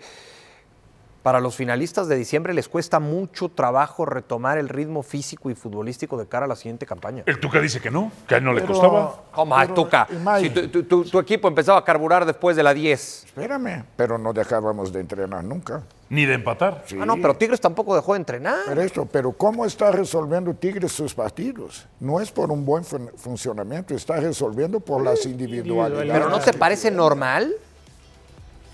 para 1.23 1.39
los 1.39 1.55
finalistas 1.55 2.07
de 2.07 2.15
diciembre 2.15 2.53
les 2.53 2.67
cuesta 2.67 2.99
mucho 2.99 3.49
trabajo 3.49 4.05
retomar 4.05 4.57
el 4.57 4.67
ritmo 4.69 5.03
físico 5.03 5.51
y 5.51 5.55
futbolístico 5.55 6.17
de 6.17 6.25
cara 6.27 6.45
a 6.45 6.47
la 6.47 6.55
siguiente 6.55 6.87
campaña. 6.87 7.21
El 7.27 7.39
Tuca 7.39 7.59
dice 7.61 7.79
que 7.79 7.91
no, 7.91 8.11
que 8.27 8.33
a 8.35 8.37
él 8.39 8.43
no 8.43 8.53
le 8.53 8.63
costaba. 8.63 9.21
¿Cómo, 9.31 9.55
ay, 9.55 9.67
Pero, 9.67 9.75
Tuca? 9.83 10.07
Si 10.39 10.49
tu, 10.49 10.67
tu- 10.69 10.83
tu- 10.83 11.03
tu 11.05 11.19
equipo 11.19 11.47
empezaba 11.47 11.77
a 11.77 11.83
carburar 11.83 12.25
después 12.25 12.55
de 12.55 12.63
la 12.63 12.73
10. 12.73 13.25
Espérame, 13.25 13.83
pero 13.95 14.17
no 14.17 14.33
dejábamos 14.33 14.91
de 14.91 14.99
entrenar 15.01 15.43
nunca. 15.43 15.83
Ni 16.09 16.25
de 16.25 16.33
empatar. 16.33 16.83
Sí. 16.87 16.97
Ah, 16.99 17.05
no, 17.05 17.15
pero 17.17 17.35
Tigres 17.37 17.61
tampoco 17.61 17.95
dejó 17.95 18.13
de 18.13 18.17
entrenar. 18.19 18.57
Pero 18.65 18.81
esto, 18.81 19.05
pero 19.05 19.31
¿cómo 19.31 19.63
está 19.65 19.91
resolviendo 19.91 20.53
Tigres 20.55 20.91
sus 20.91 21.13
partidos? 21.13 21.85
No 21.99 22.19
es 22.19 22.31
por 22.31 22.51
un 22.51 22.65
buen 22.65 22.83
fun- 22.83 23.11
funcionamiento, 23.15 23.93
está 23.93 24.17
resolviendo 24.17 24.79
por 24.79 25.03
las 25.03 25.23
individualidades. 25.25 26.11
¿Pero 26.11 26.29
no 26.29 26.39
te 26.39 26.51
parece 26.53 26.89
normal? 26.91 27.53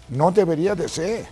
No 0.09 0.31
debería 0.31 0.73
de 0.75 0.87
ser. 0.87 1.25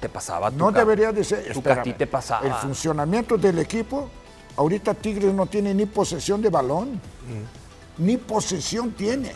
Te 0.00 0.08
pasaba, 0.08 0.50
No 0.50 0.68
Tuca. 0.68 0.80
debería 0.80 1.12
de 1.12 1.24
ser. 1.24 1.38
Tuca, 1.40 1.50
a 1.50 1.52
Espérame. 1.52 1.82
ti 1.84 1.92
te 1.94 2.06
pasaba. 2.06 2.46
El 2.46 2.54
funcionamiento 2.54 3.36
del 3.38 3.58
equipo, 3.58 4.08
ahorita 4.56 4.94
Tigres 4.94 5.32
no 5.32 5.46
tiene 5.46 5.74
ni 5.74 5.86
posesión 5.86 6.40
de 6.42 6.50
balón. 6.50 6.92
Mm. 6.94 8.04
Ni 8.04 8.16
posesión 8.16 8.92
tiene. 8.92 9.32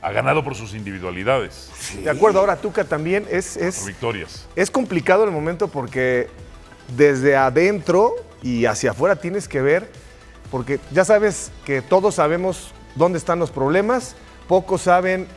Ha 0.00 0.10
ganado 0.10 0.42
por 0.42 0.56
sus 0.56 0.74
individualidades, 0.74 1.70
De 2.02 2.10
acuerdo, 2.10 2.40
ahora 2.40 2.56
Tuca 2.56 2.82
también 2.84 3.24
es, 3.30 3.54
por 3.56 3.62
es, 3.62 3.86
victorias. 3.86 4.46
es 4.56 4.68
complicado 4.68 5.22
el 5.22 5.30
momento 5.30 5.68
porque 5.68 6.28
desde 6.96 7.36
adentro 7.36 8.14
y 8.42 8.64
hacia 8.64 8.90
afuera 8.90 9.14
tienes 9.14 9.46
que 9.46 9.62
ver, 9.62 9.88
porque 10.50 10.80
ya 10.90 11.04
sabes 11.04 11.52
que 11.64 11.82
todos 11.82 12.16
sabemos 12.16 12.72
dónde 12.96 13.16
están 13.18 13.38
los 13.38 13.52
problemas, 13.52 14.16
pocos 14.48 14.82
saben 14.82 15.28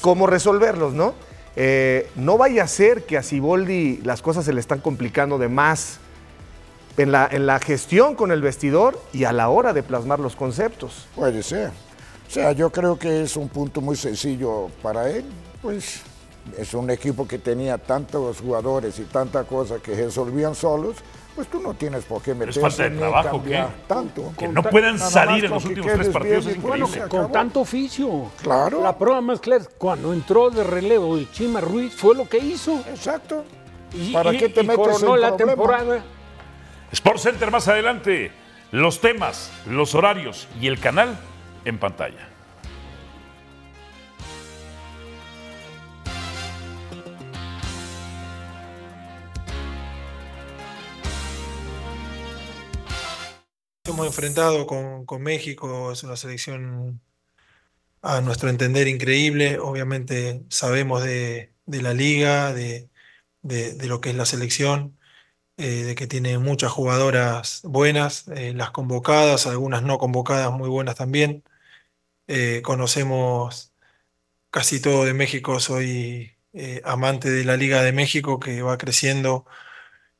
cómo 0.00 0.26
resolverlos, 0.26 0.94
¿no? 0.94 1.12
Eh, 1.56 2.10
no 2.16 2.36
vaya 2.36 2.64
a 2.64 2.68
ser 2.68 3.04
que 3.04 3.16
a 3.16 3.22
Siboldi 3.22 4.02
las 4.04 4.20
cosas 4.20 4.44
se 4.44 4.52
le 4.52 4.60
están 4.60 4.80
complicando 4.80 5.38
de 5.38 5.48
más 5.48 5.98
en 6.98 7.12
la, 7.12 7.60
gestión 7.60 8.14
con 8.14 8.30
el 8.30 8.40
vestidor 8.42 9.00
y 9.12 9.24
a 9.24 9.32
la 9.32 9.48
hora 9.48 9.72
de 9.72 9.82
plasmar 9.82 10.18
los 10.18 10.36
conceptos. 10.36 11.06
Puede 11.14 11.42
ser. 11.42 11.70
O 12.28 12.30
sea, 12.30 12.52
yo 12.52 12.70
creo 12.70 12.98
que 12.98 13.22
es 13.22 13.36
un 13.36 13.48
punto 13.48 13.80
muy 13.80 13.96
sencillo 13.96 14.70
para 14.82 15.10
él. 15.10 15.24
Pues 15.62 16.02
es 16.58 16.74
un 16.74 16.90
equipo 16.90 17.26
que 17.26 17.38
tenía 17.38 17.78
tantos 17.78 18.40
jugadores 18.40 18.98
y 18.98 19.02
tanta 19.04 19.44
cosa 19.44 19.78
que 19.78 19.94
resolvían 19.94 20.54
solos. 20.54 20.96
Pues 21.36 21.48
tú 21.48 21.60
no 21.60 21.74
tienes 21.74 22.04
por 22.06 22.22
qué 22.22 22.30
es 22.30 22.36
meterse 22.38 22.60
falta 22.60 22.88
de 22.88 22.96
trabajo, 22.96 23.42
¿qué? 23.44 23.62
tanto. 23.86 24.32
Que 24.38 24.48
no 24.48 24.62
puedan 24.62 24.98
salir 24.98 25.44
en 25.44 25.50
los 25.50 25.64
últimos 25.66 25.92
tres 25.92 26.08
partidos 26.08 26.46
es 26.46 26.60
bueno, 26.62 26.86
increíble. 26.86 27.10
Con 27.10 27.30
tanto 27.30 27.60
oficio. 27.60 28.30
Claro. 28.42 28.82
La 28.82 28.96
prueba 28.96 29.20
más 29.20 29.40
clara 29.40 29.62
es 29.62 29.68
cuando 29.76 30.12
entró 30.14 30.48
de 30.48 30.64
relevo 30.64 31.14
el 31.16 31.30
Chima 31.30 31.60
Ruiz 31.60 31.94
fue 31.94 32.14
lo 32.14 32.26
que 32.28 32.38
hizo. 32.38 32.80
Exacto. 32.88 33.44
Y, 33.92 34.12
¿Para 34.14 34.32
y- 34.32 34.38
qué 34.38 34.48
te 34.48 34.62
y 34.62 34.66
metes 34.66 34.76
coronó 34.98 35.14
en 35.14 35.20
la 35.20 35.36
problema? 35.36 35.52
temporada. 35.52 36.04
Sport 36.92 37.18
Center 37.18 37.50
más 37.50 37.68
adelante. 37.68 38.32
Los 38.72 39.00
temas, 39.00 39.50
los 39.68 39.94
horarios 39.94 40.48
y 40.60 40.66
el 40.68 40.80
canal 40.80 41.18
en 41.66 41.78
pantalla. 41.78 42.28
Hemos 53.96 54.08
enfrentado 54.08 54.66
con, 54.66 55.22
México, 55.22 55.90
es 55.90 56.02
una 56.02 56.16
selección 56.16 57.00
a 58.02 58.20
nuestro 58.20 58.50
entender 58.50 58.88
increíble. 58.88 59.58
Obviamente 59.58 60.44
sabemos 60.50 61.02
de, 61.02 61.54
la 61.66 61.94
liga, 61.94 62.52
de, 62.52 62.90
lo 63.42 64.02
que 64.02 64.10
es 64.10 64.16
la 64.16 64.26
selección, 64.26 64.98
eh, 65.56 65.84
de 65.84 65.94
que 65.94 66.06
tiene 66.06 66.38
muchas 66.38 66.72
jugadoras 66.72 67.62
buenas, 67.64 68.28
eh, 68.28 68.52
las 68.54 68.70
convocadas, 68.70 69.46
algunas 69.46 69.82
no 69.82 69.98
convocadas 69.98 70.52
muy 70.52 70.68
buenas 70.68 70.96
también. 70.96 71.42
Eh, 72.28 72.62
conocemos 72.64 73.72
casi 74.50 74.80
todo 74.80 75.04
de 75.06 75.14
México, 75.14 75.60
soy 75.60 76.36
amante 76.84 77.30
de 77.30 77.44
la 77.44 77.56
Liga 77.56 77.82
de 77.82 77.92
México 77.92 78.40
que 78.40 78.62
va 78.62 78.78
creciendo 78.78 79.46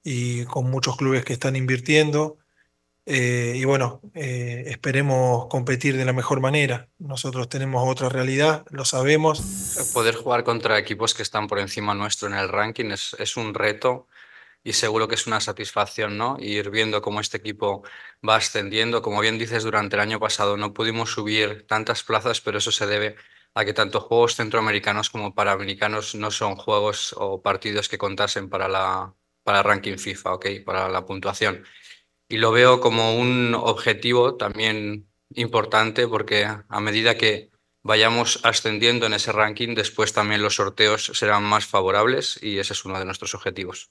y 0.05 0.45
con 0.47 0.71
muchos 0.71 0.97
clubes 0.97 1.25
que 1.25 1.35
están 1.35 1.57
invirtiendo. 1.57 2.39
Eh, 3.09 3.53
y 3.55 3.65
bueno, 3.65 4.01
eh, 4.15 4.65
esperemos 4.67 5.47
competir 5.47 5.97
de 5.97 6.05
la 6.05 6.13
mejor 6.13 6.41
manera. 6.41 6.89
Nosotros 6.99 7.49
tenemos 7.49 7.89
otra 7.89 8.09
realidad, 8.09 8.67
lo 8.71 8.85
sabemos. 8.85 9.89
Poder 9.95 10.17
jugar 10.17 10.43
contra 10.43 10.77
equipos 10.77 11.15
que 11.15 11.23
están 11.23 11.47
por 11.47 11.61
encima 11.61 11.95
nuestro 11.95 12.27
en 12.29 12.35
el 12.35 12.49
ranking 12.49 12.87
es, 12.91 13.15
es 13.21 13.37
un 13.37 13.55
reto 13.55 14.09
y 14.65 14.73
seguro 14.73 15.07
que 15.07 15.15
es 15.15 15.29
una 15.29 15.41
satisfacción, 15.41 16.19
¿no? 16.19 16.37
Ir 16.41 16.71
viendo 16.71 17.01
cómo 17.01 17.21
este 17.21 17.37
equipo 17.37 17.85
va 18.29 18.37
ascendiendo. 18.37 19.03
Como 19.03 19.21
bien 19.21 19.39
dices, 19.39 19.63
durante 19.63 19.95
el 19.95 20.01
año 20.03 20.19
pasado 20.19 20.57
no 20.57 20.75
pudimos 20.75 21.13
subir 21.13 21.65
tantas 21.69 22.03
plazas, 22.03 22.41
pero 22.41 22.59
eso 22.59 22.73
se 22.73 22.87
debe 22.87 23.15
a 23.55 23.65
que 23.65 23.73
tanto 23.73 24.01
juegos 24.01 24.35
centroamericanos 24.35 25.11
como 25.11 25.35
panamericanos 25.35 26.17
no 26.17 26.33
son 26.33 26.57
juegos 26.57 27.15
o 27.17 27.41
partidos 27.41 27.89
que 27.89 27.99
contasen 27.99 28.51
para 28.51 28.69
la 28.69 29.15
para 29.45 29.59
el 29.59 29.65
ranking 29.65 29.97
FIFA, 29.97 30.35
¿ok? 30.35 30.47
Para 30.65 30.89
la 30.89 31.07
puntuación. 31.07 31.65
Y 32.29 32.39
lo 32.39 32.51
veo 32.53 32.81
como 32.81 33.17
un 33.17 33.55
objetivo 33.55 34.37
también 34.37 35.09
importante 35.31 36.09
porque 36.09 36.45
a 36.45 36.81
medida 36.81 37.17
que 37.17 37.51
vayamos 37.83 38.41
ascendiendo 38.45 39.07
en 39.07 39.15
ese 39.15 39.33
ranking, 39.33 39.75
después 39.75 40.13
también 40.13 40.43
los 40.43 40.57
sorteos 40.57 41.07
serán 41.15 41.45
más 41.45 41.67
favorables 41.67 42.39
y 42.43 42.59
ese 42.59 42.73
es 42.73 42.85
uno 42.85 42.99
de 42.99 43.05
nuestros 43.05 43.35
objetivos. 43.35 43.91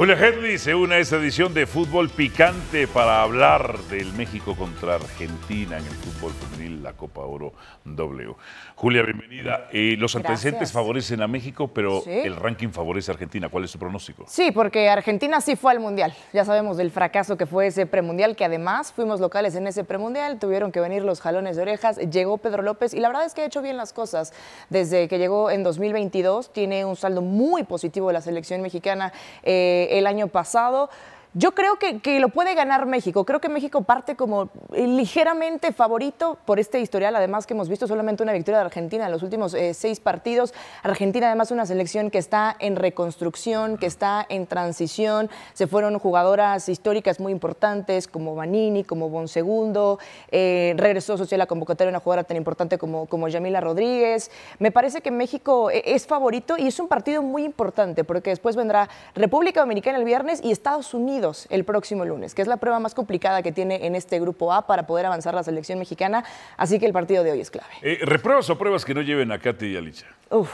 Julia 0.00 0.14
Hedley 0.16 0.56
se 0.56 0.74
une 0.74 0.94
a 0.94 0.98
esta 0.98 1.16
edición 1.16 1.52
de 1.52 1.66
Fútbol 1.66 2.08
Picante 2.08 2.88
para 2.88 3.20
hablar 3.20 3.76
del 3.90 4.10
México 4.14 4.56
contra 4.56 4.94
Argentina 4.94 5.76
en 5.76 5.84
el 5.84 5.92
fútbol 5.92 6.32
femenil, 6.32 6.82
la 6.82 6.94
Copa 6.94 7.20
Oro 7.20 7.52
W. 7.84 8.34
Julia, 8.76 9.02
bienvenida. 9.02 9.68
Eh, 9.74 9.96
los 9.98 10.16
antecedentes 10.16 10.72
favorecen 10.72 11.20
a 11.20 11.28
México, 11.28 11.68
pero 11.68 12.00
Sí. 12.00 12.12
el 12.12 12.34
ranking 12.36 12.70
favorece 12.70 13.10
a 13.10 13.12
Argentina. 13.12 13.50
¿Cuál 13.50 13.64
es 13.64 13.72
su 13.72 13.78
pronóstico? 13.78 14.24
Sí, 14.26 14.52
porque 14.52 14.88
Argentina 14.88 15.42
sí 15.42 15.54
fue 15.54 15.72
al 15.72 15.80
Mundial. 15.80 16.14
Ya 16.32 16.46
sabemos 16.46 16.78
del 16.78 16.90
fracaso 16.90 17.36
que 17.36 17.44
fue 17.44 17.66
ese 17.66 17.84
premundial, 17.84 18.36
que 18.36 18.46
además 18.46 18.94
fuimos 18.94 19.20
locales 19.20 19.54
en 19.54 19.66
ese 19.66 19.84
premundial, 19.84 20.38
tuvieron 20.38 20.72
que 20.72 20.80
venir 20.80 21.02
los 21.02 21.20
jalones 21.20 21.56
de 21.56 21.62
orejas, 21.62 21.98
llegó 21.98 22.38
Pedro 22.38 22.62
López 22.62 22.94
y 22.94 23.00
la 23.00 23.08
verdad 23.08 23.26
es 23.26 23.34
que 23.34 23.42
ha 23.42 23.44
hecho 23.44 23.60
bien 23.60 23.76
las 23.76 23.92
cosas. 23.92 24.32
Desde 24.70 25.08
que 25.08 25.18
llegó 25.18 25.50
en 25.50 25.62
2022 25.62 26.54
tiene 26.54 26.86
un 26.86 26.96
saldo 26.96 27.20
muy 27.20 27.64
positivo 27.64 28.06
de 28.06 28.14
la 28.14 28.22
selección 28.22 28.62
mexicana 28.62 29.12
eh, 29.42 29.88
el 29.90 30.06
año 30.06 30.28
pasado. 30.28 30.90
Yo 31.32 31.52
creo 31.52 31.76
que, 31.76 32.00
que 32.00 32.18
lo 32.18 32.30
puede 32.30 32.56
ganar 32.56 32.86
México. 32.86 33.24
Creo 33.24 33.40
que 33.40 33.48
México 33.48 33.82
parte 33.82 34.16
como 34.16 34.50
eh, 34.72 34.88
ligeramente 34.88 35.72
favorito 35.72 36.38
por 36.44 36.58
este 36.58 36.80
historial. 36.80 37.14
Además 37.14 37.46
que 37.46 37.54
hemos 37.54 37.68
visto 37.68 37.86
solamente 37.86 38.24
una 38.24 38.32
victoria 38.32 38.58
de 38.58 38.64
Argentina 38.64 39.06
en 39.06 39.12
los 39.12 39.22
últimos 39.22 39.54
eh, 39.54 39.72
seis 39.72 40.00
partidos. 40.00 40.52
Argentina 40.82 41.28
además 41.28 41.52
una 41.52 41.66
selección 41.66 42.10
que 42.10 42.18
está 42.18 42.56
en 42.58 42.74
reconstrucción, 42.74 43.78
que 43.78 43.86
está 43.86 44.26
en 44.28 44.48
transición. 44.48 45.30
Se 45.52 45.68
fueron 45.68 46.00
jugadoras 46.00 46.68
históricas 46.68 47.20
muy 47.20 47.30
importantes 47.30 48.08
como 48.08 48.34
Vanini, 48.34 48.82
como 48.82 49.08
Bonsegundo. 49.08 50.00
Eh, 50.32 50.74
regresó 50.78 51.16
social 51.16 51.38
la 51.38 51.46
convocatoria 51.46 51.90
una 51.90 52.00
jugadora 52.00 52.24
tan 52.24 52.38
importante 52.38 52.76
como, 52.76 53.06
como 53.06 53.28
Yamila 53.28 53.60
Rodríguez. 53.60 54.32
Me 54.58 54.72
parece 54.72 55.00
que 55.00 55.12
México 55.12 55.70
eh, 55.70 55.82
es 55.86 56.08
favorito 56.08 56.56
y 56.58 56.66
es 56.66 56.80
un 56.80 56.88
partido 56.88 57.22
muy 57.22 57.44
importante 57.44 58.02
porque 58.02 58.30
después 58.30 58.56
vendrá 58.56 58.88
República 59.14 59.60
Dominicana 59.60 59.96
el 59.96 60.04
viernes 60.04 60.40
y 60.42 60.50
Estados 60.50 60.92
Unidos 60.92 61.19
el 61.50 61.64
próximo 61.64 62.04
lunes, 62.04 62.34
que 62.34 62.42
es 62.42 62.48
la 62.48 62.56
prueba 62.56 62.78
más 62.80 62.94
complicada 62.94 63.42
que 63.42 63.52
tiene 63.52 63.86
en 63.86 63.94
este 63.94 64.20
grupo 64.20 64.52
A 64.52 64.66
para 64.66 64.86
poder 64.86 65.06
avanzar 65.06 65.34
la 65.34 65.42
selección 65.42 65.78
mexicana. 65.78 66.24
Así 66.56 66.78
que 66.78 66.86
el 66.86 66.92
partido 66.92 67.22
de 67.24 67.32
hoy 67.32 67.40
es 67.40 67.50
clave. 67.50 67.72
Eh, 67.82 67.98
¿Repruebas 68.02 68.48
o 68.50 68.58
pruebas 68.58 68.84
que 68.84 68.94
no 68.94 69.02
lleven 69.02 69.32
a 69.32 69.38
Katy 69.38 69.66
y 69.66 69.76
a 69.76 69.80
Licha? 69.80 70.06
Uf, 70.30 70.50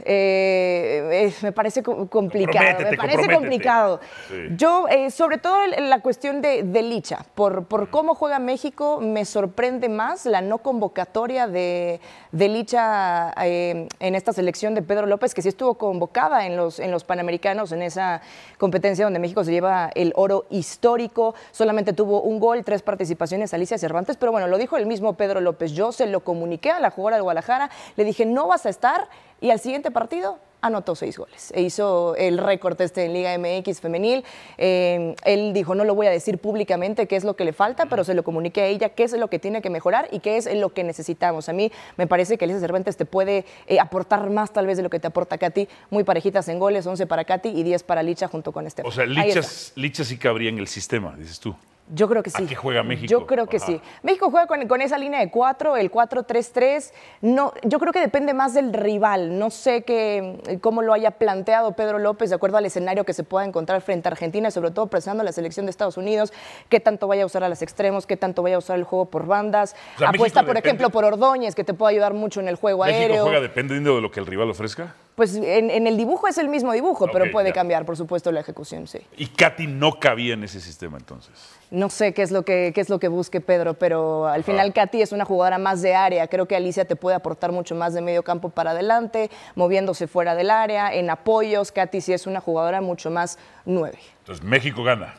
Eh, 0.00 1.08
eh, 1.28 1.34
me 1.42 1.52
parece 1.52 1.82
co- 1.82 2.08
complicado. 2.08 2.52
Comprométete, 2.66 2.90
me 2.90 2.96
parece 2.96 3.34
complicado. 3.34 4.00
Sí. 4.28 4.34
Yo, 4.56 4.86
eh, 4.88 5.10
sobre 5.10 5.38
todo 5.38 5.56
la 5.66 6.00
cuestión 6.00 6.40
de, 6.42 6.62
de 6.62 6.82
Licha, 6.82 7.24
por, 7.34 7.64
por 7.66 7.90
cómo 7.90 8.14
juega 8.14 8.38
México, 8.38 9.00
me 9.00 9.24
sorprende 9.24 9.88
más 9.88 10.26
la 10.26 10.40
no 10.40 10.58
convocatoria 10.58 11.46
de, 11.46 12.00
de 12.32 12.48
Licha 12.48 13.32
eh, 13.42 13.88
en 14.00 14.14
esta 14.14 14.32
selección 14.32 14.74
de 14.74 14.82
Pedro 14.82 15.06
López, 15.06 15.34
que 15.34 15.42
sí 15.42 15.48
estuvo 15.48 15.74
convocada 15.74 16.46
en 16.46 16.56
los, 16.56 16.78
en 16.78 16.90
los 16.90 17.04
Panamericanos, 17.04 17.72
en 17.72 17.82
esa 17.82 18.22
competencia 18.58 19.04
donde 19.04 19.18
México 19.18 19.44
se 19.44 19.52
lleva 19.52 19.90
el 19.94 20.12
oro 20.16 20.46
histórico. 20.50 21.34
Solamente 21.50 21.92
tuvo 21.92 22.22
un 22.22 22.40
gol, 22.40 22.64
tres 22.64 22.82
participaciones 22.82 23.54
Alicia 23.54 23.78
Cervantes, 23.78 24.16
pero 24.16 24.32
bueno, 24.32 24.46
lo 24.46 24.58
dijo 24.58 24.76
el 24.76 24.86
mismo 24.86 25.14
Pedro 25.14 25.40
López. 25.40 25.72
Yo 25.72 25.92
se 25.92 26.06
lo 26.06 26.20
comuniqué 26.20 26.70
a 26.70 26.80
la 26.80 26.90
jugadora 26.90 27.16
de 27.16 27.22
Guadalajara, 27.22 27.70
le 27.96 28.04
dije, 28.04 28.26
no 28.26 28.46
vas 28.46 28.66
a 28.66 28.68
estar, 28.68 29.08
y 29.40 29.50
al 29.50 29.58
siguiente 29.58 29.81
partido 29.90 30.38
anotó 30.62 30.94
seis 30.94 31.18
goles. 31.18 31.52
E 31.54 31.60
hizo 31.60 32.14
el 32.16 32.38
récord 32.38 32.80
este 32.80 33.04
en 33.04 33.12
Liga 33.12 33.36
MX 33.36 33.80
femenil. 33.80 34.24
Eh, 34.56 35.14
él 35.24 35.52
dijo, 35.52 35.74
no 35.74 35.84
lo 35.84 35.94
voy 35.94 36.06
a 36.06 36.10
decir 36.10 36.38
públicamente 36.38 37.06
qué 37.06 37.16
es 37.16 37.24
lo 37.24 37.34
que 37.34 37.44
le 37.44 37.52
falta, 37.52 37.86
pero 37.86 38.04
se 38.04 38.14
lo 38.14 38.22
comuniqué 38.22 38.62
a 38.62 38.66
ella 38.66 38.90
qué 38.90 39.02
es 39.02 39.12
lo 39.12 39.28
que 39.28 39.38
tiene 39.38 39.60
que 39.60 39.68
mejorar 39.68 40.08
y 40.12 40.20
qué 40.20 40.36
es 40.36 40.52
lo 40.54 40.72
que 40.72 40.84
necesitamos. 40.84 41.48
A 41.48 41.52
mí 41.52 41.70
me 41.96 42.06
parece 42.06 42.38
que 42.38 42.44
Alicia 42.44 42.60
Cervantes 42.60 42.96
te 42.96 43.04
puede 43.04 43.44
eh, 43.66 43.80
aportar 43.80 44.30
más 44.30 44.52
tal 44.52 44.66
vez 44.66 44.76
de 44.76 44.84
lo 44.84 44.90
que 44.90 45.00
te 45.00 45.08
aporta 45.08 45.36
Katy. 45.36 45.68
Muy 45.90 46.04
parejitas 46.04 46.48
en 46.48 46.58
goles, 46.58 46.86
11 46.86 47.06
para 47.06 47.24
Katy 47.24 47.48
y 47.48 47.64
10 47.64 47.82
para 47.82 48.02
Licha 48.02 48.28
junto 48.28 48.52
con 48.52 48.66
este. 48.66 48.82
O 48.84 48.92
sea, 48.92 49.04
Lichas, 49.04 49.72
Lichas 49.74 50.06
sí 50.06 50.16
cabría 50.16 50.48
en 50.48 50.58
el 50.58 50.68
sistema, 50.68 51.14
dices 51.16 51.40
tú. 51.40 51.54
Yo 51.88 52.08
creo 52.08 52.22
que 52.22 52.30
sí. 52.30 52.42
¿A 52.42 52.46
qué 52.46 52.54
juega 52.54 52.82
México? 52.82 53.10
Yo 53.10 53.26
creo 53.26 53.46
que 53.46 53.58
Ajá. 53.58 53.66
sí. 53.66 53.80
México 54.02 54.30
juega 54.30 54.46
con, 54.46 54.66
con 54.68 54.80
esa 54.80 54.96
línea 54.96 55.20
de 55.20 55.30
4, 55.30 55.76
el 55.76 55.90
4-3-3. 55.90 56.92
No, 57.20 57.52
yo 57.64 57.78
creo 57.78 57.92
que 57.92 58.00
depende 58.00 58.34
más 58.34 58.54
del 58.54 58.72
rival. 58.72 59.38
No 59.38 59.50
sé 59.50 59.82
qué, 59.82 60.58
cómo 60.60 60.82
lo 60.82 60.92
haya 60.94 61.10
planteado 61.12 61.72
Pedro 61.72 61.98
López 61.98 62.30
de 62.30 62.36
acuerdo 62.36 62.56
al 62.56 62.66
escenario 62.66 63.04
que 63.04 63.12
se 63.12 63.24
pueda 63.24 63.44
encontrar 63.44 63.80
frente 63.82 64.08
a 64.08 64.12
Argentina, 64.12 64.50
sobre 64.50 64.70
todo 64.70 64.86
presionando 64.86 65.22
la 65.24 65.32
selección 65.32 65.66
de 65.66 65.70
Estados 65.70 65.96
Unidos, 65.96 66.32
qué 66.68 66.80
tanto 66.80 67.08
vaya 67.08 67.24
a 67.24 67.26
usar 67.26 67.44
a 67.44 67.48
los 67.48 67.62
extremos, 67.62 68.06
qué 68.06 68.16
tanto 68.16 68.42
vaya 68.42 68.56
a 68.56 68.58
usar 68.58 68.78
el 68.78 68.84
juego 68.84 69.06
por 69.06 69.26
bandas. 69.26 69.74
O 69.96 69.98
sea, 69.98 70.08
Apuesta, 70.10 70.40
México 70.42 70.46
por 70.46 70.54
depende- 70.56 70.68
ejemplo, 70.68 70.90
por 70.90 71.04
Ordóñez, 71.04 71.54
que 71.54 71.64
te 71.64 71.74
puede 71.74 71.92
ayudar 71.94 72.14
mucho 72.14 72.40
en 72.40 72.48
el 72.48 72.56
juego 72.56 72.84
¿México 72.84 72.98
aéreo. 73.00 73.22
juega 73.24 73.40
dependiendo 73.40 73.94
de 73.96 74.00
lo 74.00 74.10
que 74.10 74.20
el 74.20 74.26
rival 74.26 74.48
ofrezca? 74.50 74.94
Pues 75.14 75.36
en, 75.36 75.70
en 75.70 75.86
el 75.86 75.98
dibujo 75.98 76.26
es 76.26 76.38
el 76.38 76.48
mismo 76.48 76.72
dibujo, 76.72 77.06
pero 77.12 77.30
puede 77.30 77.50
ya. 77.50 77.54
cambiar, 77.54 77.84
por 77.84 77.98
supuesto, 77.98 78.32
la 78.32 78.40
ejecución, 78.40 78.86
sí. 78.86 78.98
Y 79.18 79.26
Katy 79.26 79.66
no 79.66 80.00
cabía 80.00 80.32
en 80.32 80.42
ese 80.42 80.58
sistema 80.58 80.96
entonces. 80.96 81.32
No 81.70 81.90
sé 81.90 82.14
qué 82.14 82.22
es 82.22 82.30
lo 82.30 82.44
que, 82.44 82.72
qué 82.74 82.80
es 82.80 82.88
lo 82.88 82.98
que 82.98 83.08
busque 83.08 83.42
Pedro, 83.42 83.74
pero 83.74 84.26
al 84.26 84.42
final 84.42 84.72
Katy 84.72 85.02
es 85.02 85.12
una 85.12 85.26
jugadora 85.26 85.58
más 85.58 85.82
de 85.82 85.94
área. 85.94 86.28
Creo 86.28 86.46
que 86.46 86.56
Alicia 86.56 86.86
te 86.86 86.96
puede 86.96 87.14
aportar 87.14 87.52
mucho 87.52 87.74
más 87.74 87.92
de 87.92 88.00
medio 88.00 88.22
campo 88.22 88.48
para 88.48 88.70
adelante, 88.70 89.30
moviéndose 89.54 90.06
fuera 90.06 90.34
del 90.34 90.50
área, 90.50 90.94
en 90.94 91.10
apoyos. 91.10 91.72
Katy 91.72 92.00
sí 92.00 92.14
es 92.14 92.26
una 92.26 92.40
jugadora 92.40 92.80
mucho 92.80 93.10
más 93.10 93.38
nueve. 93.66 93.98
Entonces 94.20 94.42
México 94.42 94.82
gana. 94.82 95.14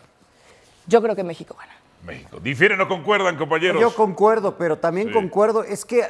Yo 0.87 1.03
creo 1.03 1.15
que 1.15 1.23
México 1.23 1.55
gana. 1.59 1.72
México. 2.03 2.39
¿Difieren 2.41 2.79
o 2.81 2.87
concuerdan, 2.87 3.37
compañeros? 3.37 3.81
Yo 3.81 3.93
concuerdo, 3.95 4.57
pero 4.57 4.77
también 4.77 5.07
Sí. 5.07 5.13
concuerdo, 5.13 5.63
es 5.63 5.85
que, 5.85 5.99
eh, 6.01 6.05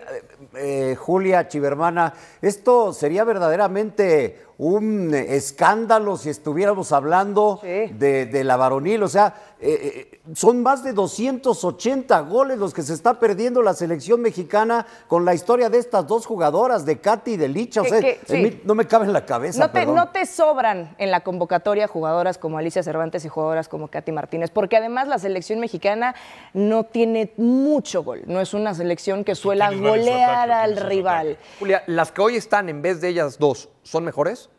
eh, 0.56 0.96
Julia 0.98 1.48
Chivermana, 1.48 2.14
esto 2.42 2.94
sería 2.94 3.24
verdaderamente 3.24 4.42
un 4.58 5.14
eh, 5.14 5.36
escándalo 5.36 6.18
si 6.18 6.30
estuviéramos 6.30 6.92
hablando 6.92 7.60
de, 7.64 8.26
de 8.26 8.44
la 8.44 8.56
varonil. 8.58 9.04
O 9.04 9.08
sea, 9.08 9.34
eh, 9.60 10.10
eh, 10.14 10.20
son 10.34 10.62
más 10.62 10.84
de 10.84 10.94
280 10.94 12.20
goles 12.22 12.58
los 12.58 12.74
que 12.74 12.82
se 12.82 12.94
está 12.94 13.20
perdiendo 13.20 13.62
la 13.62 13.74
selección 13.74 14.22
mexicana 14.22 14.86
con 15.08 15.26
la 15.26 15.34
historia 15.34 15.70
de 15.70 15.78
estas 15.78 16.06
dos 16.08 16.26
jugadoras, 16.26 16.86
de 16.86 17.00
Katy 17.00 17.32
y 17.34 17.38
de 17.38 17.48
Licha. 17.48 17.82
O 17.82 17.86
sea, 17.86 18.00
que- 18.00 18.20
en 18.28 18.28
sí. 18.28 18.38
mí 18.38 18.62
no 18.64 18.76
me 18.76 18.86
cabe 18.88 19.06
en 19.06 19.14
la 19.14 19.26
cabeza. 19.26 19.60
No 19.60 19.68
te, 19.72 19.80
perdón. 19.80 19.96
no 19.96 20.10
te 20.10 20.26
sobran 20.26 20.96
en 20.98 21.12
la 21.12 21.22
convocatoria 21.22 21.88
jugadoras 21.88 22.38
como 22.38 22.58
Alicia 22.58 22.84
Cervantes 22.84 23.26
y 23.26 23.30
jugadoras 23.30 23.68
como 23.68 23.88
Katy 23.88 24.12
Martínez, 24.12 24.50
porque 24.52 24.78
además 24.78 25.08
la 25.08 25.18
selección 25.18 25.60
mexicana 25.60 26.16
no 26.54 26.84
tiene 26.84 27.34
mucho 27.38 28.04
gol. 28.04 28.22
No 28.28 28.40
es 28.42 28.54
una 28.54 28.74
selección 28.74 29.24
que 29.24 29.36
suela 29.36 29.70
¿Quiénes 29.70 29.84
van 29.90 30.00
en 30.00 30.04
su 30.06 30.10
golear 30.12 30.30
ataque? 30.32 30.54
al 30.54 30.64
¿Quiénes 30.66 30.78
en 30.78 30.84
su 30.84 30.90
rival. 30.90 31.38
Julia, 31.60 31.84
las 31.88 32.12
que 32.12 32.22
hoy 32.22 32.36
están 32.36 32.70
en 32.70 32.82
vez 32.82 33.02
de 33.02 33.10
ellas 33.10 33.38
dos, 33.40 33.70
¿son 33.84 34.04
mejores? 34.04 34.50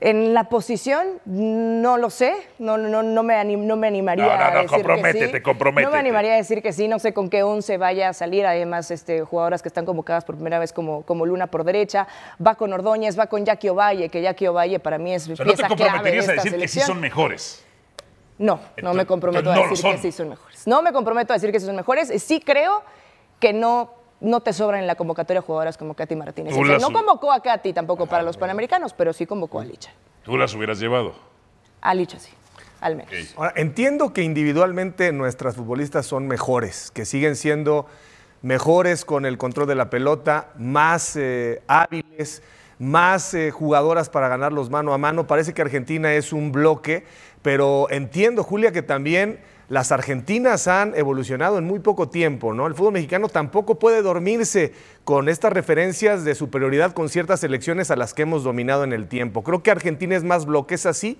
En 0.00 0.32
la 0.32 0.44
posición, 0.44 1.20
no 1.26 1.98
lo 1.98 2.08
sé, 2.08 2.32
no, 2.58 2.78
no, 2.78 3.02
no, 3.02 3.22
me, 3.22 3.34
anim- 3.34 3.64
no 3.64 3.76
me 3.76 3.86
animaría 3.88 4.24
No, 4.24 4.30
no, 4.32 4.38
no, 4.38 4.44
a 4.44 4.46
decir 4.62 4.62
que 4.62 4.74
comprométete, 4.76 5.36
sí. 5.36 5.42
comprométete. 5.42 5.84
No 5.84 5.90
me 5.92 5.98
animaría 5.98 6.32
a 6.32 6.36
decir 6.36 6.62
que 6.62 6.72
sí, 6.72 6.88
no 6.88 6.98
sé 6.98 7.12
con 7.12 7.28
qué 7.28 7.42
11 7.42 7.76
vaya 7.76 8.08
a 8.08 8.12
salir, 8.14 8.46
además 8.46 8.90
este, 8.90 9.20
jugadoras 9.20 9.60
que 9.60 9.68
están 9.68 9.84
convocadas 9.84 10.24
por 10.24 10.36
primera 10.36 10.58
vez 10.58 10.72
como, 10.72 11.02
como 11.02 11.26
Luna 11.26 11.46
por 11.48 11.62
derecha, 11.64 12.08
va 12.44 12.54
con 12.54 12.72
Ordóñez, 12.72 13.18
va 13.18 13.26
con 13.26 13.44
Jackie 13.44 13.68
Ovalle, 13.68 14.08
que 14.08 14.22
Jackie 14.22 14.46
Ovalle 14.46 14.80
para 14.80 14.96
mí 14.96 15.12
es 15.14 15.28
O 15.28 15.36
sea, 15.36 15.44
no 15.44 15.52
te 15.52 15.56
pieza 15.58 15.68
clave 15.76 15.76
de 15.76 15.88
comprometerías 15.92 16.28
a 16.28 16.32
esta 16.32 16.42
decir 16.42 16.58
que 16.58 16.68
sí 16.68 16.72
selección. 16.74 16.86
son 16.86 17.00
mejores. 17.00 17.64
No, 18.38 18.60
no 18.82 18.94
me 18.94 19.04
comprometo 19.04 19.50
entonces 19.50 19.84
a 19.84 19.88
decir 19.88 20.00
que 20.02 20.10
sí 20.10 20.16
son 20.16 20.30
mejores. 20.30 20.66
No 20.66 20.80
me 20.82 20.92
comprometo 20.92 21.34
a 21.34 21.36
decir 21.36 21.52
que 21.52 21.60
sí 21.60 21.66
son 21.66 21.76
mejores. 21.76 22.10
Sí 22.22 22.40
creo 22.40 22.82
que 23.38 23.52
no, 23.52 23.92
no 24.22 24.40
te 24.40 24.52
sobran 24.52 24.80
en 24.80 24.86
la 24.86 24.94
convocatoria 24.94 25.42
jugadoras 25.42 25.76
como 25.76 25.94
Katy 25.94 26.16
Martínez. 26.16 26.54
O 26.56 26.64
sea, 26.64 26.78
no 26.78 26.92
convocó 26.92 27.32
a 27.32 27.42
Katy 27.42 27.72
tampoco 27.72 28.06
para 28.06 28.22
los 28.22 28.36
Panamericanos, 28.36 28.94
pero 28.94 29.12
sí 29.12 29.26
convocó 29.26 29.60
a 29.60 29.64
Licha. 29.64 29.90
Tú 30.24 30.38
las 30.38 30.54
hubieras 30.54 30.78
llevado. 30.78 31.14
A 31.80 31.94
Licha 31.94 32.18
sí, 32.18 32.30
al 32.80 32.96
menos. 32.96 33.12
Ahora, 33.36 33.52
entiendo 33.56 34.12
que 34.12 34.22
individualmente 34.22 35.12
nuestras 35.12 35.56
futbolistas 35.56 36.06
son 36.06 36.28
mejores, 36.28 36.92
que 36.92 37.04
siguen 37.04 37.34
siendo 37.34 37.86
mejores 38.42 39.04
con 39.04 39.26
el 39.26 39.38
control 39.38 39.66
de 39.66 39.74
la 39.74 39.90
pelota, 39.90 40.50
más 40.56 41.16
eh, 41.16 41.62
hábiles, 41.66 42.42
más 42.78 43.34
eh, 43.34 43.50
jugadoras 43.50 44.08
para 44.08 44.28
ganarlos 44.28 44.70
mano 44.70 44.94
a 44.94 44.98
mano. 44.98 45.26
Parece 45.26 45.52
que 45.52 45.62
Argentina 45.62 46.12
es 46.14 46.32
un 46.32 46.52
bloque, 46.52 47.04
pero 47.42 47.88
entiendo, 47.90 48.44
Julia, 48.44 48.70
que 48.70 48.82
también 48.82 49.40
las 49.72 49.90
argentinas 49.90 50.68
han 50.68 50.94
evolucionado 50.96 51.56
en 51.56 51.64
muy 51.64 51.78
poco 51.78 52.10
tiempo, 52.10 52.52
¿no? 52.52 52.66
El 52.66 52.74
fútbol 52.74 52.92
mexicano 52.92 53.30
tampoco 53.30 53.78
puede 53.78 54.02
dormirse 54.02 54.74
con 55.02 55.30
estas 55.30 55.50
referencias 55.50 56.24
de 56.24 56.34
superioridad 56.34 56.92
con 56.92 57.08
ciertas 57.08 57.40
selecciones 57.40 57.90
a 57.90 57.96
las 57.96 58.12
que 58.12 58.20
hemos 58.20 58.44
dominado 58.44 58.84
en 58.84 58.92
el 58.92 59.08
tiempo. 59.08 59.42
Creo 59.42 59.62
que 59.62 59.70
Argentina 59.70 60.14
es 60.14 60.24
más 60.24 60.44
bloque, 60.44 60.74
¿es 60.74 60.84
así? 60.84 61.16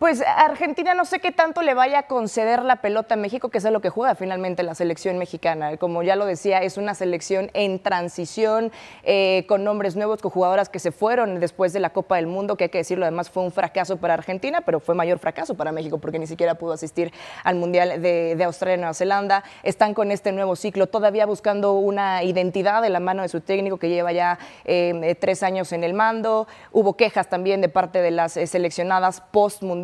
Pues 0.00 0.22
Argentina 0.26 0.92
no 0.92 1.04
sé 1.04 1.20
qué 1.20 1.30
tanto 1.30 1.62
le 1.62 1.72
vaya 1.72 2.00
a 2.00 2.02
conceder 2.08 2.62
la 2.62 2.82
pelota 2.82 3.14
a 3.14 3.16
México, 3.16 3.48
que 3.48 3.58
es 3.58 3.64
lo 3.64 3.80
que 3.80 3.90
juega 3.90 4.16
finalmente 4.16 4.64
la 4.64 4.74
selección 4.74 5.18
mexicana. 5.18 5.76
Como 5.76 6.02
ya 6.02 6.16
lo 6.16 6.26
decía, 6.26 6.58
es 6.62 6.76
una 6.76 6.94
selección 6.94 7.48
en 7.54 7.78
transición, 7.78 8.72
eh, 9.04 9.44
con 9.46 9.62
nombres 9.62 9.94
nuevos, 9.94 10.20
con 10.20 10.32
jugadoras 10.32 10.68
que 10.68 10.80
se 10.80 10.90
fueron 10.90 11.38
después 11.38 11.72
de 11.72 11.78
la 11.78 11.90
Copa 11.90 12.16
del 12.16 12.26
Mundo, 12.26 12.56
que 12.56 12.64
hay 12.64 12.70
que 12.70 12.78
decirlo, 12.78 13.04
además 13.04 13.30
fue 13.30 13.44
un 13.44 13.52
fracaso 13.52 13.96
para 13.96 14.14
Argentina, 14.14 14.62
pero 14.62 14.80
fue 14.80 14.96
mayor 14.96 15.20
fracaso 15.20 15.54
para 15.54 15.70
México, 15.70 15.98
porque 15.98 16.18
ni 16.18 16.26
siquiera 16.26 16.56
pudo 16.56 16.72
asistir 16.72 17.12
al 17.44 17.54
Mundial 17.54 18.02
de, 18.02 18.34
de 18.36 18.44
Australia 18.44 18.74
y 18.74 18.78
Nueva 18.78 18.94
Zelanda. 18.94 19.44
Están 19.62 19.94
con 19.94 20.10
este 20.10 20.32
nuevo 20.32 20.56
ciclo, 20.56 20.88
todavía 20.88 21.24
buscando 21.24 21.74
una 21.74 22.24
identidad 22.24 22.82
de 22.82 22.90
la 22.90 22.98
mano 22.98 23.22
de 23.22 23.28
su 23.28 23.40
técnico, 23.40 23.78
que 23.78 23.88
lleva 23.88 24.10
ya 24.10 24.40
eh, 24.64 25.16
tres 25.20 25.44
años 25.44 25.72
en 25.72 25.84
el 25.84 25.94
mando. 25.94 26.48
Hubo 26.72 26.96
quejas 26.96 27.28
también 27.28 27.60
de 27.60 27.68
parte 27.68 28.02
de 28.02 28.10
las 28.10 28.36
eh, 28.36 28.48
seleccionadas 28.48 29.22
post-mundial, 29.30 29.83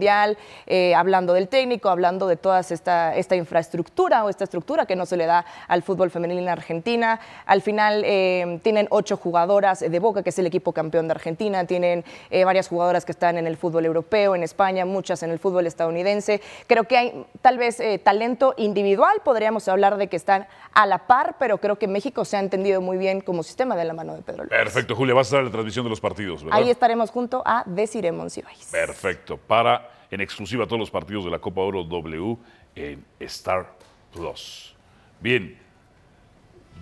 eh, 0.66 0.94
hablando 0.94 1.32
del 1.32 1.48
técnico, 1.48 1.88
hablando 1.88 2.26
de 2.26 2.36
toda 2.36 2.61
esta, 2.61 3.14
esta 3.16 3.36
infraestructura 3.36 4.24
o 4.24 4.28
esta 4.28 4.44
estructura 4.44 4.86
que 4.86 4.96
no 4.96 5.07
se 5.07 5.16
le 5.16 5.26
da 5.26 5.44
al 5.68 5.82
fútbol 5.82 6.11
femenil 6.11 6.38
en 6.38 6.48
Argentina. 6.48 7.20
Al 7.46 7.62
final 7.62 8.03
eh, 8.05 8.61
tienen 8.62 8.86
ocho 8.90 9.16
jugadoras 9.16 9.80
de 9.80 9.98
Boca, 9.98 10.22
que 10.22 10.30
es 10.30 10.38
el 10.38 10.46
equipo 10.46 10.72
campeón 10.72 11.09
de 11.09 11.12
Argentina, 11.12 11.64
tienen 11.64 12.05
eh, 12.30 12.44
varias 12.44 12.68
jugadoras 12.68 13.05
que 13.05 13.12
están 13.12 13.38
en 13.38 13.46
el 13.46 13.57
fútbol 13.57 13.86
europeo, 13.86 14.34
en 14.34 14.42
España, 14.42 14.84
muchas 14.84 15.22
en 15.22 15.30
el 15.30 15.38
fútbol 15.38 15.66
estadounidense. 15.66 16.40
Creo 16.66 16.84
que 16.84 16.96
hay 16.96 17.26
tal 17.42 17.59
vez 17.59 17.82
talento 18.03 18.55
individual, 18.57 19.16
podríamos 19.24 19.68
hablar 19.68 19.96
de 19.96 20.09
que 20.09 20.16
están 20.16 20.46
a 20.72 20.86
la 20.86 21.07
par, 21.07 21.36
pero 21.38 21.59
creo 21.59 21.76
que 21.76 21.88
México 21.88 22.24
se 22.24 22.36
ha 22.36 22.40
entendido 22.40 22.80
muy 22.80 22.96
bien 22.96 23.20
como 23.20 23.42
sistema 23.42 23.76
de 23.76 23.84
la 23.84 23.92
mano 23.92 24.14
de 24.14 24.22
Pedro 24.22 24.44
López. 24.44 24.59
Perfecto, 24.59 24.94
Julia, 24.94 25.14
vas 25.14 25.26
a 25.26 25.28
estar 25.28 25.40
en 25.40 25.46
la 25.46 25.53
transmisión 25.53 25.84
de 25.84 25.90
los 25.90 26.01
partidos, 26.01 26.44
¿verdad? 26.44 26.59
Ahí 26.59 26.70
estaremos 26.70 27.11
junto 27.11 27.42
a 27.44 27.64
Desiree 27.66 28.12
Monsiváis. 28.12 28.68
Perfecto, 28.70 29.36
para 29.36 29.89
en 30.11 30.20
exclusiva 30.20 30.66
todos 30.66 30.80
los 30.80 30.90
partidos 30.90 31.24
de 31.24 31.30
la 31.30 31.38
Copa 31.38 31.61
Oro 31.61 31.84
W 31.84 32.36
en 32.74 33.04
Star 33.20 33.74
Plus. 34.12 34.74
Bien, 35.20 35.56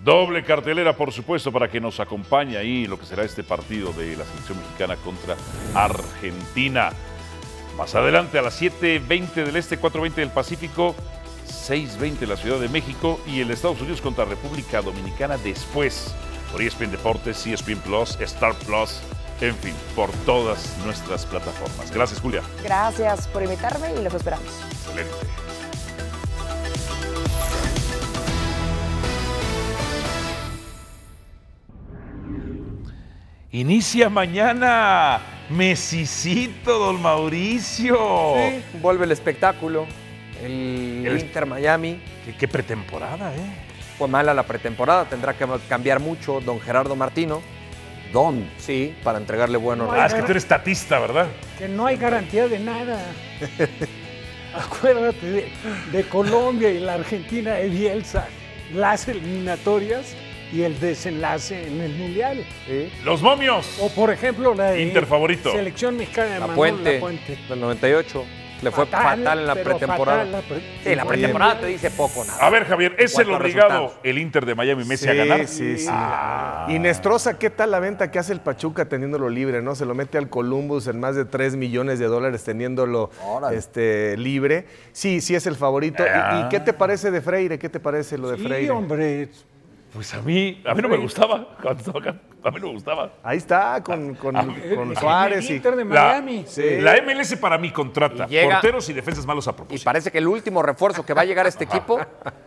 doble 0.03 0.43
cartelera, 0.43 0.95
por 0.95 1.11
supuesto, 1.11 1.51
para 1.51 1.69
que 1.69 1.79
nos 1.79 1.99
acompañe 1.99 2.57
ahí 2.57 2.87
lo 2.87 2.99
que 2.99 3.05
será 3.05 3.23
este 3.23 3.43
partido 3.43 3.93
de 3.93 4.15
la 4.15 4.25
selección 4.25 4.57
mexicana 4.59 4.95
contra 4.97 5.35
Argentina. 5.75 6.91
Más 7.77 7.95
adelante 7.95 8.39
a 8.39 8.41
las 8.41 8.61
7.20 8.61 9.45
del 9.45 9.55
Este, 9.55 9.79
4.20 9.79 10.15
del 10.15 10.29
Pacífico, 10.31 10.95
6.20 11.47 12.27
la 12.27 12.35
Ciudad 12.35 12.59
de 12.59 12.67
México 12.67 13.19
y 13.27 13.41
el 13.41 13.51
Estados 13.51 13.79
Unidos 13.79 14.01
contra 14.01 14.25
República 14.25 14.81
Dominicana 14.81 15.37
después. 15.37 16.13
Por 16.51 16.61
ESPN 16.61 16.91
Deportes, 16.91 17.45
ESPN 17.45 17.79
Plus, 17.79 18.19
Star 18.19 18.55
Plus, 18.65 19.01
en 19.41 19.55
fin, 19.55 19.73
por 19.95 20.11
todas 20.25 20.75
nuestras 20.85 21.25
plataformas. 21.25 21.91
Gracias, 21.91 22.19
Julia. 22.19 22.41
Gracias 22.63 23.27
por 23.27 23.41
invitarme 23.43 23.93
y 23.99 24.03
los 24.03 24.13
esperamos. 24.13 24.47
Excelente. 24.71 25.15
Inicia 33.51 34.09
mañana 34.09 35.19
Mesicito, 35.49 36.77
don 36.77 37.01
Mauricio. 37.01 37.95
Sí, 38.35 38.77
vuelve 38.79 39.05
el 39.05 39.11
espectáculo. 39.11 39.87
El, 40.43 41.03
El- 41.07 41.19
Inter 41.19 41.45
Miami. 41.45 41.99
Qué, 42.25 42.35
qué 42.35 42.47
pretemporada, 42.47 43.33
¿eh? 43.35 43.39
Fue 43.97 44.07
mala 44.07 44.33
la 44.33 44.43
pretemporada, 44.43 45.05
tendrá 45.05 45.33
que 45.33 45.45
cambiar 45.67 45.99
mucho 45.99 46.39
don 46.41 46.59
Gerardo 46.61 46.95
Martino. 46.95 47.41
Don. 48.11 48.49
Sí, 48.57 48.93
para 49.03 49.17
entregarle 49.17 49.57
buenos 49.57 49.89
Ah, 49.91 50.05
es 50.07 50.13
que 50.13 50.21
tú 50.23 50.31
eres 50.31 50.45
tatista, 50.45 50.99
¿verdad? 50.99 51.27
Que 51.57 51.67
no 51.67 51.85
hay 51.85 51.97
garantía 51.97 52.47
de 52.47 52.59
nada. 52.59 52.99
Acuérdate 54.55 55.25
de, 55.25 55.51
de 55.91 56.03
Colombia 56.05 56.69
y 56.71 56.79
la 56.79 56.95
Argentina 56.95 57.53
de 57.53 57.69
Bielsa, 57.69 58.27
las 58.73 59.07
eliminatorias 59.07 60.15
y 60.51 60.63
el 60.63 60.79
desenlace 60.79 61.67
en 61.67 61.81
el 61.81 61.93
Mundial. 61.93 62.43
Los 63.03 63.21
momios. 63.21 63.77
O 63.79 63.89
por 63.89 64.11
ejemplo 64.11 64.55
la 64.55 64.71
de 64.71 64.81
Inter 64.81 65.05
favorito. 65.05 65.51
Selección 65.51 65.97
mexicana 65.97 66.33
de 66.33 66.39
La 66.39 66.47
Manuel 66.47 66.99
Puente, 66.99 67.37
del 67.47 67.59
98. 67.59 68.25
Le 68.61 68.71
fue 68.71 68.85
Fatal, 68.87 69.19
fatal, 69.19 69.39
en 69.39 69.47
la 69.47 69.55
pretemporada. 69.55 70.17
fatal 70.25 70.31
la 70.33 70.41
pre- 70.41 70.61
sí, 70.83 70.95
la 70.95 71.05
pretemporada 71.05 71.59
te 71.61 71.65
dice 71.67 71.91
poco 71.91 72.25
nada. 72.25 72.45
A 72.45 72.49
ver, 72.49 72.65
Javier, 72.65 72.93
¿es 72.99 73.17
el 73.17 73.31
obligado 73.31 73.43
resultados. 73.69 73.93
el 74.03 74.17
Inter 74.17 74.45
de 74.45 74.55
Miami 74.55 74.83
Messi 74.83 75.05
Sí, 75.05 75.09
a 75.11 75.13
ganar? 75.13 75.47
sí, 75.47 75.77
sí. 75.77 75.87
Ah. 75.89 76.65
Y 76.69 76.77
Nestroza, 76.77 77.39
¿qué 77.39 77.49
tal 77.49 77.71
la 77.71 77.79
venta 77.79 78.11
que 78.11 78.19
hace 78.19 78.33
el 78.33 78.41
Pachuca 78.41 78.85
teniéndolo 78.89 79.29
libre? 79.29 79.61
¿no? 79.61 79.75
Se 79.75 79.85
lo 79.85 79.95
mete 79.95 80.17
al 80.17 80.27
Columbus 80.29 80.87
en 80.87 80.99
más 80.99 81.15
de 81.15 81.23
3 81.25 81.55
millones 81.55 81.99
de 81.99 82.07
dólares 82.07 82.43
teniéndolo 82.43 83.11
este, 83.53 84.17
libre. 84.17 84.65
Sí, 84.91 85.21
sí 85.21 85.35
es 85.35 85.45
el 85.47 85.55
favorito. 85.55 86.03
¿Y- 86.03 86.07
¿Y, 86.07 86.11
Ah. 86.13 86.47
qué 86.51 86.59
te 86.59 86.73
parece 86.73 87.11
de 87.11 87.21
Freire? 87.21 87.57
¿Qué 87.59 87.69
te 87.69 87.79
parece 87.79 88.17
lo 88.17 88.29
de 88.29 88.37
Sí, 88.37 88.43
Freire? 88.43 88.71
hombre. 88.71 89.29
Pues 89.93 90.13
a 90.13 90.21
mí, 90.21 90.61
a 90.65 90.73
mí 90.75 90.81
no 90.83 90.87
me 90.89 90.97
gustaba. 90.97 91.55
Cuando 91.61 91.79
estaba 91.79 91.99
acá, 91.99 92.15
a 92.43 92.51
mí 92.51 92.59
no 92.59 92.67
me 92.67 92.73
gustaba. 92.73 93.11
Ahí 93.23 93.37
está, 93.37 93.81
con, 93.83 94.13
con, 94.15 94.37
Ah, 94.37 94.45
con 94.75 94.91
el 94.91 94.97
Suárez. 94.97 95.49
y- 95.49 95.57
de 95.59 95.71
La, 95.77 95.83
Miami. 95.85 96.45
la 96.79 96.97
MLS 97.01 97.35
para 97.37 97.57
mí 97.57 97.71
contrata 97.71 98.25
Y 98.25 98.33
llega- 98.33 98.55
porteros 98.55 98.87
y 98.89 98.93
defensas 98.93 99.25
malos 99.25 99.47
a 99.47 99.51
Y 99.51 99.53
propósito. 99.55 99.85
parece 99.85 100.11
que 100.11 100.19
el 100.19 100.27
último 100.27 100.61
refuerzo 100.61 101.03
que 101.03 101.13
va 101.15 101.21
a 101.21 101.25
llegar 101.25 101.47
a 101.47 101.49
este 101.49 101.63
equipo 101.65 101.99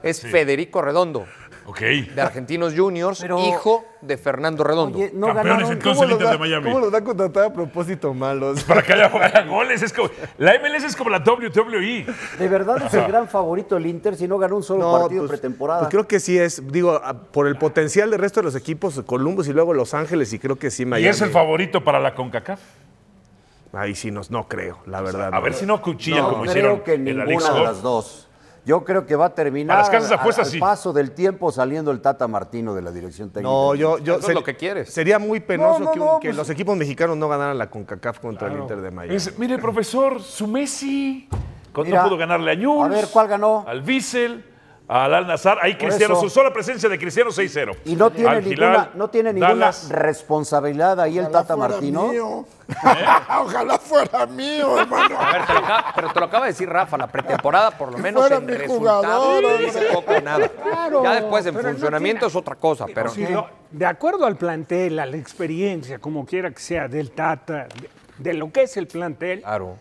es 0.04 0.20
Federico 0.22 0.82
Redondo, 0.82 1.26
Ok. 1.66 1.80
de 1.80 2.20
Argentinos 2.20 2.74
Juniors, 2.76 3.20
Pero- 3.20 3.38
hijo 3.38 3.84
de 4.00 4.16
Fernando 4.16 4.64
Redondo. 4.64 4.98
Oye, 4.98 5.10
no 5.14 5.28
Campeones 5.28 5.68
ganaron. 5.68 5.72
entonces 5.72 5.92
¿Cómo 5.94 6.02
el 6.04 6.08
los, 6.10 6.12
Inter 6.18 6.26
da, 6.26 6.32
de 6.32 6.38
Miami. 6.38 6.64
¿Cómo 6.64 6.80
los 6.80 6.92
da 6.92 6.98
a 6.98 7.04
contratar 7.04 7.44
a 7.44 7.52
propósito 7.52 8.12
malos? 8.14 8.64
Para 8.64 8.82
que 8.82 8.92
haya, 8.92 9.06
haya 9.06 9.46
goles. 9.46 9.82
Es 9.82 9.92
como, 9.92 10.08
la 10.38 10.54
MLS 10.58 10.84
es 10.84 10.96
como 10.96 11.10
la 11.10 11.18
WWE. 11.18 12.06
De 12.38 12.48
verdad 12.48 12.82
es 12.86 12.94
el 12.94 13.06
gran 13.06 13.28
favorito 13.28 13.76
el 13.76 13.86
Inter 13.86 14.16
si 14.16 14.26
no 14.26 14.38
ganó 14.38 14.56
un 14.56 14.62
solo 14.62 14.90
partido 14.92 15.22
de 15.22 15.28
pretemporada. 15.28 15.80
pues 15.80 15.90
creo 15.90 16.08
que 16.08 16.18
sí 16.20 16.38
es, 16.38 16.62
digo, 16.72 17.00
por 17.32 17.46
el 17.46 17.56
potencial 17.56 18.10
del 18.10 18.18
resto 18.20 18.40
de 18.40 18.44
los 18.44 18.56
equipos, 18.56 19.00
Columbus 19.06 19.46
y 19.48 19.52
luego 19.52 19.72
Los 19.74 19.94
Ángeles, 19.94 20.32
y 20.32 20.38
creo 20.38 20.56
que 20.56 20.70
sí 20.70 20.82
Y 20.82 20.86
Miami. 20.86 21.08
es 21.08 21.20
el 21.20 21.30
favorito 21.30 21.84
para 21.84 22.00
la 22.00 22.14
CONCACAF. 22.14 22.60
Ahí 23.74 23.94
sí 23.94 24.10
no, 24.10 24.20
no 24.28 24.48
creo, 24.48 24.78
la 24.86 25.00
verdad. 25.00 25.30
A 25.32 25.40
ver 25.40 25.54
si 25.54 25.64
no 25.64 25.80
cuchillan 25.80 26.20
no 26.24 26.28
como 26.30 26.44
hicieron 26.44 26.80
creo 26.80 26.84
que 26.84 27.10
en 27.10 27.16
la 27.18 27.24
League 27.24 27.42
de 27.54 27.60
las 27.62 27.80
dos. 27.80 28.28
Yo 28.64 28.84
creo 28.84 29.04
que 29.06 29.16
va 29.16 29.26
a 29.26 29.34
terminar 29.34 29.76
A 29.76 29.80
las 29.80 29.90
casas 29.90 30.08
de 30.08 30.14
apuestas, 30.14 30.46
al 30.46 30.52
sí. 30.52 30.58
paso 30.60 30.92
del 30.92 31.10
tiempo 31.12 31.50
saliendo 31.50 31.90
el 31.90 32.00
Tata 32.00 32.28
Martino 32.28 32.74
de 32.74 32.82
la 32.82 32.92
dirección 32.92 33.28
técnica. 33.30 33.50
No, 33.52 33.74
yo, 33.74 33.98
yo 33.98 34.18
Eso 34.18 34.28
es 34.28 34.34
lo 34.34 34.44
que 34.44 34.54
quieres. 34.56 34.92
Sería 34.92 35.18
muy 35.18 35.40
penoso 35.40 35.80
No, 35.80 35.84
no, 35.86 35.90
que, 35.92 36.00
un- 36.00 36.06
no, 36.06 36.20
que 36.20 36.28
pues- 36.28 36.36
los 36.36 36.48
equipos 36.50 36.76
mexicanos 36.76 37.16
no 37.16 37.28
ganaran 37.28 37.58
la 37.58 37.68
CONCACAF 37.68 38.20
contra 38.20 38.46
el 38.48 38.58
Inter 38.58 38.80
de 38.80 38.90
Miami. 38.92 39.16
Es- 39.16 39.36
mire, 39.38 39.58
profesor, 39.58 40.20
su 40.22 40.46
Messi. 40.46 41.28
Cuando 41.72 41.90
Mira, 41.90 42.02
no 42.02 42.08
pudo 42.10 42.18
ganarle 42.18 42.52
a 42.52 42.54
Newell's. 42.54 42.94
a 42.94 43.00
ver, 43.00 43.08
¿cuál 43.12 43.26
ganó? 43.28 43.64
Al 43.66 43.82
Bissell, 43.82 44.44
al 44.92 45.14
Al 45.14 45.26
Nazar. 45.26 45.58
Ahí 45.62 45.76
Cristiano, 45.76 46.16
su 46.20 46.28
sola 46.28 46.52
presencia 46.52 46.88
de 46.88 46.98
Cristiano 46.98 47.30
6-0. 47.30 47.76
Y 47.84 47.96
no 47.96 48.10
tiene 48.10 48.28
Al 48.30 48.44
ninguna, 48.44 48.66
Hilal, 48.68 48.90
no 48.94 49.08
tiene 49.08 49.32
ninguna 49.32 49.48
Dallas. 49.54 49.88
responsabilidad 49.88 51.00
ahí 51.00 51.18
el 51.18 51.30
Tata 51.30 51.54
fuera 51.56 51.68
Martino. 51.74 52.08
mío. 52.08 52.44
Ojalá 53.40 53.78
fuera 53.78 54.26
mío, 54.26 54.78
hermano. 54.80 55.18
A 55.18 55.32
ver, 55.32 55.46
te 55.46 55.52
lo 55.52 55.58
acaba- 55.60 55.92
pero 55.94 56.12
te 56.12 56.20
lo 56.20 56.26
acaba 56.26 56.44
de 56.46 56.52
decir 56.52 56.68
Rafa, 56.68 56.96
la 56.96 57.06
pretemporada 57.06 57.70
por 57.72 57.92
lo 57.92 57.98
menos 57.98 58.20
fuera 58.22 58.36
en 58.36 58.46
mi 58.46 58.52
resultados 58.52 59.04
jugador, 59.06 59.58
dice 59.58 59.78
hombre. 59.78 59.92
poco 59.94 60.12
o 60.12 60.20
nada. 60.20 60.48
Claro, 60.62 61.02
ya 61.04 61.14
después 61.14 61.46
en 61.46 61.54
pero 61.54 61.68
no 61.68 61.72
funcionamiento 61.74 62.18
tiene- 62.20 62.30
es 62.30 62.36
otra 62.36 62.54
cosa, 62.56 62.86
pero 62.94 63.08
Si 63.10 63.26
lo- 63.26 63.48
de 63.70 63.86
acuerdo 63.86 64.26
al 64.26 64.36
plantel, 64.36 64.98
a 64.98 65.06
la 65.06 65.16
experiencia, 65.16 65.98
como 65.98 66.24
quiera 66.26 66.50
que 66.50 66.60
sea, 66.60 66.88
del 66.88 67.10
Tata, 67.12 67.66
de, 67.80 67.88
de 68.18 68.34
lo 68.34 68.50
que 68.52 68.62
es 68.62 68.76
el 68.76 68.86
plantel, 68.86 69.40
claro. 69.42 69.76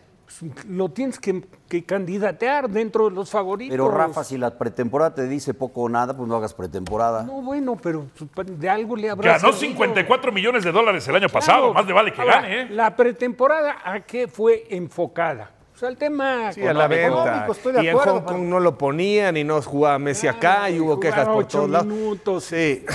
Lo 0.68 0.90
tienes 0.90 1.20
que, 1.20 1.44
que 1.68 1.84
candidatear 1.84 2.70
dentro 2.70 3.10
de 3.10 3.16
los 3.16 3.30
favoritos. 3.30 3.72
Pero 3.72 3.90
Rafa, 3.90 4.24
si 4.24 4.38
la 4.38 4.58
pretemporada 4.58 5.14
te 5.16 5.28
dice 5.28 5.54
poco 5.54 5.82
o 5.82 5.90
nada, 5.90 6.16
pues 6.16 6.28
no 6.28 6.36
hagas 6.36 6.54
pretemporada. 6.54 7.24
No, 7.24 7.42
bueno, 7.42 7.78
pero 7.82 8.08
pues, 8.34 8.60
de 8.60 8.70
algo 8.70 8.96
le 8.96 9.10
habrá 9.10 9.34
Ganó 9.34 9.54
servido. 9.54 9.60
54 9.60 10.32
millones 10.32 10.64
de 10.64 10.72
dólares 10.72 11.08
el 11.08 11.16
año 11.16 11.30
pasado. 11.30 11.74
Más 11.74 11.86
le 11.86 11.94
vale 11.94 12.12
que 12.14 12.22
Ahora, 12.22 12.42
gane, 12.42 12.62
¿eh? 12.62 12.68
La 12.70 12.96
pretemporada, 12.96 13.78
¿a 13.84 14.00
qué 14.02 14.28
fue 14.28 14.66
enfocada? 14.70 15.52
O 15.76 15.78
sea, 15.78 15.90
el 15.90 15.98
tema... 15.98 16.52
Sí, 16.54 16.66
a 16.66 16.74
la 16.74 16.88
venta. 16.88 17.08
económico, 17.08 17.52
estoy 17.54 17.74
de 17.74 17.84
y 17.84 17.88
en 17.88 17.96
acuerdo, 17.96 18.14
Hong 18.20 18.26
Kong 18.26 18.42
no 18.44 18.60
lo 18.60 18.78
ponían 18.78 19.36
y 19.38 19.44
no 19.44 19.62
jugaba 19.62 19.98
Messi 19.98 20.28
acá 20.28 20.70
y 20.70 20.80
hubo 20.80 21.00
quejas 21.00 21.28
por 21.28 21.38
ocho 21.38 21.58
todos 21.60 21.70
lados. 21.72 21.88
minutos. 21.88 22.44
Sí. 22.44 22.86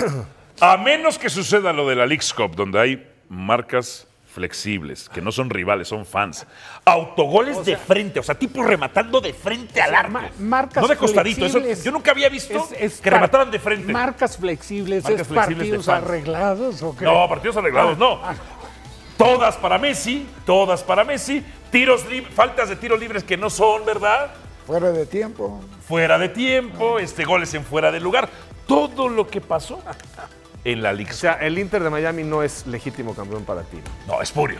A 0.60 0.76
menos 0.76 1.18
que 1.18 1.28
suceda 1.28 1.72
lo 1.72 1.88
de 1.88 1.96
la 1.96 2.06
Leagues 2.06 2.32
Cup, 2.32 2.54
donde 2.54 2.78
hay 2.78 3.12
marcas 3.28 4.05
flexibles, 4.36 5.08
que 5.08 5.22
no 5.22 5.32
son 5.32 5.48
rivales, 5.48 5.88
son 5.88 6.04
fans. 6.04 6.46
Autogoles 6.84 7.64
de 7.64 7.74
frente, 7.78 8.20
o 8.20 8.22
sea, 8.22 8.34
tipos 8.34 8.64
rematando 8.66 9.18
de 9.22 9.32
frente 9.32 9.80
al 9.80 9.94
arco. 9.94 10.10
Ma- 10.12 10.30
marcas 10.38 10.82
no 10.82 10.88
de 10.88 10.96
costadito. 10.96 11.46
Eso, 11.46 11.58
yo 11.82 11.90
nunca 11.90 12.10
había 12.10 12.28
visto 12.28 12.52
Es- 12.54 12.72
es 12.94 13.00
que 13.00 13.08
remataran 13.08 13.50
de 13.50 13.58
frente. 13.58 13.90
Marcas 13.92 14.36
flexibles, 14.36 15.02
Marcas 15.04 15.20
es 15.22 15.26
flexibles 15.26 15.70
de 15.70 15.76
partidos 15.78 15.88
arreglados 15.88 16.82
o 16.82 16.94
qué? 16.94 17.06
No, 17.06 17.26
partidos 17.28 17.56
arreglados, 17.56 17.96
no. 17.96 18.20
Ah, 18.22 18.34
Todas 19.16 19.56
para 19.56 19.78
Messi, 19.78 20.26
todas 20.44 20.82
para 20.84 21.02
Messi. 21.02 21.42
Tiros 21.70 22.04
faltas 22.34 22.68
de 22.68 22.76
tiros 22.76 23.00
libres 23.00 23.24
que 23.24 23.38
no 23.38 23.48
son, 23.48 23.86
¿verdad? 23.86 24.30
Fuera 24.66 24.90
de 24.90 25.06
tiempo. 25.06 25.60
Fuera 25.88 26.18
de 26.18 26.28
tiempo, 26.28 26.98
este 26.98 27.24
goles 27.24 27.54
en 27.54 27.64
fuera 27.64 27.90
de 27.90 28.00
lugar. 28.00 28.28
Todo 28.66 29.08
lo 29.08 29.26
que 29.26 29.40
pasó 29.40 29.80
en 30.72 30.82
la 30.82 30.92
League 30.92 31.12
O 31.12 31.14
sea, 31.14 31.34
el 31.34 31.58
Inter 31.58 31.82
de 31.82 31.90
Miami 31.90 32.24
no 32.24 32.42
es 32.42 32.66
legítimo 32.66 33.14
campeón 33.14 33.44
para 33.44 33.62
ti. 33.62 33.78
No, 34.06 34.20
espurio. 34.20 34.58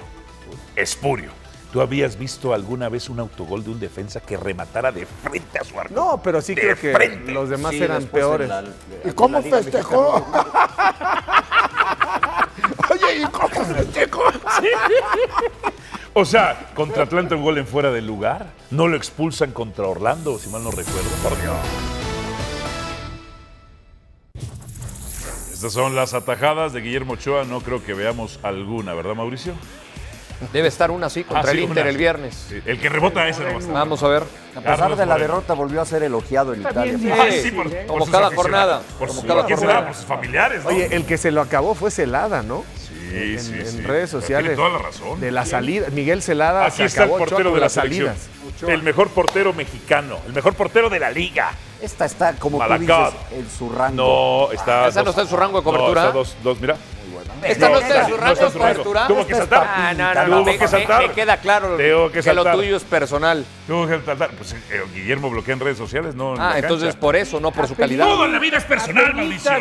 Espurio. 0.77 1.31
¿Tú 1.73 1.81
habías 1.83 2.17
visto 2.17 2.55
alguna 2.55 2.89
vez 2.89 3.09
un 3.11 3.19
autogol 3.21 3.65
de 3.65 3.71
un 3.71 3.81
defensa 3.81 4.21
que 4.21 4.37
rematara 4.37 4.93
de 4.93 5.05
frente 5.05 5.59
a 5.59 5.65
su 5.65 5.79
arco? 5.79 5.93
No, 5.95 6.21
pero 6.23 6.41
sí 6.41 6.55
De 6.55 6.61
creo 6.63 6.77
que 6.79 6.93
frente. 6.95 7.33
los 7.33 7.49
demás 7.51 7.73
Sí, 7.73 7.83
eran 7.83 8.05
peores. 8.05 8.49
la- 8.49 8.63
¿Y 9.05 9.11
cómo 9.13 9.41
Liga 9.41 9.59
festejó? 9.59 10.25
Oye, 12.91 13.19
¿y 13.23 13.25
cómo 13.27 13.49
festejó? 13.65 14.23
O 16.15 16.25
sea, 16.25 16.71
contra 16.75 17.03
Atlanta 17.03 17.35
un 17.35 17.43
gol 17.43 17.59
en 17.59 17.67
fuera 17.67 17.91
del 17.91 18.07
lugar. 18.07 18.47
No 18.71 18.87
lo 18.89 18.97
expulsan 18.97 19.51
contra 19.53 19.87
Orlando, 19.87 20.39
si 20.39 20.49
mal 20.49 20.63
no 20.65 20.71
recuerdo. 20.71 21.11
Por 21.23 21.39
Dios. 21.43 21.57
Estas 25.57 25.73
son 25.73 25.95
las 25.97 26.13
atajadas 26.13 26.75
de 26.75 26.83
Guillermo 26.83 27.15
Ochoa. 27.15 27.45
No 27.45 27.63
creo 27.63 27.83
que 27.83 27.95
veamos 27.95 28.39
alguna, 28.43 28.93
¿verdad, 28.93 29.15
Mauricio? 29.15 29.55
Debe 30.53 30.69
estar 30.69 30.91
una 30.91 31.07
así 31.07 31.25
contra 31.25 31.49
Ah, 31.49 31.53
el 31.53 31.57
sí, 31.61 31.65
Inter 31.65 31.85
una. 31.85 31.91
el 31.91 31.97
viernes. 31.97 32.47
Sí, 32.51 32.61
El 32.67 32.79
que 32.79 32.91
rebota 32.91 33.27
ese 33.27 33.41
no 33.41 33.47
va 33.47 33.55
a 33.55 33.59
estar. 33.61 33.73
Vamos 33.75 34.03
a 34.03 34.09
ver. 34.09 34.23
A 34.55 34.61
pesar 34.61 34.79
Carlos 34.81 34.99
de 34.99 35.07
la 35.07 35.15
Moreno. 35.15 35.33
derrota, 35.35 35.55
volvió 35.55 35.81
a 35.81 35.87
ser 35.87 36.03
elogiado 36.03 36.53
en 36.53 36.61
Italia. 36.61 36.97
bien 36.99 37.15
Ah, 37.19 37.25
difícil, 37.25 37.43
sí, 37.43 37.57
por, 37.57 37.67
¿eh? 37.69 37.71
por 37.71 37.87
Como 37.87 38.05
sus 38.05 38.13
cada 38.15 38.27
aficionados. 38.27 38.37
jornada, 38.37 38.83
Por, 38.99 39.09
como 39.09 39.21
sus, 39.21 39.29
cada 39.29 39.41
¿por 39.41 39.47
qué 39.49 39.57
será? 39.57 39.67
jornada. 39.69 39.87
Por 39.87 39.97
sus 39.97 40.05
familiares, 40.05 40.63
¿no? 40.63 40.69
Oye, 40.69 40.89
el 40.95 41.07
que 41.07 41.17
se 41.17 41.31
lo 41.31 41.41
acabó 41.41 41.75
fue 41.75 41.91
Celada, 41.91 42.43
¿no? 42.43 42.65
Sí, 43.17 43.33
en, 43.35 43.41
sí, 43.41 43.53
en 43.55 43.67
sí. 43.67 43.81
redes 43.83 44.11
Pero 44.11 44.21
sociales. 44.21 44.57
Tiene 44.57 44.57
toda 44.69 44.79
la 44.81 44.87
razón. 44.87 45.21
De 45.21 45.31
la 45.31 45.47
salida. 45.47 45.89
Miguel 45.91 46.23
Celada 46.23 46.67
Aquí 46.67 46.77
se 46.79 46.85
está 46.85 47.03
el 47.05 47.09
acabó 47.11 47.17
Ochoa 47.17 47.29
portero 47.29 47.51
de 47.51 47.57
la 47.57 47.67
las 47.67 47.73
selección. 47.73 48.17
salidas. 48.17 48.71
El 48.71 48.83
mejor 48.83 49.09
portero 49.11 49.53
mexicano. 49.53 50.19
El 50.27 50.33
mejor 50.33 50.55
portero 50.55 50.89
de 50.89 50.99
la 50.99 51.11
liga. 51.11 51.53
Esta 51.81 52.05
está, 52.07 52.33
como 52.35 52.59
tú 52.59 52.79
dices, 52.79 52.97
en 53.33 53.51
su 53.51 53.71
rango. 53.71 54.49
No, 54.49 54.53
está. 54.53 54.89
¿Esa 54.89 55.03
no 55.03 55.11
está 55.11 55.23
en 55.23 55.29
su 55.29 55.37
rango 55.37 55.59
de 55.59 55.65
cobertura? 55.65 56.03
No, 56.03 56.07
está 56.09 56.19
dos, 56.19 56.37
dos, 56.43 56.61
mira. 56.61 56.77
¿Esta 57.43 57.69
no 57.69 57.79
está 57.79 58.01
en 58.03 58.09
su 58.09 58.17
rango 58.17 58.53
cobertura? 58.53 59.07
Tuvo 59.07 59.27
que 59.27 59.35
saltar. 59.35 59.67
Ah, 59.69 59.95
no, 59.97 60.15
no, 60.15 60.25
Tuvo 60.25 60.35
no. 60.37 60.45
Me, 60.45 60.53
que 60.53 60.59
me- 60.65 60.69
saltar. 60.69 61.09
me 61.09 61.15
queda 61.15 61.37
claro 61.39 61.69
Tuvo 61.77 62.11
que 62.11 62.21
que 62.23 62.33
lo 62.35 62.45
tuyo 62.53 62.77
es 62.77 62.85
personal. 62.85 63.45
Tuvo 63.67 63.87
que 63.87 64.01
saltar. 64.05 64.31
Pues 64.31 64.53
eh, 64.53 64.83
Guillermo 64.95 65.31
bloquea 65.31 65.55
en 65.55 65.61
redes 65.61 65.79
sociales, 65.79 66.15
no. 66.15 66.33
en 66.33 66.39
la 66.39 66.45
Ah, 66.49 66.53
cancha. 66.53 66.67
entonces 66.67 66.97
por 66.97 67.17
eso, 67.17 67.41
no 67.41 67.51
por 67.51 67.67
su 67.69 67.75
calidad. 67.77 68.05
Todo 68.07 68.25
en 68.25 68.33
la 68.33 68.39
vida 68.39 68.57
es 68.59 68.65
personal, 68.65 69.15
Mauricio. 69.15 69.53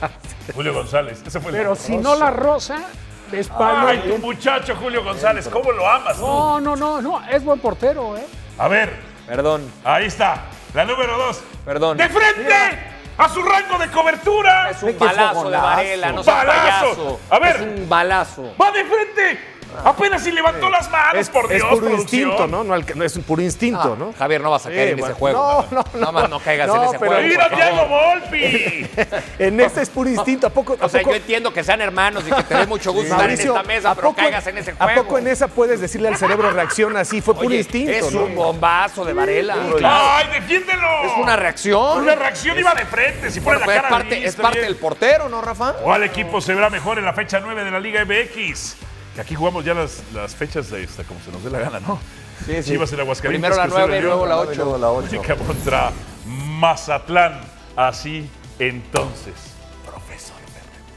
la. 0.00 0.10
Julio 0.54 0.72
González. 0.74 1.22
Ese 1.26 1.40
fue 1.40 1.50
el 1.50 1.56
Pero 1.56 1.74
si 1.74 1.96
no 1.96 2.14
la 2.16 2.30
rosa, 2.30 2.78
es 3.32 3.48
palo. 3.48 3.88
Ay, 3.88 3.98
tu 4.06 4.18
muchacho 4.18 4.76
Julio 4.76 5.02
González, 5.02 5.48
¿cómo 5.48 5.72
lo 5.72 5.88
amas? 5.88 6.16
tú? 6.16 6.22
No, 6.26 6.60
no, 6.60 6.76
no, 6.76 7.02
no, 7.02 7.22
es 7.28 7.42
buen 7.44 7.58
portero, 7.58 8.16
¿eh? 8.16 8.24
A 8.58 8.68
ver, 8.68 8.92
Perdón, 9.26 9.68
ahí 9.84 10.06
está. 10.06 10.44
La 10.72 10.84
número 10.84 11.16
dos. 11.18 11.40
perdón. 11.64 11.96
¡De 11.96 12.08
frente! 12.08 12.95
¡A 13.18 13.28
su 13.30 13.42
rango 13.42 13.78
de 13.78 13.90
cobertura! 13.90 14.70
Es 14.70 14.82
un 14.82 14.98
balazo 14.98 15.50
de. 15.50 15.56
Varela, 15.56 16.12
no 16.12 16.22
seas 16.22 16.36
¡Balazo! 16.46 16.60
payaso. 16.62 17.20
A 17.30 17.38
ver. 17.38 17.56
Es 17.56 17.62
un 17.62 17.88
balazo. 17.88 18.54
¡Va 18.60 18.70
de 18.70 18.84
frente! 18.84 19.55
Apenas 19.84 20.22
si 20.22 20.32
levantó 20.32 20.68
las 20.70 20.90
manos, 20.90 21.14
Es, 21.20 21.28
por 21.30 21.44
es 21.44 21.58
Dios, 21.58 21.68
puro 21.70 21.86
producción. 21.86 22.00
instinto, 22.30 22.46
¿no? 22.46 22.64
No, 22.64 23.04
es 23.04 23.16
un 23.16 23.22
puro 23.22 23.42
instinto, 23.42 23.92
Ah, 23.94 23.96
¿no? 23.98 24.12
Javier, 24.18 24.40
no 24.40 24.50
vas 24.50 24.66
a 24.66 24.70
caer 24.70 24.88
Sí, 24.88 24.92
en 24.94 24.98
ese 25.04 25.12
juego. 25.14 25.66
No, 25.70 25.76
no, 25.76 25.84
no. 25.92 26.00
Nada 26.00 26.12
más 26.12 26.30
no 26.30 26.40
caigas 26.40 26.68
en 26.68 26.82
ese 26.84 26.98
pero 26.98 27.12
juego. 27.12 27.28
¡Mira, 27.28 27.48
favor. 27.48 28.20
Volpi! 28.20 28.86
En 29.38 29.60
este 29.60 29.82
es 29.82 29.90
puro 29.90 30.08
instinto. 30.10 30.46
¿A 30.46 30.50
poco? 30.50 30.76
O 30.80 30.88
sea, 30.88 31.00
a 31.00 31.02
poco- 31.02 31.10
yo 31.14 31.16
entiendo 31.20 31.52
que 31.52 31.62
sean 31.62 31.80
hermanos 31.80 32.24
y 32.26 32.32
que 32.32 32.42
te 32.42 32.54
dé 32.54 32.66
mucho 32.66 32.92
gusto 32.92 33.12
estar 33.12 33.28
en 33.30 33.38
esta 33.38 33.62
mesa, 33.62 33.90
¿a 33.90 33.94
pero 33.94 34.08
poco- 34.08 34.20
caigas 34.22 34.46
en 34.46 34.58
ese 34.58 34.70
¿A 34.78 34.84
juego. 34.84 35.02
poco 35.02 35.18
en 35.18 35.26
esa 35.28 35.48
puedes 35.48 35.80
decirle 35.80 36.08
al 36.08 36.16
cerebro 36.16 36.50
reacciona 36.50 37.00
así? 37.00 37.20
Fue 37.20 37.34
puro 37.34 37.48
Oye, 37.48 37.58
instinto, 37.58 37.92
es 37.92 38.12
¿no? 38.12 38.24
un 38.24 38.34
bombazo 38.34 39.04
de 39.04 39.12
Varela. 39.12 39.56
¡Ay, 39.84 40.26
defiéndelo! 40.32 40.86
Es 41.04 41.12
una 41.18 41.36
reacción. 41.36 42.02
Una 42.02 42.14
reacción 42.14 42.58
iba 42.58 42.74
de 42.74 42.84
frente. 42.86 43.30
Si 43.30 43.40
pone 43.40 43.58
la 43.58 43.66
es 43.66 43.82
cara 43.82 44.04
es 44.10 44.36
parte 44.36 44.60
del 44.60 44.76
portero, 44.76 45.28
¿no, 45.28 45.40
Rafa? 45.42 45.74
¿Cuál 45.74 46.02
equipo 46.04 46.40
se 46.40 46.54
verá 46.54 46.70
mejor 46.70 46.98
en 46.98 47.04
la 47.04 47.12
fecha 47.12 47.40
9 47.40 47.64
de 47.64 47.70
la 47.70 47.80
Liga 47.80 48.04
MX? 48.04 48.76
Que 49.16 49.22
aquí 49.22 49.34
jugamos 49.34 49.64
ya 49.64 49.72
las, 49.74 50.02
las 50.14 50.34
fechas 50.36 50.70
de 50.70 50.84
esta, 50.84 51.02
como 51.02 51.18
se 51.20 51.32
nos 51.32 51.42
dé 51.42 51.50
la 51.50 51.58
gana, 51.58 51.80
¿no? 51.80 51.98
Sí, 52.44 52.62
sí. 52.62 52.72
Chivas 52.72 52.92
en 52.92 53.00
Aguascalientes. 53.00 53.50
Primero 53.50 53.56
la 53.56 53.62
Cruz 53.64 53.76
Azul 53.78 53.88
9, 53.88 53.96
en 53.96 54.04
León, 54.04 54.18
luego 54.18 54.26
la 54.26 54.34
Luego 54.44 54.70
8. 54.74 54.78
la 54.78 54.90
ocho. 54.90 55.08
América 55.08 55.36
contra 55.36 55.90
Mazatlán. 56.26 57.40
Así 57.76 58.28
entonces, 58.58 59.34
profesor. 59.86 60.36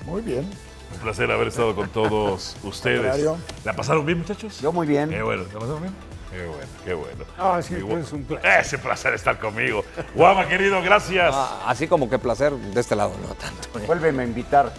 Muy 0.06 0.22
bien. 0.22 0.50
Un 0.94 1.00
placer 1.00 1.32
haber 1.32 1.48
estado 1.48 1.74
con 1.76 1.88
todos 1.90 2.58
ustedes. 2.64 3.26
¿La 3.64 3.74
pasaron 3.74 4.06
bien, 4.06 4.18
muchachos? 4.20 4.60
Yo 4.60 4.72
muy 4.74 4.86
bien. 4.86 5.10
Qué 5.10 5.22
bueno, 5.22 5.44
¿la 5.44 5.60
pasaron 5.60 5.82
bien? 5.82 5.94
Qué 6.32 6.46
bueno, 6.46 6.68
qué 6.86 6.94
bueno. 6.94 7.26
Ah, 7.38 7.60
sí, 7.62 7.70
Qué 7.70 7.76
pues, 7.80 7.86
bueno. 7.90 8.06
es 8.06 8.12
un 8.14 8.24
placer. 8.26 8.60
Ese 8.60 8.78
placer 8.78 9.14
estar 9.14 9.40
conmigo. 9.40 9.84
Guama, 10.14 10.46
querido, 10.48 10.82
gracias. 10.82 11.32
Ah, 11.34 11.64
así 11.68 11.88
como 11.88 12.10
que 12.10 12.20
placer 12.20 12.54
de 12.54 12.80
este 12.82 12.96
lado, 12.98 13.14
no 13.28 13.34
tanto. 13.36 13.80
¿eh? 13.80 13.84
Vuélveme 13.88 14.24
a 14.24 14.26
invitar. 14.26 14.74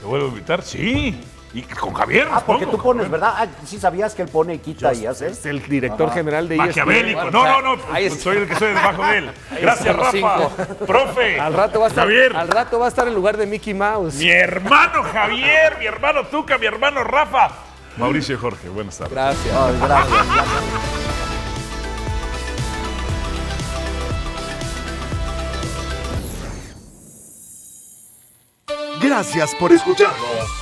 ¿Te 0.00 0.06
vuelvo 0.06 0.26
a 0.26 0.28
invitar? 0.30 0.62
Sí. 0.62 1.20
Y 1.54 1.62
con 1.62 1.92
Javier. 1.92 2.28
Ah, 2.32 2.42
porque 2.46 2.64
pongo, 2.64 2.78
tú 2.78 2.82
pones, 2.82 3.04
Javier. 3.04 3.20
¿verdad? 3.20 3.34
Ah, 3.36 3.46
sí 3.66 3.78
sabías 3.78 4.14
que 4.14 4.22
él 4.22 4.28
pone 4.28 4.54
y 4.54 4.58
quita 4.58 4.94
y 4.94 5.04
hace. 5.04 5.26
Es 5.28 5.44
el 5.44 5.62
director 5.68 6.10
general 6.12 6.48
de 6.48 6.54
E 6.54 6.58
ESPN. 6.58 6.66
Maquiavélico. 6.86 7.30
No, 7.30 7.60
no, 7.60 7.76
no. 7.76 7.82
ahí 7.92 8.06
es- 8.06 8.20
Soy 8.22 8.38
el 8.38 8.48
que 8.48 8.54
soy 8.56 8.68
debajo 8.68 9.02
de 9.04 9.18
él. 9.18 9.30
Gracias, 9.60 9.94
Rafa. 9.96 10.48
Profe. 10.86 11.38
Al 11.38 11.52
rato 11.52 11.80
va 11.80 11.86
a 11.86 11.88
estar, 11.88 12.04
Javier. 12.04 12.34
al 12.36 12.48
rato 12.48 12.78
va 12.78 12.86
a 12.86 12.88
estar 12.88 13.06
en 13.06 13.14
lugar 13.14 13.36
de 13.36 13.46
Mickey 13.46 13.74
Mouse. 13.74 14.14
Mi 14.14 14.30
hermano 14.30 15.02
Javier, 15.02 15.76
mi 15.78 15.86
hermano 15.86 16.24
Tuca, 16.26 16.56
mi 16.56 16.66
hermano 16.66 17.04
Rafa. 17.04 17.50
Mauricio 17.98 18.34
y 18.36 18.38
Jorge, 18.38 18.68
buenas 18.70 18.96
tardes. 18.96 19.12
Gracias. 19.12 19.54
Ay, 19.54 19.74
gracias, 19.82 20.26
gracias. 20.26 20.82
Gracias 29.00 29.54
por 29.56 29.72
escucharnos. 29.72 30.61